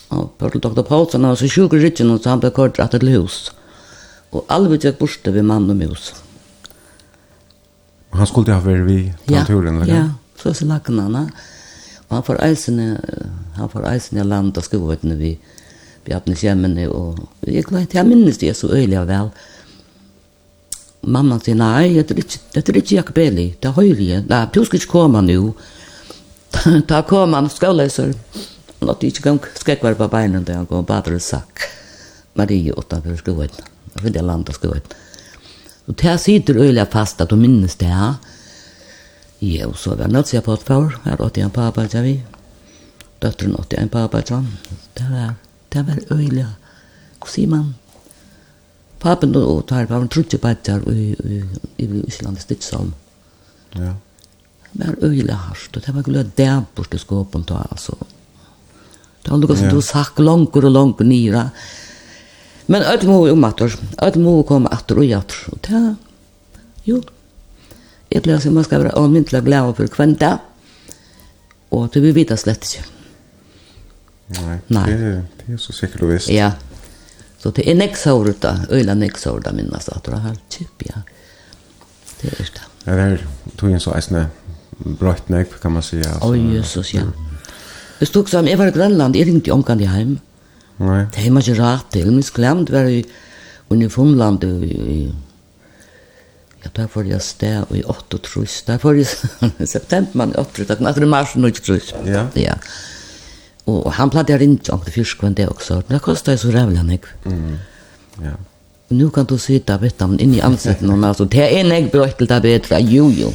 [0.08, 2.78] Og på til doktor Paulsen, han var så sjuk i ryggen så han ble kort
[2.78, 3.50] rett til hus.
[4.30, 6.14] Och alva gick borste ved mann og mus.
[8.10, 9.86] Han skulle ha varit vi på ja, eller?
[9.86, 11.30] Ja, så er så lakken han.
[12.08, 13.00] Og han får eisene,
[13.56, 15.38] han får eisene i land og skovetene vi,
[16.04, 16.88] Bjartnes hjemmene.
[16.90, 19.30] Og jeg, jeg minnes det så öjliga väl.
[19.30, 19.53] Och
[21.06, 24.42] mamma sier, nei, det er ikke, det er ikke Jakob Eli, det er høyre, nei,
[24.54, 25.54] du skal ikke komme nå.
[26.90, 28.12] Da kom han skåleser,
[28.78, 31.66] han hadde ikke gang skrekkvar på beina, da han kom badre sakk.
[32.38, 33.58] Marie utenfor skoen,
[34.02, 34.84] ved det landet skoen.
[35.86, 38.16] Og det sitter øyla fast at du minnes det her.
[39.44, 42.06] Jo, så var det nødt til på et far, her åtte jeg en pappa, sier
[42.06, 42.14] vi.
[43.22, 44.46] Døtteren åtte jeg en pappa, sånn.
[44.96, 45.34] Det var,
[45.74, 46.46] det var øyla,
[47.20, 47.74] hva sier man?
[49.04, 51.40] Pappen og tar var trutje bætjar i, i,
[51.76, 52.40] i, i Íslandi
[53.74, 53.92] Ja.
[54.74, 57.94] Det var øyelig hardt, og det var glød dæmport til skåpen da, altså.
[59.22, 61.44] Det var noe som du sagt langer og langer nyra.
[62.66, 65.82] Men øyne må om atter, øyne må komme atter og jatter, og det
[66.88, 67.02] jo.
[68.10, 70.34] Jeg ble altså, man skal være anmyntelig glad for hvem det,
[71.70, 72.84] og det vil vite slett ikke.
[74.34, 74.86] Nei, Nei.
[74.90, 76.32] Det, det er så sikkert og visst.
[76.32, 76.54] Ja,
[77.44, 80.82] Så det är nästa år då, eller nästa år då minnas att det har typ
[80.84, 80.94] ja.
[82.20, 82.60] Det er det.
[82.84, 83.18] Det väl
[83.56, 84.26] tog en så äsna
[84.78, 86.18] bröt nek, kan man säga.
[86.22, 87.02] Oj Jesus ja.
[87.98, 90.18] Det stod som jeg var i Grønland, jeg ringte omkant i heim.
[90.76, 91.06] Nej.
[91.12, 93.04] Det er man ju rätt till, men sklemt var i
[93.68, 95.14] uniformland i i
[96.64, 98.62] Ja, der får jeg sted i 8 trus.
[98.62, 99.06] Der får jeg
[99.68, 100.66] september man 8 trus.
[100.66, 101.94] det er mars og 9 trus.
[102.06, 102.26] Ja.
[102.36, 102.54] Ja.
[103.66, 105.82] Og han platt jeg inte om det fyrskvände också.
[105.88, 107.26] Det kostade så rävla mycket.
[107.26, 107.58] Mm.
[108.22, 108.36] Ja.
[108.88, 111.88] Og nu kan du sitta vet du, inn i ansiktet och altså, det er en
[111.88, 113.32] bra til det bedre, Jo jo.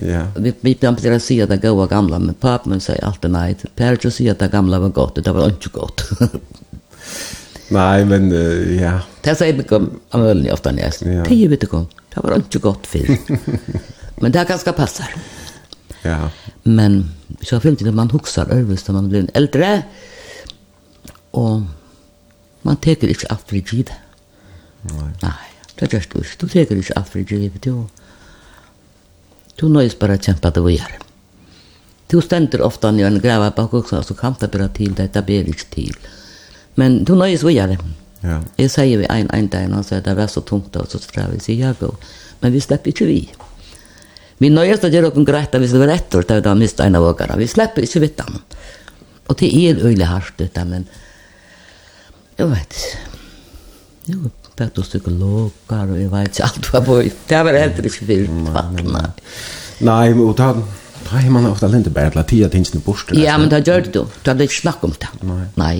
[0.00, 0.26] Ja.
[0.36, 3.56] Vi vi kan bara se att det goda gamla men pappa men säger alltid nej.
[3.76, 6.02] Per just säger att det gamla var gott, det var inte gott.
[7.68, 9.00] nej, men uh, ja.
[9.22, 11.12] Det säger vi kom amölni ofta nästan.
[11.12, 11.24] Ja.
[11.24, 11.86] Det är ju vet du kom.
[12.14, 13.16] Det var inte gott för.
[14.20, 15.14] men det kanske passar.
[16.02, 16.30] Ja.
[16.62, 17.10] Men
[17.40, 19.82] så har det man huxar överst när man blir en äldre.
[21.30, 21.60] Och
[22.62, 23.92] man teker inte allt för givet.
[24.80, 25.12] Nej.
[25.22, 25.32] Nej,
[25.74, 26.24] det är just det.
[26.38, 27.62] Du teker inte allt för givet.
[27.62, 27.84] Du,
[29.54, 30.98] du nöjs bara att kämpa det vi gör.
[32.06, 35.22] Du ständer ofta när en gräva bak också så kan det bara till det, det
[35.22, 35.96] blir inte till.
[36.74, 37.78] Men du nöjs vi gör
[38.20, 38.42] Ja.
[38.56, 41.26] Jag säger vi en, en dag, han säger det var så tungt och så tror
[41.32, 41.94] vi säger jag går.
[42.40, 43.30] Men vi släpper inte vi.
[43.38, 43.44] Ja.
[44.42, 46.98] Vi nøyast å gjøre noen greit hvis det var rett etter til å miste en
[46.98, 47.38] av åkere.
[47.38, 48.40] Vi slipper ikke vidt han.
[49.30, 50.86] Og det er øyelig hardt ut, men
[52.40, 52.78] jeg vet
[54.10, 56.98] Jo, det er psykologer, og jeg vet ikke alt hva på.
[57.30, 59.20] Det var helt ikke fyrt.
[59.82, 60.54] Nei, og da
[61.12, 63.18] Nei, man har ofta lente bare til tida tinsene borster.
[63.18, 64.04] Ja, men det gjør det du.
[64.22, 65.10] Du hadde ikke snakk om det.
[65.26, 65.42] Nei.
[65.60, 65.74] Nei.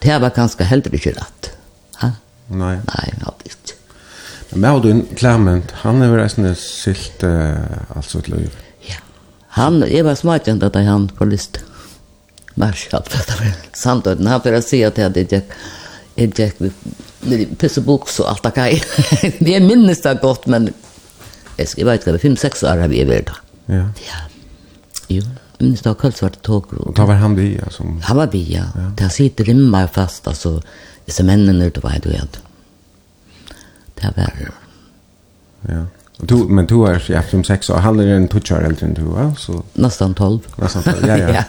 [0.00, 1.50] Det var kanskje heller ikke rett.
[2.02, 2.12] Ha?
[2.48, 2.76] Nei.
[2.86, 3.77] Nei, hadde ikke.
[4.56, 8.62] Maudun Clement, han er reisende silt uh, altså til løyve.
[8.88, 9.00] Ja.
[9.58, 11.60] Han, jeg var smakjent at han på lyst.
[12.58, 14.26] Marshall, for det var samtidig.
[14.26, 15.42] Han for å si at jeg hadde
[16.18, 18.78] jeg gikk med pisseboks og alt det kaj.
[19.52, 20.70] Jeg minnes det godt, men
[21.58, 23.38] jeg, jeg vet ikke, 5-6 år har vi vært da.
[23.68, 23.84] Ja.
[24.06, 24.24] Ja.
[25.12, 25.22] Jo,
[25.60, 26.72] minnes det kallt svart tog.
[26.74, 27.70] Og da var han vi, ja?
[27.74, 27.98] Som...
[28.08, 28.66] Han var vi, ja.
[28.74, 30.58] Det Da sitter rimmer fast, altså,
[31.06, 32.40] disse mennene, du vet, du vet
[34.00, 34.56] det var Ja.
[35.68, 35.84] Ja.
[36.18, 39.04] Du, men du er ja, fem, seks år, han er en tutsjar eldre enn du,
[39.14, 39.28] ja?
[39.38, 39.60] Så...
[39.78, 40.48] Nästan tolv.
[40.58, 41.28] Nästan tolv, ja, ja.
[41.38, 41.44] ja.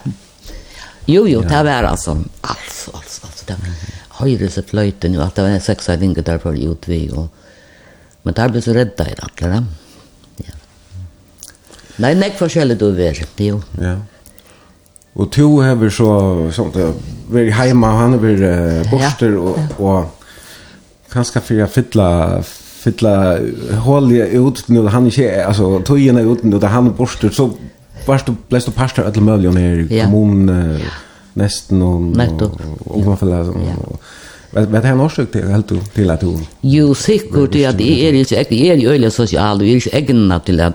[1.10, 3.80] Jo, jo, det var altså, altså, altså, altså, det var
[4.20, 7.30] høyre seg fløyten jo, at det var en seks år yngre derfor i utvi, og...
[8.28, 9.66] Men der ble så redda i det, eller?
[10.46, 10.56] Ja.
[12.04, 13.62] Nei, nek forskjellig du er, jo.
[13.82, 13.96] Ja.
[15.18, 16.12] Og to hever så,
[16.54, 16.78] sånt,
[17.34, 18.54] veri heima, han er veri
[18.92, 19.58] borster, og...
[19.58, 19.68] Ja.
[19.80, 20.16] og
[21.14, 22.42] kanske för jag fylla
[22.84, 23.38] fylla
[23.80, 27.52] hålla ut nu han inte alltså tojen ut nu där han borster så
[28.06, 30.80] vart du bläst du pastor alla möjliga ner i kommun
[31.34, 33.54] nästan och och man fälla
[34.52, 36.46] Vad vad han också till helt till att hon.
[36.62, 40.60] Jo säkert det att är inte jag är ju öliga social och är egna till
[40.60, 40.74] att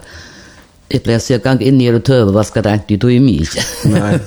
[0.92, 3.62] Jeg ble så gang inn i og tøve, hva skal det i tog i mye?
[3.88, 4.18] Nei.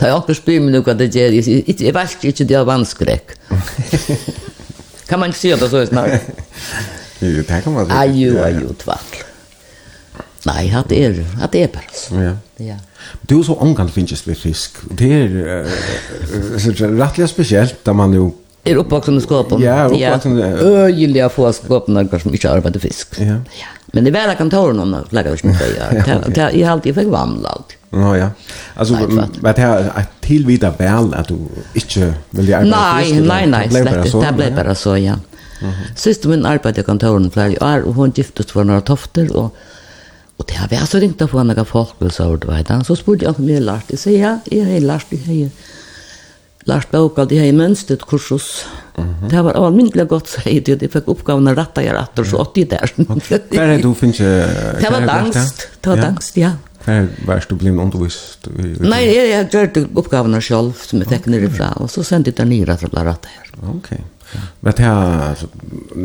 [0.00, 3.36] Da jeg akkurat spyr meg noe hva det gjør, jeg vet ikke det er vanskrekk.
[5.10, 6.10] Kan man inte säga det så är snart?
[7.22, 7.92] Jo, det kan man si.
[7.92, 9.24] Ajo, ajo, tvatt.
[10.46, 11.84] Nej, hat är hat er bare.
[11.92, 12.14] så.
[12.14, 12.36] Ja.
[12.56, 12.76] Ja.
[13.20, 14.78] Du så ankan finnes det fisk.
[14.90, 15.66] Det er uh,
[17.00, 18.30] rettelig spesielt da man jo...
[18.64, 19.60] Er oppvaksen i skåpen.
[19.60, 20.38] Ja, oppvaksen.
[20.38, 20.48] Ja.
[20.86, 23.20] Øyelig å få skåpen når som ikke arbeider fisk.
[23.20, 23.40] Ja.
[23.92, 25.70] Men det er vel ta om det, lägga oss med det.
[26.36, 27.79] Jeg har alltid fikk fick alltid.
[27.90, 28.30] Ja, ja.
[28.74, 28.94] Alltså
[29.40, 31.38] vad det här et tillvita vel at du
[31.74, 32.76] ikke ville arbeide?
[32.76, 33.26] Nei, arbeta.
[33.26, 34.26] Nej, nej, nej.
[34.26, 35.14] Det blev bara så, ja.
[35.60, 35.96] Mm -hmm.
[35.96, 39.50] Sist min arbeid i kontoren flere år, og hun giftet for noen tofter, og,
[40.38, 43.24] og det har vi altså ringt på noen folk, og så, du vet, så spurte
[43.24, 43.90] jeg om jeg lærte.
[43.90, 45.50] Jeg sier, ja, jeg har lært, jeg har
[46.66, 48.66] lært boka, jeg har mønstret kursus.
[49.30, 52.36] Det var almindelig godt, sier jeg, jeg fikk oppgaven å rette jeg rett, og så
[52.36, 52.92] åtte jeg der.
[52.96, 54.46] Hva er det du finner?
[54.80, 56.52] Det var dangst, det var dansk, ja.
[56.84, 58.46] Hver var du blitt undervist?
[58.80, 62.38] Nei, jeg, jeg gjør oppgavene selv som jeg tekker nere fra, og så sendte jeg
[62.40, 63.50] den nye rett og ble rett her.
[63.76, 63.90] Ok.
[64.62, 65.40] Men det her,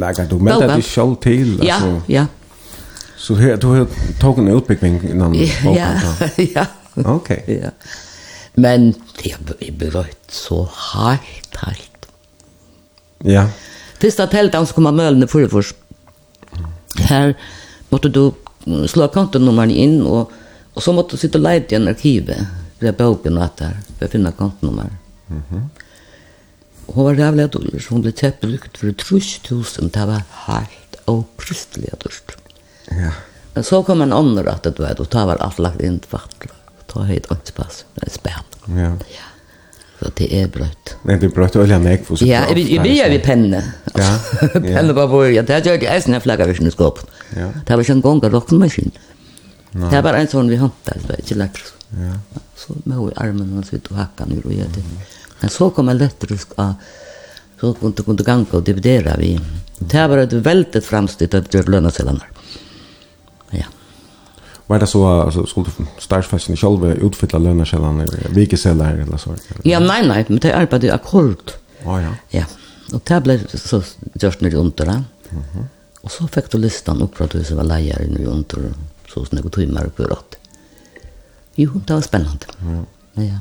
[0.01, 1.59] lager du med deg selv til?
[1.63, 1.77] Ja,
[2.09, 2.25] ja.
[3.21, 3.85] Så her, du har
[4.21, 5.75] tog en utbygging innan boken?
[5.77, 5.91] Ja,
[6.41, 6.65] ja.
[7.05, 7.29] Ok.
[7.47, 7.71] Ja.
[8.55, 12.09] Men det er berøyt så hardt, hardt.
[13.25, 13.47] Ja.
[14.01, 15.77] Fyrst at helt han skulle komme mølene forrige først.
[17.09, 17.33] Her
[17.91, 18.23] måtte du
[18.89, 20.31] slå kontonummeren inn, og
[20.75, 22.39] Og så måtte jeg sitte og leite i en arkiv, det
[22.83, 24.89] jeg boken og alt der, for jeg finner kontonummer.
[25.27, 25.61] Mm -hmm.
[26.87, 32.37] Hun var rævlig dårlig, så hun ble teppelukt for 3000, det var helt opprystelig dårlig.
[32.91, 33.11] Ja.
[33.53, 36.11] Men så kom en annen at det var, og det var alt lagt inn til
[36.11, 36.51] vattnet.
[36.87, 38.81] Ta høyt åndspass, det er spennende.
[38.81, 38.91] Ja.
[39.15, 39.25] ja.
[39.99, 40.95] Så det er brøtt.
[41.03, 42.25] Men det er brøtt olja nek for så.
[42.27, 43.61] Ja, vi vi er vi penne.
[43.95, 44.11] Ja.
[44.53, 46.99] penne på hvor ja, det er jo eisen jeg flagger vi skop.
[47.35, 47.47] Ja.
[47.63, 48.91] Det var ikke en gang rockmaskin.
[49.75, 49.89] Nej.
[49.91, 51.57] Det er bare en sånn vi hämtade, det var ikke lett.
[51.99, 52.13] Ja.
[52.55, 54.83] Så med i armen og sitte og hakka hackan og gjøre det.
[55.41, 56.77] Men så kom en lättrusk av
[57.59, 59.33] så kunde kunde ganga og dividera vi.
[59.79, 62.23] Det var ett väldigt framsteg att göra lönesedlarna.
[63.49, 63.65] Ja.
[64.67, 65.69] Var det så altså, skulle
[65.99, 69.35] startfesten i själva utfylla lönesedlarna, vikesedlar eller så?
[69.63, 71.51] Ja, nei, nei, men det arbeidet akkord.
[71.83, 72.15] Ja, ja.
[72.29, 72.45] Ja.
[72.93, 73.81] og det ble så
[74.13, 75.03] gjort när det under.
[75.29, 75.69] Mhm.
[76.01, 78.57] Og så fikk du listan opp upprättad så var leier nere under.
[78.57, 80.37] Mm så snägg timmar på rått.
[81.55, 82.51] Jo, det var spennende.
[82.59, 82.85] Mm.
[83.23, 83.39] Ja.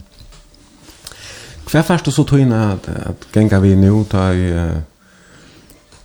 [1.64, 4.76] Hva er først du så tog inn at, at genga vi nå, da uh,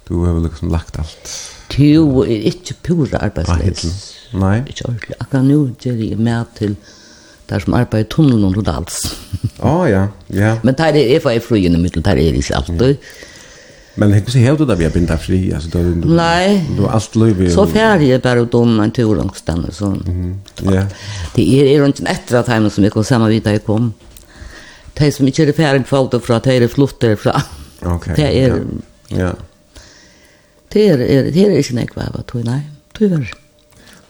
[0.08, 1.34] du har vel liksom lagt alt?
[1.78, 3.86] Jo, er ikke pura arbeidsleis.
[4.34, 4.58] Nei?
[4.66, 5.20] Ikke ordentlig.
[5.20, 6.78] Akkurat nå gjør jeg med til
[7.50, 9.02] der som arbeider i tunnelen og rodals.
[9.58, 10.56] Å oh, ja, ja.
[10.66, 12.98] Men der er jeg for i fruen i middelen, der er jeg ikke alltid.
[12.98, 13.29] Ja.
[14.00, 16.70] Men hur ser du där vi har binda fri alltså då du Nej.
[16.78, 17.50] Du allt löv.
[17.50, 19.86] Så färdig är bara dom en tur långt stanna så.
[19.86, 20.42] Mhm.
[20.62, 20.86] Ja.
[21.36, 23.94] Det är er, runt efter att hemma som vi kom samma vidare jag kom.
[24.94, 27.42] De som inte är färdig för allt och för att det är flottar fra.
[27.82, 28.14] Okej.
[28.16, 28.62] Det är
[29.08, 29.34] ja.
[30.68, 32.62] Det är det är inte något vad tror nej.
[32.98, 33.32] Tyvärr.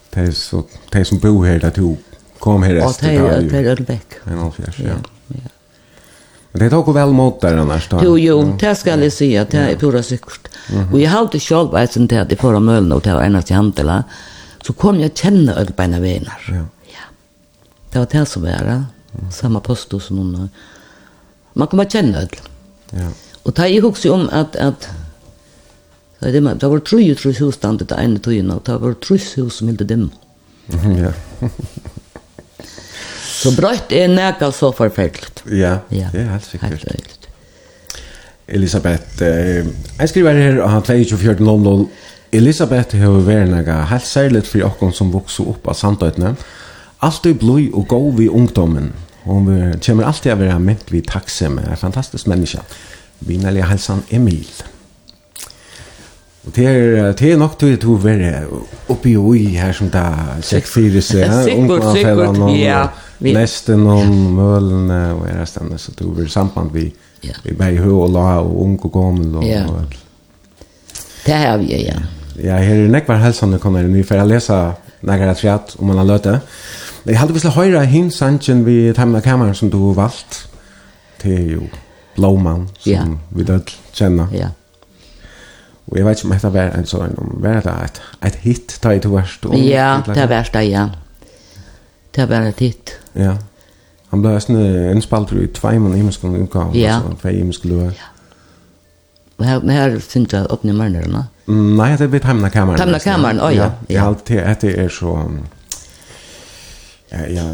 [0.10, 1.95] Det är så det som bor här där du
[2.40, 3.16] kom här resten.
[3.16, 4.07] Ja, det är det är väck.
[4.24, 4.94] Ja, ja.
[6.51, 8.01] Men det tar väl mot där annars då.
[8.03, 8.57] Jo jo, mm.
[8.57, 10.47] det ska jag säga att det är pura sikkert.
[10.47, 10.93] Mm -hmm.
[10.93, 13.55] Och jag hade själv varit sånt här det förra mölen och det var ena till
[13.55, 14.03] handla.
[14.65, 16.41] Så kom jag känna öll på ena vänar.
[16.47, 16.65] Ja.
[16.85, 17.05] ja.
[17.91, 18.84] Det var det som var det.
[19.31, 20.49] Samma post som hon.
[21.53, 22.35] Man kommer känna öll.
[22.89, 23.07] Ja.
[23.43, 24.89] Och det är också om att att
[26.19, 29.67] det man det var tre tre hus standet ene tøyna, det var tre hus som
[29.67, 30.09] hilde dem.
[31.03, 31.11] Ja.
[33.40, 35.32] Så brøtt er nega så forferdelig.
[35.48, 36.70] Ja, ja, det er helt sikkert.
[36.70, 37.28] Helt sikkert.
[38.49, 39.66] Elisabeth, eh,
[39.99, 41.86] jeg skriver her av 24.00.
[42.34, 46.36] Elisabeth har vært nægget helt særlig for dere som vokser opp av samtøytene.
[47.02, 48.91] Alt er blod og gå ved ungdommen.
[49.24, 49.45] Hon
[49.86, 51.60] kommer alltid å være med vid taksem.
[51.60, 52.61] En fantastisk menneske.
[53.20, 54.48] Vinnerlig hälsan Emil.
[56.48, 58.45] Og det er, det er nok til at være er
[58.90, 60.06] oppe i oi her som da
[60.41, 61.34] 6-4 seg.
[61.45, 62.88] Sikkert, sikkert, ja.
[63.21, 63.33] Vi...
[63.33, 64.29] Lästen om ja.
[64.29, 67.33] mölne och era stanna så tog vi samband vi ja.
[67.43, 69.67] vi bär hur och la och ung och gammal och ja.
[69.67, 69.95] Och...
[71.25, 71.93] Det har vi ja.
[72.43, 76.05] Ja, här är näkvar hälsan kommer nu för att läsa några chat om man har
[76.05, 76.39] löte.
[77.03, 80.47] Men jag hade visst höra hin sanchen vi tämna kameran som du har valt
[81.17, 81.61] till ju
[82.15, 83.01] blåman som ja.
[83.29, 83.59] vi då
[83.91, 84.27] känner.
[84.33, 84.47] Ja.
[85.89, 88.91] Og jeg vet ikke om dette var en sånn, var det et, et hit da
[88.93, 89.47] i to verst?
[89.57, 90.89] Ja, det var det, ja.
[92.15, 92.95] Det var en titt.
[93.15, 93.36] Ja.
[94.10, 94.57] Han ble nesten
[94.90, 96.73] innspalt i tvei mann imenske utgav.
[96.77, 96.98] Ja.
[96.98, 97.91] Altså, fei imenske løy.
[97.94, 98.10] Ja.
[99.40, 101.22] Og her, men her finner jeg åpne mørnere, no?
[101.48, 102.80] Nei, det er blir Pamela Kammeren.
[102.80, 103.69] Pamela Kammeren, å ja.
[103.90, 105.15] Ja, det er så...
[107.11, 107.45] Ja, ja...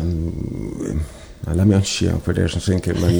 [1.45, 3.19] Ja, la mig inte for det som synker, men...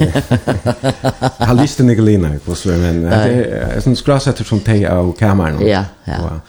[1.38, 2.32] jeg har lyst til Nicolina,
[2.66, 3.04] men...
[3.04, 5.62] Det er en skrasetter som teg av kameran.
[5.62, 6.18] Ja, ja.
[6.24, 6.40] Og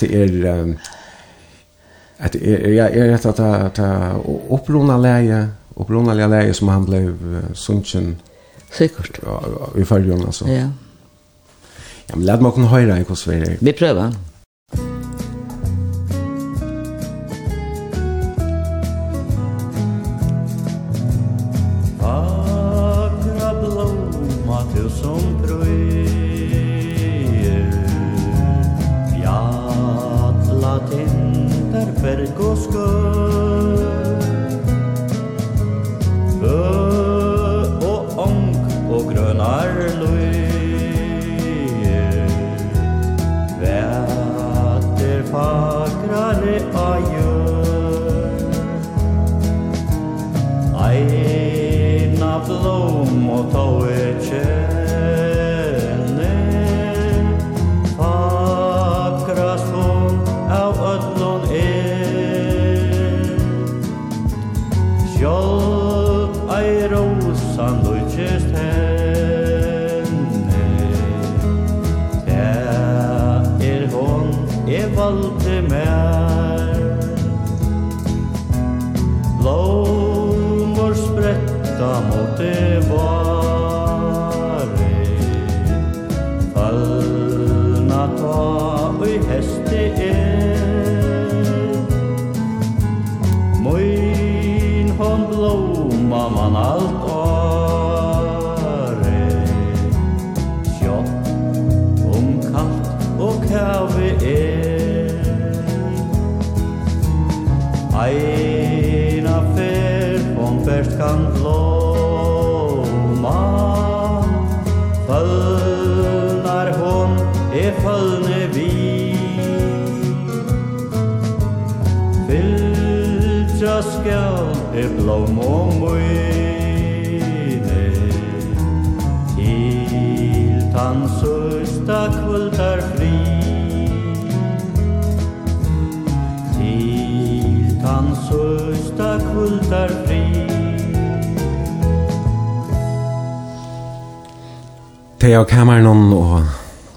[0.00, 0.76] Det är
[2.18, 3.78] att jag jag at att att
[4.48, 7.14] opprona leie opprona leie som han blev
[7.54, 8.16] sunchen
[8.72, 9.42] sikkert ja
[9.76, 10.48] i förrjun altså.
[10.48, 10.70] Ja.
[12.06, 14.14] Ja men låt mig kunna höra hur det är vi prøver.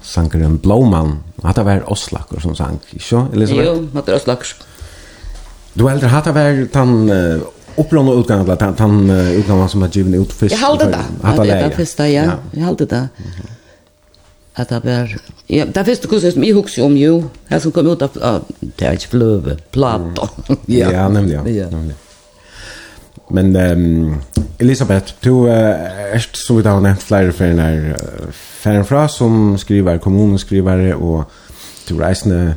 [0.02, 1.18] sangeren Blåmann.
[1.42, 3.26] Hatta var Oslakker som sang, ikke?
[3.32, 3.66] Elisabeth?
[3.66, 4.54] Jo, hatta var Oslakker.
[5.74, 9.88] Du eldre, hatt hatta var den uh, utgangen, eller den, den uh, utgangen som har
[9.88, 10.52] givet ut først?
[10.52, 11.04] Jeg halte det.
[11.24, 11.68] Hatt läge.
[11.68, 12.24] Det första, ja.
[12.24, 12.38] ja.
[12.52, 13.08] Jeg halte det.
[14.54, 15.16] Att det var...
[15.46, 17.30] Ja, det første kurset som jeg husker om, jo.
[17.48, 18.16] Här som kom ut av...
[18.16, 19.56] Uh, det er ikke fløve.
[19.72, 20.28] Plata.
[20.66, 21.54] ja, ja nämligen.
[21.54, 21.70] Ja.
[21.70, 21.96] Nemlig.
[23.32, 24.22] Men um,
[24.60, 29.54] Elisabeth, du uh, er som vi da har nevnt flere ferien her ferien fra, som
[29.58, 31.24] skriver, kommuneskrivere, og
[31.88, 32.56] du reisende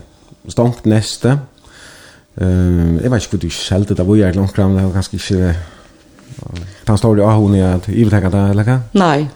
[0.52, 1.38] stankt neste.
[2.36, 5.00] Uh, jeg vet ikke hvor du skjelte det, hvor jeg er langt frem, det var
[5.00, 5.56] ganske ikke...
[6.86, 8.76] Han står i Ahon i at ivetekket det, eller hva?
[9.00, 9.28] Nei,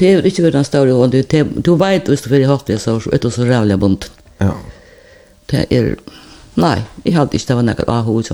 [0.00, 2.96] det er ikke hvordan står i Ahon, du vet hvis du vil ha det, så
[3.12, 4.08] er det så rævlig bunt.
[4.40, 4.54] Ja.
[5.52, 5.92] Det er,
[6.56, 8.24] nei, jeg hadde ikke det var nekket Ahon,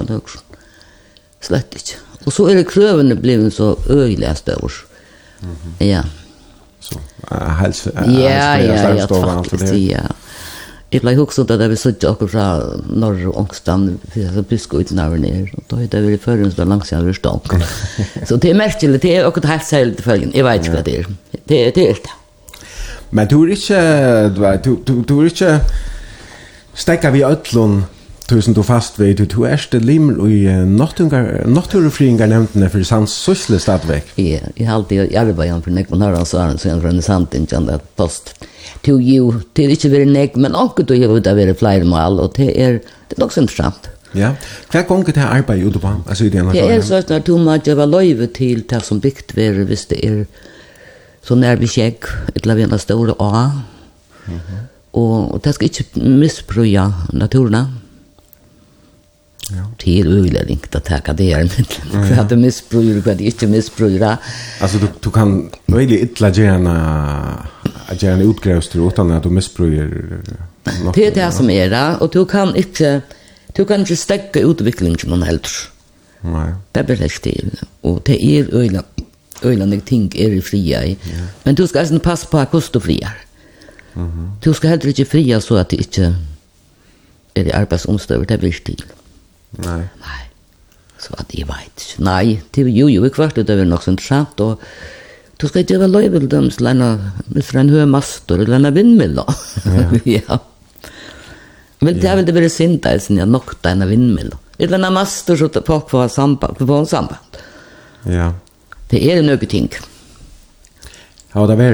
[1.43, 1.99] slett ikke.
[2.27, 4.71] Og så er det krøvene blevet så øyelig større.
[5.43, 5.85] Mm -hmm.
[5.85, 6.03] Ja.
[6.81, 6.99] Så
[7.31, 10.07] uh, helse, uh, ja, ja, ja, faktisk, ja.
[10.93, 12.47] Jeg ble hokset at jeg vil sitte akkurat fra
[12.89, 16.27] norr og ångstan for jeg ble sko uten av ned, og da hadde jeg vært
[16.27, 17.63] føren som langt siden jeg var stånd.
[18.29, 20.83] Så det er merkelig, det er akkurat helt særlig til følgen, jeg vet ikke hva
[20.83, 21.09] det er.
[21.49, 21.89] Det er det.
[21.89, 22.13] Er det.
[23.11, 23.81] Men du er ikke,
[24.37, 25.61] du, du, du du er ikke,
[26.75, 27.85] stekker vi øtlån
[28.33, 33.59] tusen du fast ved du to erste lim i nattungar naturfringar nämnde för sans syssle
[33.59, 34.03] stadväg.
[34.17, 37.57] Ja, i halt i arbetet for nek på norra så är sen från sant inte
[37.57, 38.35] andra post.
[38.83, 42.33] To you til inte vara nek men också då jag där vara flyr mal og
[42.37, 43.89] det er det nok också intressant.
[44.15, 44.35] Ja.
[44.73, 45.89] Hva gonger det arbeid ute på?
[46.09, 49.37] Altså, i den det er sånn at du må gjøre løyve til det som bygd
[49.37, 50.25] være hvis det er
[51.23, 53.51] så nær vi kjekk, et eller annet store A.
[54.93, 57.82] Og det skal ikke misbruke naturen.
[59.57, 59.71] Ja.
[59.79, 61.65] Till öliga ringt att tacka det är inte.
[61.91, 64.17] För att det missbrukar, för att det inte missbrukar.
[64.61, 67.49] Alltså du, du kan väldigt illa gärna
[67.87, 69.91] att gärna utgrävster utan att du missbrukar
[70.85, 70.95] något.
[70.95, 71.97] Det är det som är det.
[72.01, 73.01] Och du kan inte,
[73.53, 75.69] du kan inte stäcka utvecklingen man helst.
[76.21, 76.55] Nej.
[76.73, 77.51] Det blir det till.
[77.81, 78.83] Och det är öliga
[79.43, 80.97] öjlande ting är fria i.
[81.43, 83.13] Men du ska alltså passa på att kosta fria.
[84.43, 86.15] Du ska heller inte fria så att det inte
[87.35, 88.83] är det arbetsomstöver, det blir stil.
[89.59, 89.89] Nej.
[90.01, 90.23] Nei.
[91.03, 91.77] Så at jeg vet.
[91.77, 92.03] ikke.
[92.05, 94.61] Nei, det er jo jo i kvart det er nok så interessant, og
[95.43, 97.11] Du skal ska inte vara löjvel döms läna
[97.43, 99.25] för en høy master, eller en vindmilla.
[99.65, 99.99] Ja.
[100.29, 100.39] ja.
[101.81, 104.39] Men det er vel det blir synd där sen jag nokta en vindmilla.
[104.59, 107.19] Eller en master, så at folk får samband, på samband.
[108.03, 108.35] Ja.
[108.89, 109.69] Det är något ting.
[111.33, 111.73] Ja, det var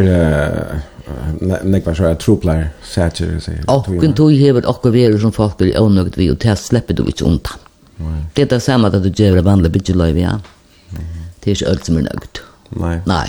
[1.65, 3.65] nek var så att troplar sætjer, sier.
[3.67, 7.03] Og kun tog hever och vi som folk blir onödigt vi och det slipper du
[7.03, 7.59] ikke undan.
[8.35, 10.39] Det er det samme at du gör vanliga byggelöv, ja.
[11.41, 12.43] Det er ikke alt som er nøgt.
[12.79, 12.99] Nei.
[13.07, 13.29] Nei.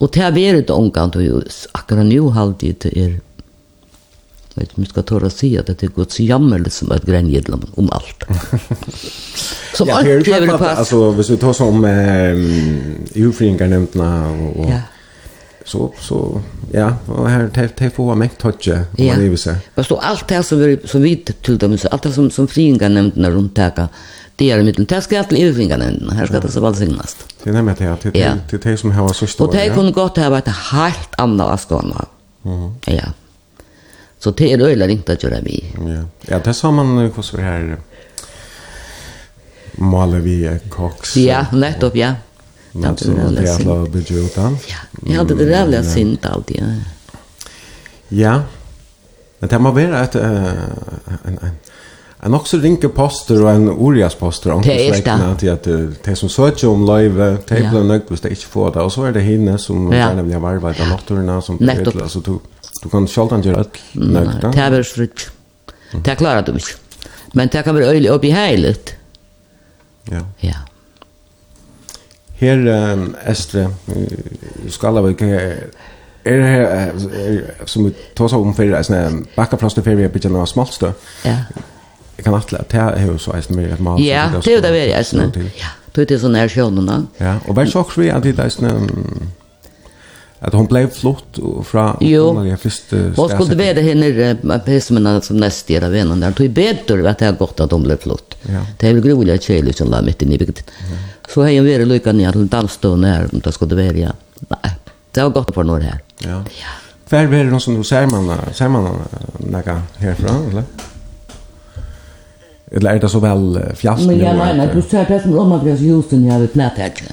[0.00, 3.20] Og det har varit omgående och just akkurat nå har det er,
[4.50, 6.74] jeg vet ikke om jeg skal tåre å si at det er gått så jämmerligt
[6.74, 8.24] som ett gränjedel om, om alt.
[9.74, 10.78] Som ja, allt på pass.
[10.78, 12.34] Alltså, hvis vi tar som eh,
[13.14, 14.80] urfringarnämnderna och, och ja
[15.64, 16.42] så så
[16.72, 19.56] ja och här te te få mig toucha vad det vill säga.
[19.74, 22.88] Fast allt det som vi som vi till dem så allt det som som fringa
[22.88, 23.88] när runt täcka
[24.36, 27.16] det är mitt det ska i fringa nämnde här ska det så väl signas.
[27.42, 28.12] Det nämnde jag till
[28.48, 32.04] till det som har så stort Och det kunde gott ha varit helt andra skåna.
[32.42, 32.74] Mhm.
[32.86, 33.04] Ja.
[34.18, 35.64] Så det är öliga inte att göra vi.
[35.74, 36.04] Ja.
[36.20, 37.76] Ja, det sa man hur så här
[39.72, 41.16] Malawi Cox.
[41.16, 42.14] Ja, nettopp ja.
[42.72, 43.68] Det är det jävla synd.
[43.68, 44.56] Jävla bedjuta.
[44.68, 44.76] Ja,
[45.06, 46.64] jag hade det jävla synd alltid.
[48.08, 48.42] Ja.
[49.38, 51.50] Men det må vara ett en en
[52.22, 55.64] en också rinke poster och en Orias poster om det räknar till att
[56.04, 59.20] det som söker om live table nog på stage för det och så är det
[59.20, 62.38] hinne som gärna vill ha arbetat nattorna som det alltså du
[62.82, 64.52] du kan själv inte göra något.
[64.54, 65.30] Det är väl fritt.
[66.04, 66.64] Det klarar du inte.
[67.32, 68.94] Men det kan vara öjligt i behärligt.
[70.04, 70.20] Ja.
[70.38, 70.54] Ja
[72.40, 73.66] her um, Estre,
[74.66, 75.66] i Skalavik, er
[76.24, 80.48] her, er, som vi tås om fyrir, er bakkaplass til fyrir vi er bytjan av
[80.48, 80.92] smaltstø.
[81.24, 81.36] Ja.
[82.16, 84.00] Jeg kan atle at det er jo så eisen mer et mal.
[84.04, 85.22] Ja, det er jo det vi er eisen.
[85.56, 86.98] Ja, det er jo sånn her sjånene.
[87.20, 88.68] Ja, og vær sjokk vi at det er eisen,
[90.40, 92.32] at hon blev flott fra jo.
[92.32, 96.20] när jag först Hon skulle vara henne, nere på som som näst i där vännen
[96.20, 96.32] där.
[96.32, 98.34] Tog bättre att det har gått att hon blev flott.
[98.42, 98.66] Ja.
[98.78, 100.64] Det är väl grovliga tjejer som la mitt inne i bygget.
[100.66, 100.96] Ja
[101.34, 104.12] så har jag varit lycka ner till dansstånd här om det skulle välja.
[104.38, 104.72] Nej,
[105.10, 105.98] det har gått för några här.
[106.18, 106.28] Ja.
[106.28, 106.44] ja.
[107.08, 108.98] Var var det någon som du ser man ser man
[109.38, 110.64] några härifrån eller?
[112.72, 114.06] Eller är det så väl fjast?
[114.06, 117.08] Men jag menar, du ser det som om att vi har ljusen här vid plätäckna.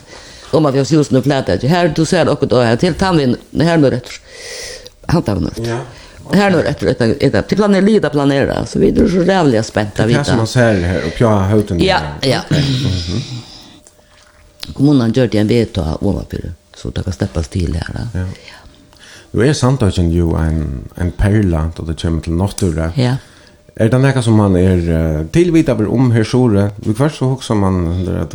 [0.52, 1.70] Om att vi har ljusen och plätäckna.
[1.70, 4.10] Här du ser också då här till tandvin, här nu rätt.
[5.06, 5.50] Han tar nu.
[5.56, 5.78] Ja.
[6.34, 10.06] Här nu rätt rätt rätt till planera, lida planera så vi är så rävliga spänta
[10.08, 11.84] Det Det som man ser här och jag har höjden.
[11.84, 12.40] Ja, ja.
[12.50, 13.22] Mhm
[14.74, 18.08] kommunen gjør det en veto overfor, så det kan steppes til her.
[18.14, 18.28] Ja.
[19.34, 22.92] Du er samtidig jo en, en perla da det kommer til nattura.
[22.98, 23.18] Ja.
[23.78, 26.72] Er det noe som man er uh, tilvidt av om her sjore?
[26.82, 28.34] Vi kvart så også man at,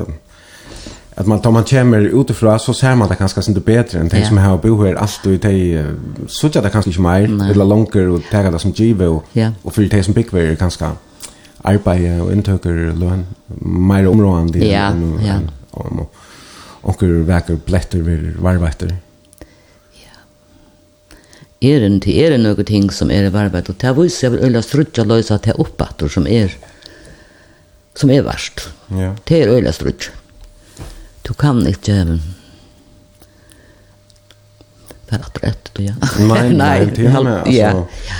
[1.17, 4.11] at man, tar man kommer utifra så ser man det kanskje sin det bedre enn
[4.13, 4.29] ting ja.
[4.29, 8.15] som har bo her alt og de uh, sutja det kanskje ikke mer eller langer
[8.15, 9.51] og tega det som givet og, ja.
[9.65, 10.93] og fyrir de som byggver kanskje
[11.65, 13.27] arbeid og inntøkker løn
[13.61, 14.91] mer områdende ja,
[15.27, 15.41] ja.
[15.73, 16.22] Og, og,
[16.83, 18.95] onkur vekker blätter við varvætter.
[20.01, 20.19] Ja.
[21.73, 25.07] Er en til er nokre ting som er varvætt og ta vis er ølla strutja
[25.07, 26.55] løysa ta oppatter som er
[27.95, 28.69] som er varst.
[28.91, 29.15] Ja.
[29.29, 30.15] Det er ølla strutja.
[31.23, 32.19] Du kan ikke
[35.13, 35.93] för att rätt då ja.
[36.19, 37.53] Nei, nei, det är med altså.
[37.53, 37.87] Ja.
[38.09, 38.15] ja.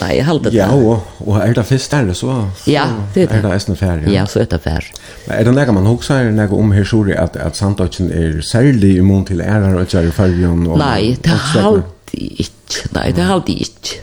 [0.00, 0.58] Nei, jeg halte det.
[0.58, 3.38] Ja, og, og er det fyrst der, så, så ja, det er det.
[3.38, 4.02] er det eisen fær.
[4.04, 4.10] Ja.
[4.18, 4.84] ja, så er det fær.
[5.26, 8.40] Men Er det noe man hoksa, er det om her sori at, at Sandøkken er
[8.44, 10.66] særlig immun til ærer og kjær i fargen?
[10.66, 12.82] Og, nei, det er halde ikke.
[12.96, 14.02] Nei, det er halde ikke.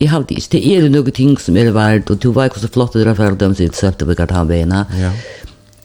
[0.00, 0.48] Jeg halde ikke.
[0.52, 3.16] Det er noen ting som er verdt, og du var ikke så flott i det
[3.16, 4.84] før de sier søpte på kartanbeina.
[5.00, 5.14] Ja.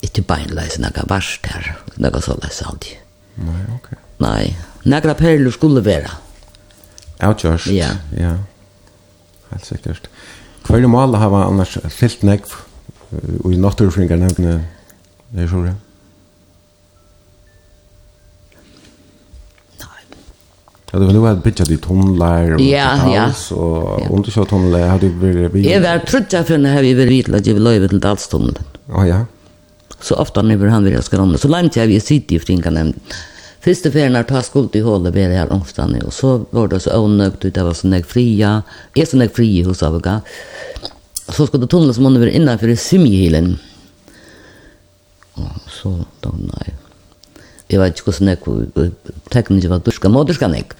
[0.06, 1.72] Ikke beinleis, noe verst her,
[2.04, 3.00] noe så leis alltid.
[3.44, 3.90] Nei, ok.
[4.24, 4.52] Nei,
[4.88, 6.12] noe perler skulle være.
[7.24, 7.72] Outjørst.
[7.72, 7.94] Ja.
[8.20, 8.36] Ja
[9.56, 10.10] helt sikkert.
[10.68, 12.54] Hver mål har man annars fyllt negv
[13.44, 14.60] og i naturfringar nevne
[15.36, 15.76] i Sjore?
[20.96, 23.56] Ja, det var nu att bitcha ditt tunnlar och ja, ja.
[23.56, 25.72] och om du kör tunnlar hade du blivit...
[25.72, 28.58] Jag var trött jag för när vi var vidt att jag vill løyve til dalstunneln.
[28.88, 29.26] Ja, ja.
[30.00, 31.40] Så ofta när han vill jag.
[31.40, 33.00] Så långt jag vi sitter i fringar nämnden.
[33.66, 36.84] Første ferien er ta skuld i hålet ved det her omstande, og så var det
[36.84, 38.60] så ånøgt ut, det var så nek fria,
[38.94, 40.20] er så nek frie hos avga.
[41.26, 43.56] Så skulle det tunnel som ånne var innanfor i simjehilen.
[45.42, 46.76] Og så, da, nei,
[47.72, 48.92] jeg vet ikke hvordan jeg,
[49.34, 50.76] tekken ikke var durska, må durska nek.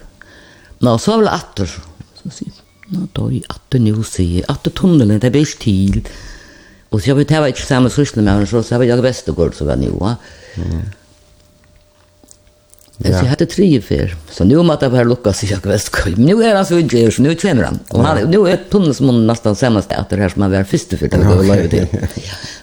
[0.86, 1.72] Nå, så var det atter,
[2.20, 5.58] så sier jeg, nå, da, er atter nu, sier jeg, atter tunnelen, det er ikke
[5.64, 5.98] til.
[6.94, 9.34] Og så var det ikke samme sysle med henne, så var det ikke best å
[9.34, 10.14] gå, så var det jo, ja.
[12.98, 13.18] Ja.
[13.18, 14.16] Så jag hade tre för.
[14.30, 17.10] Så nu måste jag bara lucka sig jag vet Men nu är han så inte
[17.10, 17.78] så nu kommer han.
[17.88, 20.50] Och han nu är tunnel som hon nästan samma ställe att det här som han
[20.50, 21.98] var först för det var lite till.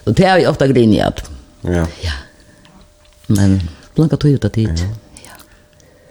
[0.04, 1.30] Och det är ju ofta grinjat.
[1.60, 1.86] Ja.
[2.00, 2.12] Ja.
[3.26, 3.60] Men
[3.94, 4.68] blanka tog ut att Ja.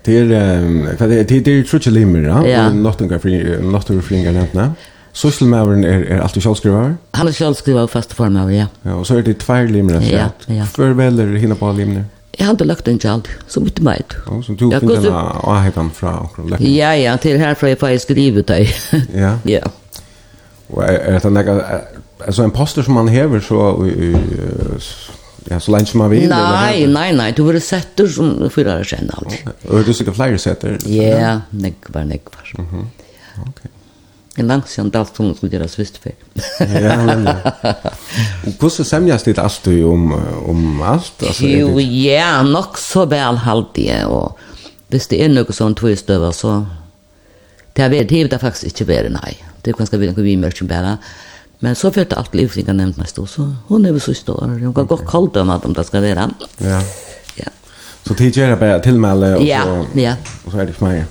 [0.05, 2.69] Det är för det det är trutch limmer, ja.
[2.69, 4.73] Någonting för någonting för inga nämna.
[5.13, 6.95] Sysselmäveren er, er alltid sjálfskrivar?
[7.13, 8.65] Han er sjálfskrivar og faste formaver, ja.
[8.85, 8.95] ja.
[8.97, 10.65] Og så er det tvær limner, ja, ja.
[10.73, 12.07] Før veler hinna på limner?
[12.33, 14.15] Jeg hadde lagt en kjald, så bytte meg ut.
[14.45, 15.23] Så du ja, finner denne
[15.53, 16.71] avhetan fra akkurat lekkene?
[16.73, 18.71] Ja, ja, til herfra jeg får skrive ut deg.
[19.23, 19.35] ja?
[19.45, 19.61] Ja.
[20.73, 21.57] Og er det nekka,
[22.25, 24.39] altså en poster som man hever så, i, i,
[25.51, 26.25] ja, så lenge som man vil?
[26.31, 29.43] Nei, nei, nei, du var setter som fyrer kjenner aldri.
[29.69, 30.79] Og er du sikkert flere setter?
[30.89, 32.49] Ja, nekvar, nekvar.
[32.57, 32.89] Mhm,
[33.45, 33.63] ok.
[34.35, 36.11] En langt siden som skulle svist för.
[36.59, 37.29] ja, men...
[38.59, 40.13] Hvordan semjas ditt alltid om,
[40.45, 41.23] om alt?
[41.27, 41.45] alltså.
[41.45, 44.37] jo, ja, nok så velhaldige, og
[44.89, 46.63] hvis det er noe sånn tvistøver, så...
[47.73, 49.37] Det er det, det er faktisk ikke vært, nei.
[49.61, 50.97] Det er ganske veldig vi mørker bare.
[51.63, 54.43] Men så følte alt livet ikke nevnt mest stå, så hun er väl så stor.
[54.49, 56.27] Hun kan godt kalle om at om det skal være.
[56.59, 56.81] Ja.
[57.37, 57.53] ja.
[58.03, 60.15] Så tid bara till mig och så, ja, ja.
[60.45, 61.05] Och så är det för mer,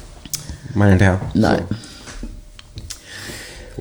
[0.75, 1.19] mer det her.
[1.35, 1.57] Nei.
[1.69, 1.75] Så.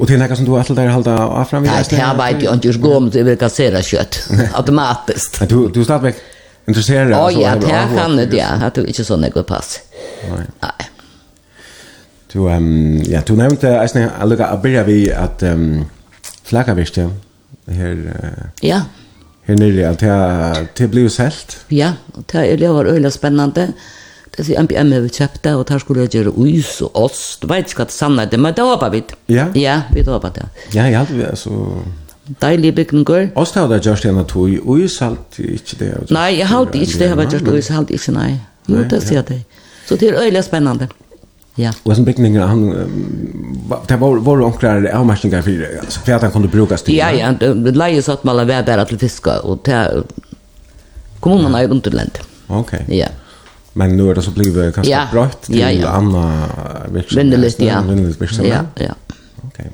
[0.02, 1.72] Och det är något som du alltid där hålla fram vid.
[1.72, 5.50] Jag arbetar ju inte just gå om det vill kassera kött automatiskt.
[5.50, 6.16] Du du snabbt väck
[6.66, 7.42] intresserad alltså.
[7.42, 9.80] Ja, jag kan det ja, att du inte såna något pass.
[10.30, 10.46] Nej.
[10.60, 10.72] Nej.
[12.32, 15.86] Du ehm ja, du nämnde alltså jag jag att börja vi att ehm
[16.44, 17.10] flagga visst ja.
[17.68, 18.14] Här
[18.62, 18.82] Ja.
[19.46, 21.66] Här nere att det det blev sällt.
[21.68, 21.92] Ja,
[22.32, 23.72] det är det var öle spännande.
[24.38, 27.44] Det sier MPM har vi kjøpt det, og der skulle jeg gjøre uis og ost.
[27.50, 29.02] Vet ikke hva det sannet det, men det håper vi.
[29.28, 29.50] Ja?
[29.56, 30.46] Ja, vi håper det.
[30.76, 31.58] Ja, ja, det er så...
[32.42, 33.28] Deilige bygninger.
[33.36, 35.92] Ost har det gjort en av tog, uis halte ikke det.
[36.16, 38.32] Nei, jeg halte ikke det, jeg har gjort uis halte ikke, nei.
[38.72, 39.42] Jo, det sier det.
[39.90, 40.88] Så det er øyelig spennende.
[41.56, 41.74] Ja.
[41.84, 42.70] Och sen byggningen han
[43.88, 46.98] det var var det onklar avmärkningar för alltså för att han kunde bruka stil.
[46.98, 50.04] Ja ja, det lejer så att man lär bara till fiska och till
[51.20, 52.18] kommunen är runt.
[52.48, 52.86] Okej.
[52.88, 53.08] Ja.
[53.74, 55.08] Men nu är det så blivit kanske ja.
[55.12, 55.88] brött till ja, ja.
[55.88, 56.34] andra
[56.88, 57.16] verksamheter.
[57.16, 57.82] Vindeligt, ja.
[57.82, 58.66] Vindeligt verksamheter.
[58.76, 58.94] Ja, ja.
[59.38, 59.48] Okej.
[59.48, 59.72] Okay.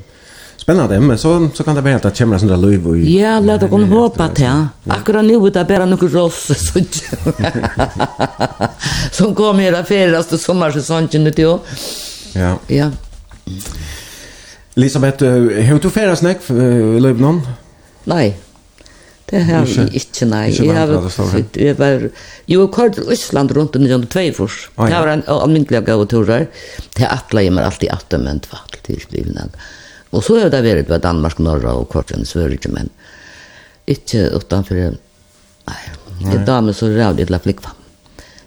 [0.57, 2.87] Spännande, men så, så kan det vara att det kommer sådana löv.
[2.87, 2.97] och...
[2.97, 4.45] Ja, låt oss hoppa till.
[4.45, 4.67] Ja.
[4.87, 6.51] Akkurat nu är det bara något ross
[9.11, 11.57] som kommer hela fjärraste sommarsäsongen till.
[12.33, 12.59] Ja.
[12.67, 12.91] Ja.
[14.75, 17.41] Elisabeth, har du färdas näck i Löbnon?
[18.03, 18.37] Nej.
[19.27, 20.45] Det har vi ikke, nei.
[20.53, 20.91] Ikke jeg har,
[21.59, 22.05] jeg var,
[22.47, 24.69] jo, jeg kom til Østland rundt i 1902 først.
[24.77, 26.47] Det var en almindelig gav og turer.
[26.95, 29.57] Det atla jeg meg alltid at men det til alltid.
[30.15, 32.87] Og så har det vært ved Danmark, Norra og kort Kortjen, Sverige, men
[33.87, 34.95] ikke utenfor,
[35.67, 35.81] nei,
[36.23, 37.73] det damer så rævlig til å flikva.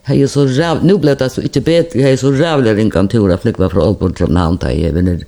[0.08, 3.08] Jeg er så rævlig, nu ble det altså ikke bedre, jeg er så rævlig ringan
[3.12, 5.20] turer flikva fra Aalborg, København, da jeg vinner,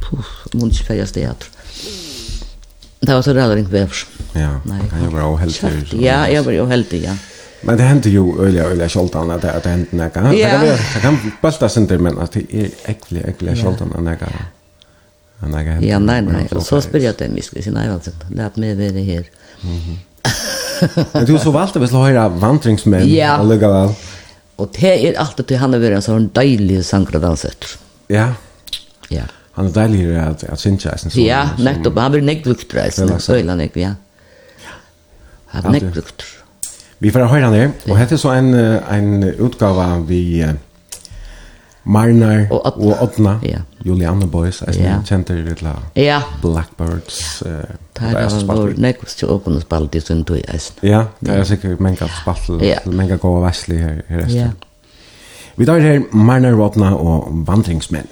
[0.00, 1.50] puff, må ikke feie stedet.
[3.06, 4.06] Det var så rädd inte vävs.
[4.32, 4.80] Ja, Nej.
[5.02, 5.86] ju vara oheldig.
[6.00, 7.16] Ja, jag var ju oheldig, ja.
[7.60, 10.20] Men det händer ju öliga öliga skoltan att det händer näka.
[10.20, 10.60] Det kan
[10.94, 14.26] det kan bulta synter men att det är äcklig äcklig skoltan näka.
[15.38, 15.86] Näka.
[15.86, 16.48] Ja, nej nej.
[16.50, 18.10] Och så spelar jag det mycket sin nej alltså.
[18.36, 19.24] Låt mig vara här.
[19.60, 19.98] Mhm.
[21.12, 23.38] Men du så valt att höra vandringsmän ja.
[23.38, 23.94] och lägga väl.
[24.56, 27.64] Och det är alltid till han har är en sån deilig sankradalsett.
[28.06, 28.32] Ja.
[29.08, 29.22] Ja
[29.54, 31.20] han är deilig att att synja sen så.
[31.20, 31.98] Ja, nettopp.
[31.98, 33.20] Han blir nekt viktor reisen.
[33.20, 33.90] Så illa nek, ja.
[35.46, 36.26] Han nekt viktor.
[36.98, 37.70] Vi får höra det.
[37.88, 40.46] Och heter så en en utgåva vi
[41.82, 43.40] Marnar och Otna.
[43.42, 43.58] Ja.
[43.78, 45.02] Julianne Boys, alltså ja.
[45.04, 45.76] center lilla.
[45.94, 46.22] Ja.
[46.42, 47.42] Blackbirds.
[47.42, 47.52] Eh.
[47.92, 50.76] Där var next to open spalt i sin tog, eisen.
[50.80, 52.08] Ja, det är sikkert men kan
[52.62, 52.78] ja.
[52.84, 53.40] men kan gå
[53.78, 54.36] her i resten.
[54.36, 54.48] Ja.
[55.54, 58.06] Vi tar här Marnar Otna och vandringsmän.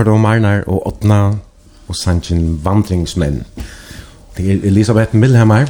[0.00, 1.20] hørte om Arnar og Otna
[1.88, 3.42] og Sanchin Vandringsmenn.
[4.36, 5.66] Det er Elisabeth Milhammer,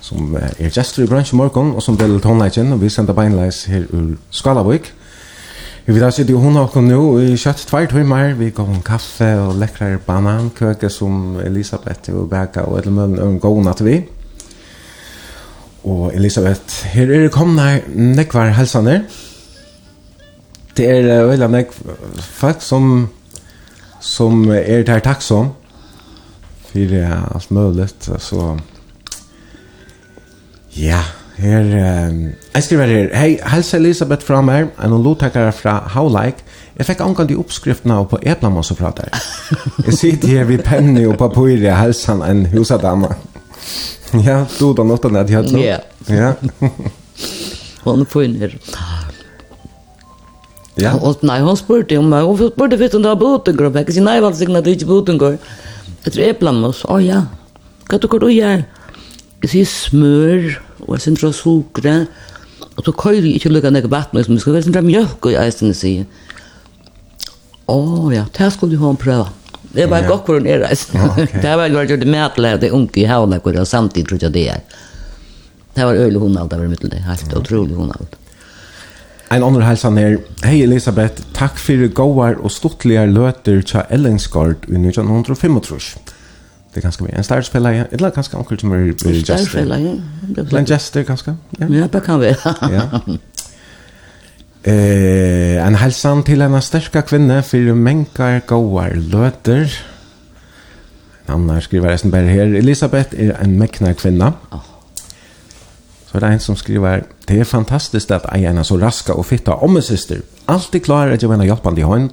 [0.00, 3.84] som er gestor i bransjen morgen, og som deler tonleitjen, og vi sender beinleis her
[3.92, 4.88] ur Skalavøk.
[5.86, 8.80] Vi vil da sitte jo hun og nå i kjøtt tvær timer, vi går om
[8.86, 13.98] kaffe og lekkere banankøke som Elisabeth og Bega og Edelmøn og en god natt vi.
[15.84, 19.02] Og Elisabeth, her er det kommet nekvar helsene.
[20.76, 22.00] Det er veldig nekvar
[22.40, 23.06] folk som
[24.06, 25.52] som er det her takksom
[26.70, 27.88] for uh, alt mulig.
[27.98, 28.56] Så
[30.76, 31.00] ja,
[31.38, 36.44] her uh, jeg skriver her Hei, helse Elisabeth fra her en lottakere fra Howlike
[36.76, 39.08] Jeg fikk angående i oppskriften av på eplamån som prater.
[39.86, 43.14] Jeg sitter her ved penne og papur i helsen en husadama.
[44.12, 45.62] Ja, du da nåttet ned jeg hadde.
[45.62, 45.78] Ja.
[46.08, 46.34] Ja.
[47.86, 48.50] Hon är på inne.
[50.78, 50.94] Ja.
[50.94, 52.22] Och nej, hon spurte om mig.
[52.22, 54.70] Hon spurte først om det var blotengår, Jag sa, nej, vad valgte sikkert at det
[54.70, 55.38] ikke blotengår.
[56.04, 57.22] Jag tror eplamos, Åh, ja,
[57.88, 58.64] hva du går og gjør?
[59.40, 62.06] Jag säger smör och jag säger socker.
[62.74, 66.06] Och så køyre jag inte lykke ner vatten, Jag ska skal mjölk och jag säger.
[67.66, 69.28] og jeg ja, det här skulle hon pröva.
[69.72, 70.92] Det var gott för hun er reist.
[71.42, 74.18] Det var godt gjort det med at det er unge i havnet, og samtidig tror
[74.22, 74.60] jag det är.
[75.74, 76.50] Det var øyelig hon allt.
[76.50, 78.16] det var mitt, helt utrolig hun alt.
[79.30, 80.18] En annan hälsan her.
[80.44, 85.96] Hei Elisabeth, takk fyrir gåar og stortliga løter til Ellingsgård i 1905 Det
[86.74, 87.16] Det ganske mye.
[87.16, 87.84] en starspelare, ja.
[87.92, 89.22] eller ganske onkel som er Jester.
[89.36, 89.98] Starspelare,
[90.36, 90.62] ja.
[90.70, 91.36] Jester ganske.
[91.60, 91.66] ja.
[91.70, 92.26] Ja, det kan vi.
[92.70, 93.00] ja.
[94.64, 99.70] Eh, en hälsan til en starka kvinne fyrir mänkar gåar løter.
[101.28, 102.54] En annan skriver jag som her.
[102.54, 104.24] Elisabeth er en mäknar kvinna.
[104.52, 104.56] Ja.
[104.56, 104.75] Oh
[106.16, 109.54] er det en som skriver Det är fantastiskt att äga en så raska och fitta
[109.54, 110.20] om syster.
[110.46, 112.10] Alltid klarar att jag menar hjälpande i hånd,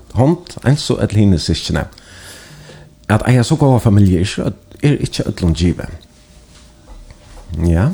[0.63, 1.85] en så et linje syskene.
[3.07, 5.89] Att äga så goda familjer är inte ett långt givet.
[7.67, 7.91] Ja.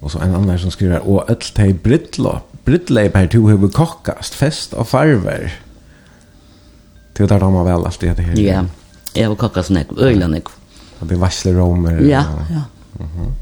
[0.00, 4.34] Och så en annan som skriver Och ett teg brittlopp Brittleip här to huvud kokkast,
[4.34, 5.50] fest og farver.
[7.16, 8.36] Det där de har väl alltid det her.
[8.38, 8.64] Ja,
[9.14, 10.48] jeg har kockast nek, øyla nek.
[11.00, 12.00] Och det varsler romer.
[12.00, 12.62] Ja, ja.
[12.92, 13.34] Mhm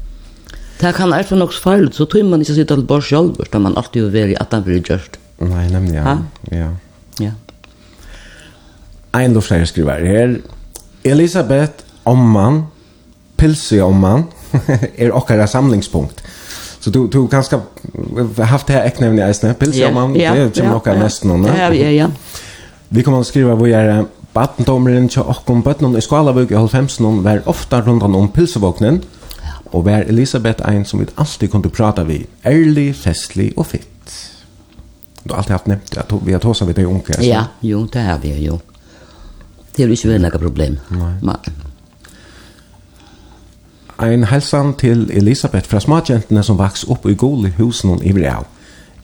[0.81, 3.57] det kan være nok så farligt, så tror man ikke sitte til bare selv, da
[3.57, 5.19] man alltid vil være i at han blir gjørst.
[5.39, 6.17] Nei, nemlig, ja.
[6.51, 6.67] Ja.
[7.19, 7.31] ja.
[9.15, 10.35] Ein lovsleier skriver her,
[11.03, 12.63] Elisabeth Omman,
[13.37, 14.23] Pilsi Omman,
[14.97, 16.23] er okkara samlingspunkt.
[16.79, 17.59] Så du du kanske
[18.37, 21.23] haft det här äcknämnet i Eisne, Pilsi yeah, Omman, yeah, det är som okkara mest
[21.23, 21.45] någon.
[21.45, 22.07] Ja, ja, ja.
[22.89, 27.41] Vi kommer att skriva vad är Battendomeren til åkken bøttenen i Skalavug i 90 var
[27.49, 29.01] ofta rundt om pilsevåknen,
[29.71, 34.15] og var Elisabeth ein som vi alltid kunde prata vi, ærlig, festlig og fitt.
[35.23, 37.13] Du har alltid haft nevnt at vi har tåsa vid det unke.
[37.13, 37.29] Altså.
[37.29, 38.59] Ja, jo, det har vi, jo.
[39.75, 40.77] Det har ikke vært noe problem.
[41.21, 41.35] Nei.
[43.99, 48.47] Ein helsan til Elisabeth fra småkjentene som vaks opp i gole husen i ivrig av.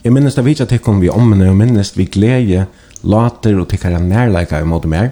[0.05, 2.65] Jeg minnes det vi ikke at jeg kom vi om, men minnes vi glede,
[3.03, 5.11] later og tikkere nærleika i måte mer.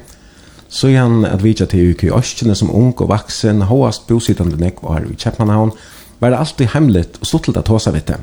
[0.74, 4.82] Så igjen at vi ikke til UK Østjene som ung og vaksen, håast bosittende nek
[4.82, 5.74] var i Kjepmanhavn,
[6.20, 8.14] var det alltid hemmelig og stått til å ta seg vidt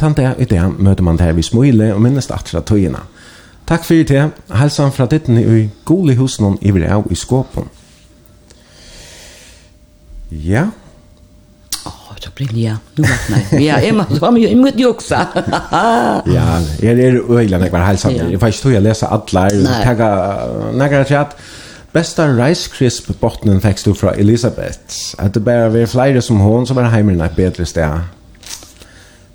[0.00, 3.02] tant det i det møter man det her vi smøyle og minnes det atra tøyene.
[3.68, 7.68] Takk fyrir til, helsan fra ditten i gulihusnån i Vreau i Skåpen.
[10.30, 10.70] Ja,
[12.40, 13.62] Brynja, nu vaknar jag.
[13.62, 15.14] Ja, Emma, så har man ju emot också.
[16.34, 18.12] ja, jag är öjla när jag var hälsam.
[18.30, 19.50] Jag faktiskt tog jag läsa alla.
[19.84, 20.38] Tagga,
[20.72, 21.36] när jag tror att
[21.92, 25.14] Besta rice crisp bottnen fikk du fra Elisabeth.
[25.18, 28.00] At det bare var flere som hon som var hjemme i et bedre sted.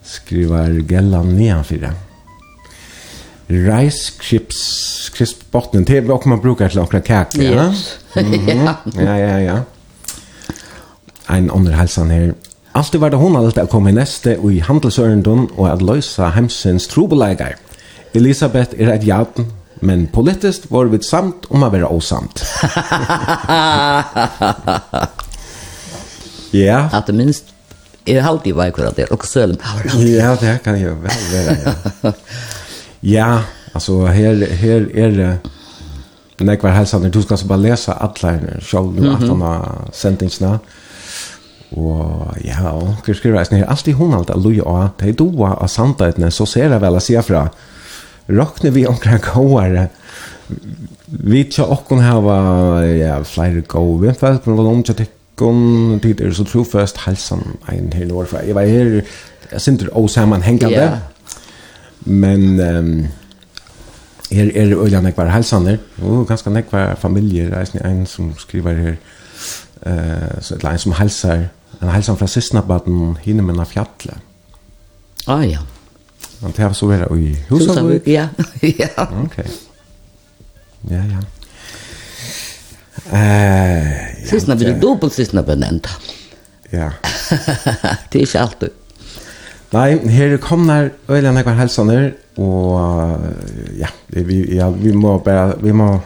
[0.04, 1.92] Skriver Gellan nian det.
[3.48, 7.68] Rice crisp, crisp bottnen, det er hva man brukar til åkne kake, ja?
[7.70, 8.00] Yes.
[8.16, 8.76] Ja.
[8.96, 9.60] Ja, ja, ja.
[11.28, 12.34] Ein andre helsan her.
[12.76, 16.28] Alltid var det hon alltid å komme i neste og i handelsørendun og at løysa
[16.36, 17.56] hemsens trobelegar.
[18.16, 19.48] Elisabeth er et jaten,
[19.80, 22.44] men politisk var vi samt om å være osamt.
[26.66, 26.92] ja.
[26.92, 27.56] At det minst
[28.04, 29.56] er halvt var vei akkurat det, og selv
[30.04, 32.12] Ja, det kan jo vel være, ja.
[33.16, 33.32] ja,
[33.72, 35.32] altså her, her er det...
[36.44, 39.28] Nekvar hälsan, du skal alltså bara läsa alla här nu, själv nu, mm -hmm.
[39.28, 39.80] han har
[41.76, 45.56] Og ja, og hva skriver jeg, jeg alltid hun alt alloja av, det er doa
[45.60, 47.50] av sannhetene, så ser jeg vel å si fra,
[48.32, 49.90] råkner vi omkring gåare,
[51.26, 52.38] vi tja okkon hava,
[52.88, 57.92] ja, flere gåere, vi fyrir men om tja tikkon, tid er så trofest, halsan ein
[57.96, 59.02] hel år fra, jeg var her,
[59.52, 60.88] jeg synes det hengande, osammanhengande,
[62.06, 62.96] men, um,
[64.32, 67.52] er er øyla nekvar halsaner, og ganske nekvar familier,
[67.84, 68.96] en som skriver her,
[69.86, 71.50] eh så ett län som hälsar
[71.80, 74.16] en hälsan från Sistnabaden hinne med en fjälle.
[75.26, 75.60] Ah ja.
[76.42, 78.08] Han tar så vidare i Husavik.
[78.08, 78.28] Ja.
[78.62, 78.88] ja.
[78.98, 79.24] Okej.
[79.26, 79.52] Okay.
[80.82, 81.24] Ja, ja.
[83.12, 83.92] Eh,
[84.22, 85.88] ja, sistna blir dubbel sistna benämnt.
[86.70, 86.92] Ja.
[88.10, 88.70] det är inte alltid.
[89.70, 92.80] Nej, här kommer ölen här hälsaner och
[93.80, 96.00] ja, vi ja, vi må bara vi må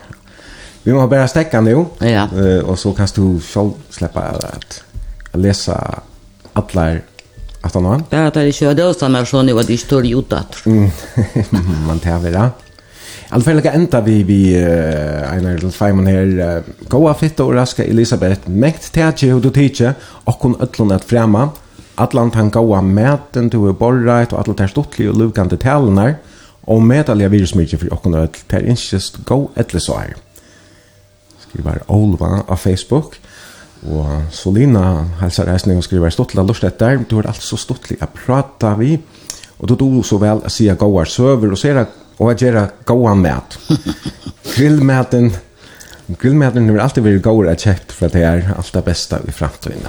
[0.89, 1.85] Vi må bare stäcka nu.
[1.99, 2.07] Ja.
[2.07, 4.83] Eh, och så kan du själv släppa at
[5.33, 5.77] lese
[6.53, 6.97] alla
[7.61, 8.01] at han har.
[8.09, 10.55] Bara att det är kjöda och stannar så nu vad det står ju utåt.
[11.87, 12.45] Man tar väl da.
[12.45, 12.49] I
[13.29, 18.49] alla fall enda vi vi uh, Einar Lutfeimann her uh, Goa fitta og raska Elisabeth
[18.49, 19.93] mekt tætje og du tidsje
[20.25, 21.49] Og kun ötlun at frema
[21.97, 26.15] Atlant han goa meten du er borreit Og atlant er stuttlig og lukande talenar
[26.63, 30.17] Og medalja virusmykje for okkun öll Ter just go etle så her
[31.49, 33.19] skriver Olva av Facebook.
[33.87, 36.99] Og Solina hälsar reisning og skriver Stottla lust etter.
[37.09, 38.97] Du har alt så stottlig å prata vi.
[39.59, 41.85] Og du tog så vel å si gåar søver og ser
[42.19, 43.55] og at gjøre gåan mat.
[44.55, 45.31] Grillmaten
[46.19, 49.85] Grillmaten har alltid vært gåar at kjekt for det er alt det beste i fremtiden.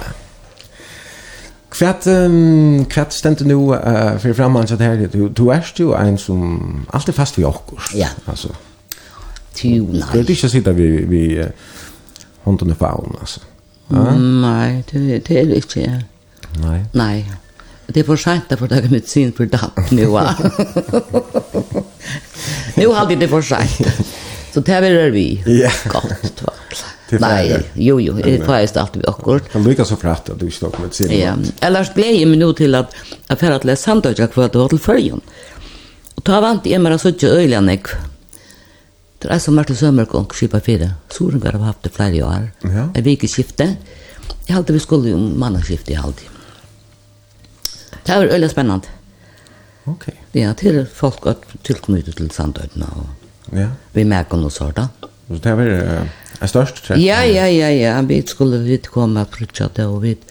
[1.71, 6.19] Kvært um, kvært stendur nú uh, fyrir framan så her du, du erst jo ein
[6.19, 7.89] som alltid fast við okkur.
[7.97, 8.11] Ja.
[8.29, 8.53] Altså
[9.53, 10.03] Tio, nej.
[10.13, 11.45] Det är inte sitta vi vi
[12.43, 13.39] hånden på armen alltså.
[13.87, 14.15] Ja?
[14.15, 16.03] Nej, det det är det inte.
[16.61, 16.85] Nej.
[16.91, 17.31] Nej.
[17.87, 20.35] Det är för sent för det är medicin för dapp nu va.
[22.75, 23.87] nu har det för sent.
[24.53, 25.43] Så det är vi.
[25.63, 25.71] Ja.
[25.91, 26.53] Gott va.
[27.19, 29.51] Nej, jo jo, det är faktiskt allt vi akkurat.
[29.51, 31.19] Kan lyckas så fratt att du stopp med sin.
[31.19, 31.33] Ja.
[31.59, 32.95] Eller glädje mig nu till att
[33.27, 35.21] affärat läsa kvart kvar till Färjan.
[36.15, 37.61] Och ta vant i mig så inte öjliga.
[39.21, 40.87] Det er som Martin Sømmerk og Skipa 4.
[41.13, 42.47] Sorengar har haft det flere år.
[42.65, 42.87] Ja.
[42.95, 43.67] Jeg vil ikke skifte.
[44.47, 46.39] Jeg halte vi skulle jo mannskifte i halvtid.
[48.01, 48.97] Det var veldig spennende.
[49.85, 50.07] Ok.
[50.33, 53.05] Ja, til folk at tilknyttet til Sandøyden og
[53.57, 53.69] ja.
[53.93, 54.87] vi merker noe sånt da.
[55.27, 57.01] Så det var uh, er størst trett?
[57.01, 57.93] Ja, ja, ja, ja.
[58.01, 60.25] Vi skulle vidt komme og frutja det og vidt.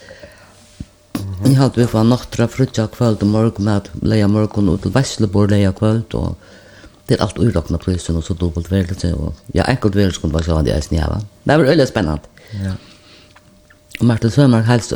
[1.41, 5.49] Jeg halte vi fra nattra frutja kvöld og morgen med leia morgen og til Veslebor
[5.51, 6.35] leia kvöld og
[7.11, 9.09] Det er alt urokna prisen og så dobbelt verelse.
[9.19, 11.17] Og, ja, enkelt verelse kunne bare sjående det eisen jæva.
[11.43, 12.29] Det var veldig spennende.
[12.55, 12.71] Ja.
[13.99, 14.93] Og Martin Sømark helst,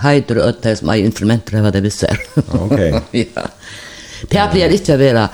[0.00, 2.16] heider og øtter som er instrumenter, hva det visser.
[2.56, 2.80] Ok.
[3.12, 3.44] ja.
[4.32, 5.26] Det blir ikke å være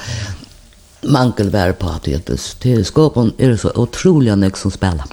[1.06, 2.34] mangelvær på at det
[2.74, 5.06] er skåpen er så utrolig nek som spiller.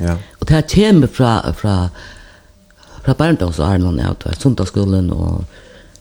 [0.00, 0.16] Ja.
[0.40, 1.76] Og det kommer fra, fra,
[3.04, 5.44] fra barndomsarnen, jeg vet, sundagsskolen og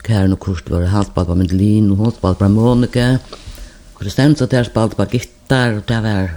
[0.08, 3.43] kæren og kurs, var hans på Mendelin og hans på harmonika, og
[4.04, 6.34] Kristens og der spalte på gittar og det var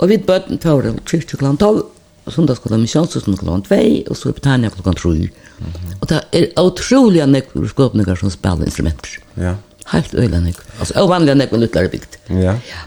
[0.00, 3.80] og vi bøtten tåre kyrkje klokken 12 og sundagsskola misjonshusen klokken 2
[4.10, 5.26] og så i Britannia klokken 3 mm
[5.66, 5.96] -hmm.
[6.00, 9.54] og det er utrolig nekkur skåpninger som spiller instrumenter ja.
[9.86, 12.52] helt øyla nekkur altså ovanliga nekkur lutlare bygd ja.
[12.52, 12.80] ja.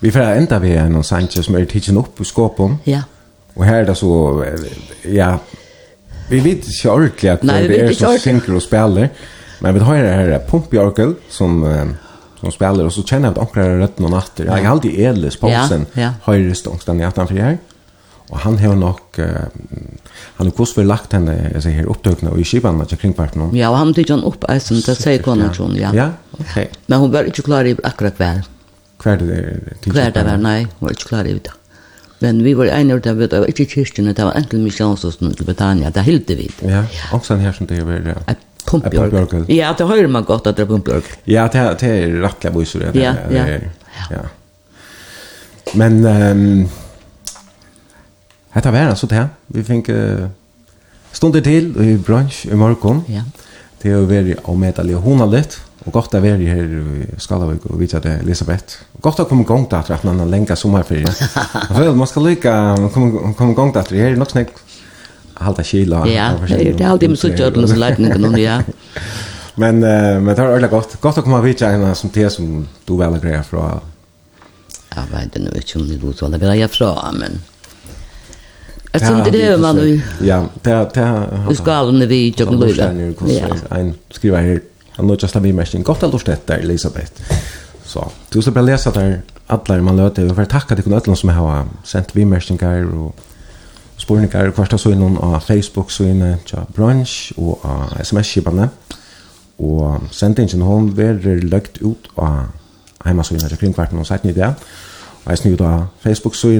[0.00, 3.02] Vi får enda vi er noen sanger som er tidsen opp i skåpen ja.
[3.56, 4.44] og her er det så
[5.04, 5.38] ja
[6.30, 9.08] vi vet ikke ordentlig at Nei, det er som synker og spiller
[9.60, 11.64] men vi har det her pumpjorkel som
[12.40, 14.44] som spelar och så känner jag att ankrar rätt någon natter.
[14.44, 16.12] Jag har alltid Elis Paulsen ja, ja.
[16.24, 17.58] högre stångstan i att han här.
[18.28, 19.26] Och han har nog uh,
[20.36, 23.56] han har kost lagt henne jag säger upptagna och i skivan att kring parten.
[23.56, 25.90] Ja, och han tog han upp alltså det säger hon hon ja.
[25.94, 26.46] Ja, okej.
[26.50, 26.66] Okay.
[26.86, 28.42] Men hon var inte klar i akkurat kvar.
[28.98, 29.92] Kvar det till.
[29.92, 31.52] Kvar det var nej, hon var inte klar i det.
[32.18, 35.46] Men vi var en av det, det var ikke kyrkene, det var enkel misjonsåsen til
[35.46, 36.48] Betania, det hilde vi.
[36.66, 36.82] Ja,
[37.12, 38.14] også en her som det var...
[38.68, 39.46] Pumpbjörg.
[39.48, 41.06] Ja, det hører man godt at det er Pumpbjörg.
[41.26, 42.88] Ja, det er, det er rettelig bøyser.
[42.94, 43.14] Ja, ja.
[43.28, 43.68] Det er,
[44.10, 44.24] ja.
[45.76, 46.68] Men um,
[48.54, 49.26] dette var altså det.
[49.54, 50.28] Vi fikk uh,
[51.12, 53.04] stunder til i bransj i morgen.
[53.12, 53.24] Ja.
[53.78, 55.58] Det er å være avmedelig og hona litt.
[55.86, 58.82] Og godt å være her i Skalavik og vite det Elisabeth.
[59.00, 61.08] Godt å komme i gang til at vi har en lenge sommerferie.
[61.08, 64.52] Jeg føler man skal lykke å komme i gang til at vi er nok snakk
[65.40, 66.06] halta kila.
[66.06, 67.76] Ja, det er alltid med så tjort och så
[68.38, 68.62] ja.
[69.54, 71.00] Men uh, men det har godt.
[71.00, 73.80] Godt å komme komma vid en som te som du vel har grejer fra.
[74.94, 77.40] Jeg vet inte ikke om ni då så där jag fra, men
[78.92, 80.00] Jeg synes det är man nu.
[80.20, 80.84] Ja, det er...
[80.94, 83.80] det er ska alla vi jag kan lova.
[83.80, 84.60] En skriver her,
[84.96, 87.12] Han nå just har vi mest en godt att det der, Elisabeth.
[87.84, 90.22] Så, du skal bare lese der, alle man löter.
[90.22, 93.14] Vi får tacka till alla som har sendt vi mest och
[93.98, 98.68] spurningar kvarta så innan av Facebook så inne tja brunch og av SMS-kibane.
[99.58, 102.52] Og sendingen hon verer løgt ut av
[103.04, 104.52] heima så inne kring kvarten og sætten i det.
[105.24, 106.54] Og jeg ut av Facebook så.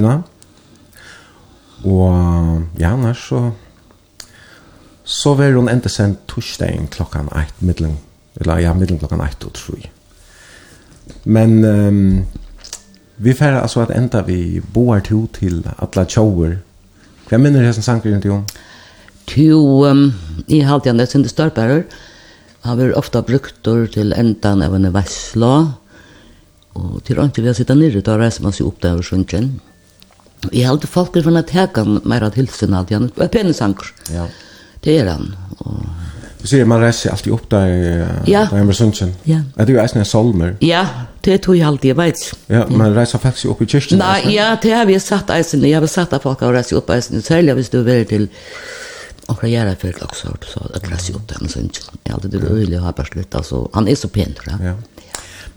[1.83, 3.51] Og ja, annars så
[5.09, 7.95] så verer hon enda sendt torsdagen klokkan 1 middelen,
[8.37, 9.89] eller ja, middelen klokkan 1 og 3.
[11.23, 12.25] Men um,
[13.17, 16.59] vi færre altså at enda vi boar to til atla tjauer
[17.29, 18.45] Hva minner hesten sangren til om?
[19.29, 20.07] To, um,
[20.49, 21.83] i halte han det sinde størpærer,
[22.65, 23.61] har vi ofta brukt
[23.93, 25.53] til endan av en vesla,
[26.79, 29.59] og til ångt vi har sittet nere, da reiser man seg opp der og sjunken.
[30.49, 33.93] Jeg halte folk er fra at hekan meira tilsyn alt, Det er penesanker.
[34.09, 34.25] Ja.
[34.81, 35.85] Det er han, og
[36.39, 37.71] Du sier man reiser alltid opp der
[38.27, 38.45] ja.
[38.47, 39.11] der med sunsen.
[39.27, 39.41] Ja.
[39.59, 40.53] Er det jo eisen en solmer?
[40.63, 40.85] Ja,
[41.25, 42.21] det tror jeg alltid, jeg vet.
[42.47, 43.99] Ja, man reiser faktisk opp i kyrsten.
[43.99, 45.65] Nei, ja, det har vi satt eisen.
[45.67, 47.19] Jeg har satt av folk og reiser opp eisen.
[47.25, 48.29] Særlig hvis du vil til
[49.27, 51.99] omkring gjøre før også, så jeg reiser upp den sunsen.
[52.07, 53.67] Ja, det er øyelig å ha bare slutt, altså.
[53.73, 54.67] Han är så pen, tror jag.
[54.69, 54.75] Ja.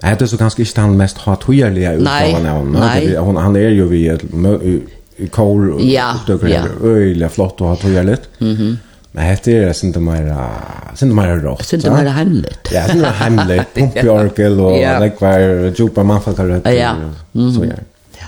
[0.03, 3.41] Men det så ganske ikke han mest hatøyerlige utgaven av henne?
[3.41, 6.49] Han er jo vi i kår og ja, oppdøkker.
[6.51, 6.65] Ja.
[6.83, 8.19] Øyelig flott å ha tøyerlig.
[8.41, 8.57] Mhm.
[8.73, 8.81] Mm
[9.15, 10.51] Men hette är det inte mera
[10.91, 11.73] inte mera rått.
[11.73, 12.69] Inte mera hemligt.
[12.73, 13.75] Ja, sinde mera hemligt.
[13.75, 16.97] Pumpjorkel och det var djupa manfalkar och ja.
[17.33, 17.65] så.
[17.65, 18.27] Ja.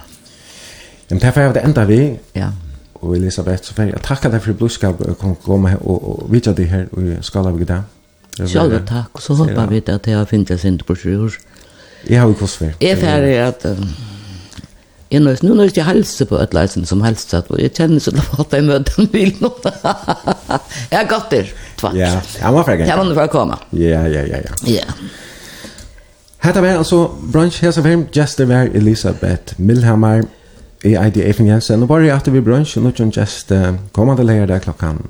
[1.08, 2.18] Men därför har det enda vi.
[2.32, 2.52] Ja.
[2.92, 6.64] Og Elisabeth så jag tackar deg för blodskap og kom og och, och vidja dig
[6.64, 7.82] här och skala vi där.
[8.46, 11.32] Själva tack och så hoppas vi att det har funnits inte på sjur.
[12.06, 12.74] Jeg har ju kostfär.
[12.78, 13.66] Jag är färdig att
[15.14, 18.10] Jeg nøys, nu nøys jeg helse på et leisen som helst, og jeg kjenner så
[18.10, 19.50] det var at jeg møter en bil nå
[20.90, 21.52] jag har gått där.
[21.94, 22.88] Ja, han var färgen.
[22.88, 23.58] Jag var för komma.
[23.70, 24.50] Ja, ja, ja, ja.
[24.66, 24.84] Ja.
[26.38, 30.22] Hetta var altså brunch her som just Jester var Elisabeth Milhammer
[30.84, 31.80] i ID Efen Jensen.
[31.80, 35.00] Nå var det at vi brunch, nå kan just uh, komme til der klokkan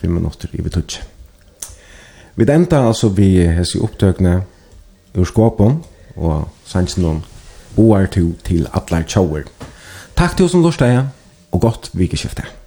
[0.00, 1.02] 5 minutter i betutje.
[2.34, 4.42] Vi enda altså vi hese opptøkne
[5.14, 5.82] ur skåpen
[6.16, 7.22] og sannsyn om
[7.76, 9.42] boar til, til atler tjauer.
[10.16, 11.08] Takk til oss som lortet
[11.52, 12.61] og godt vikeskiftet.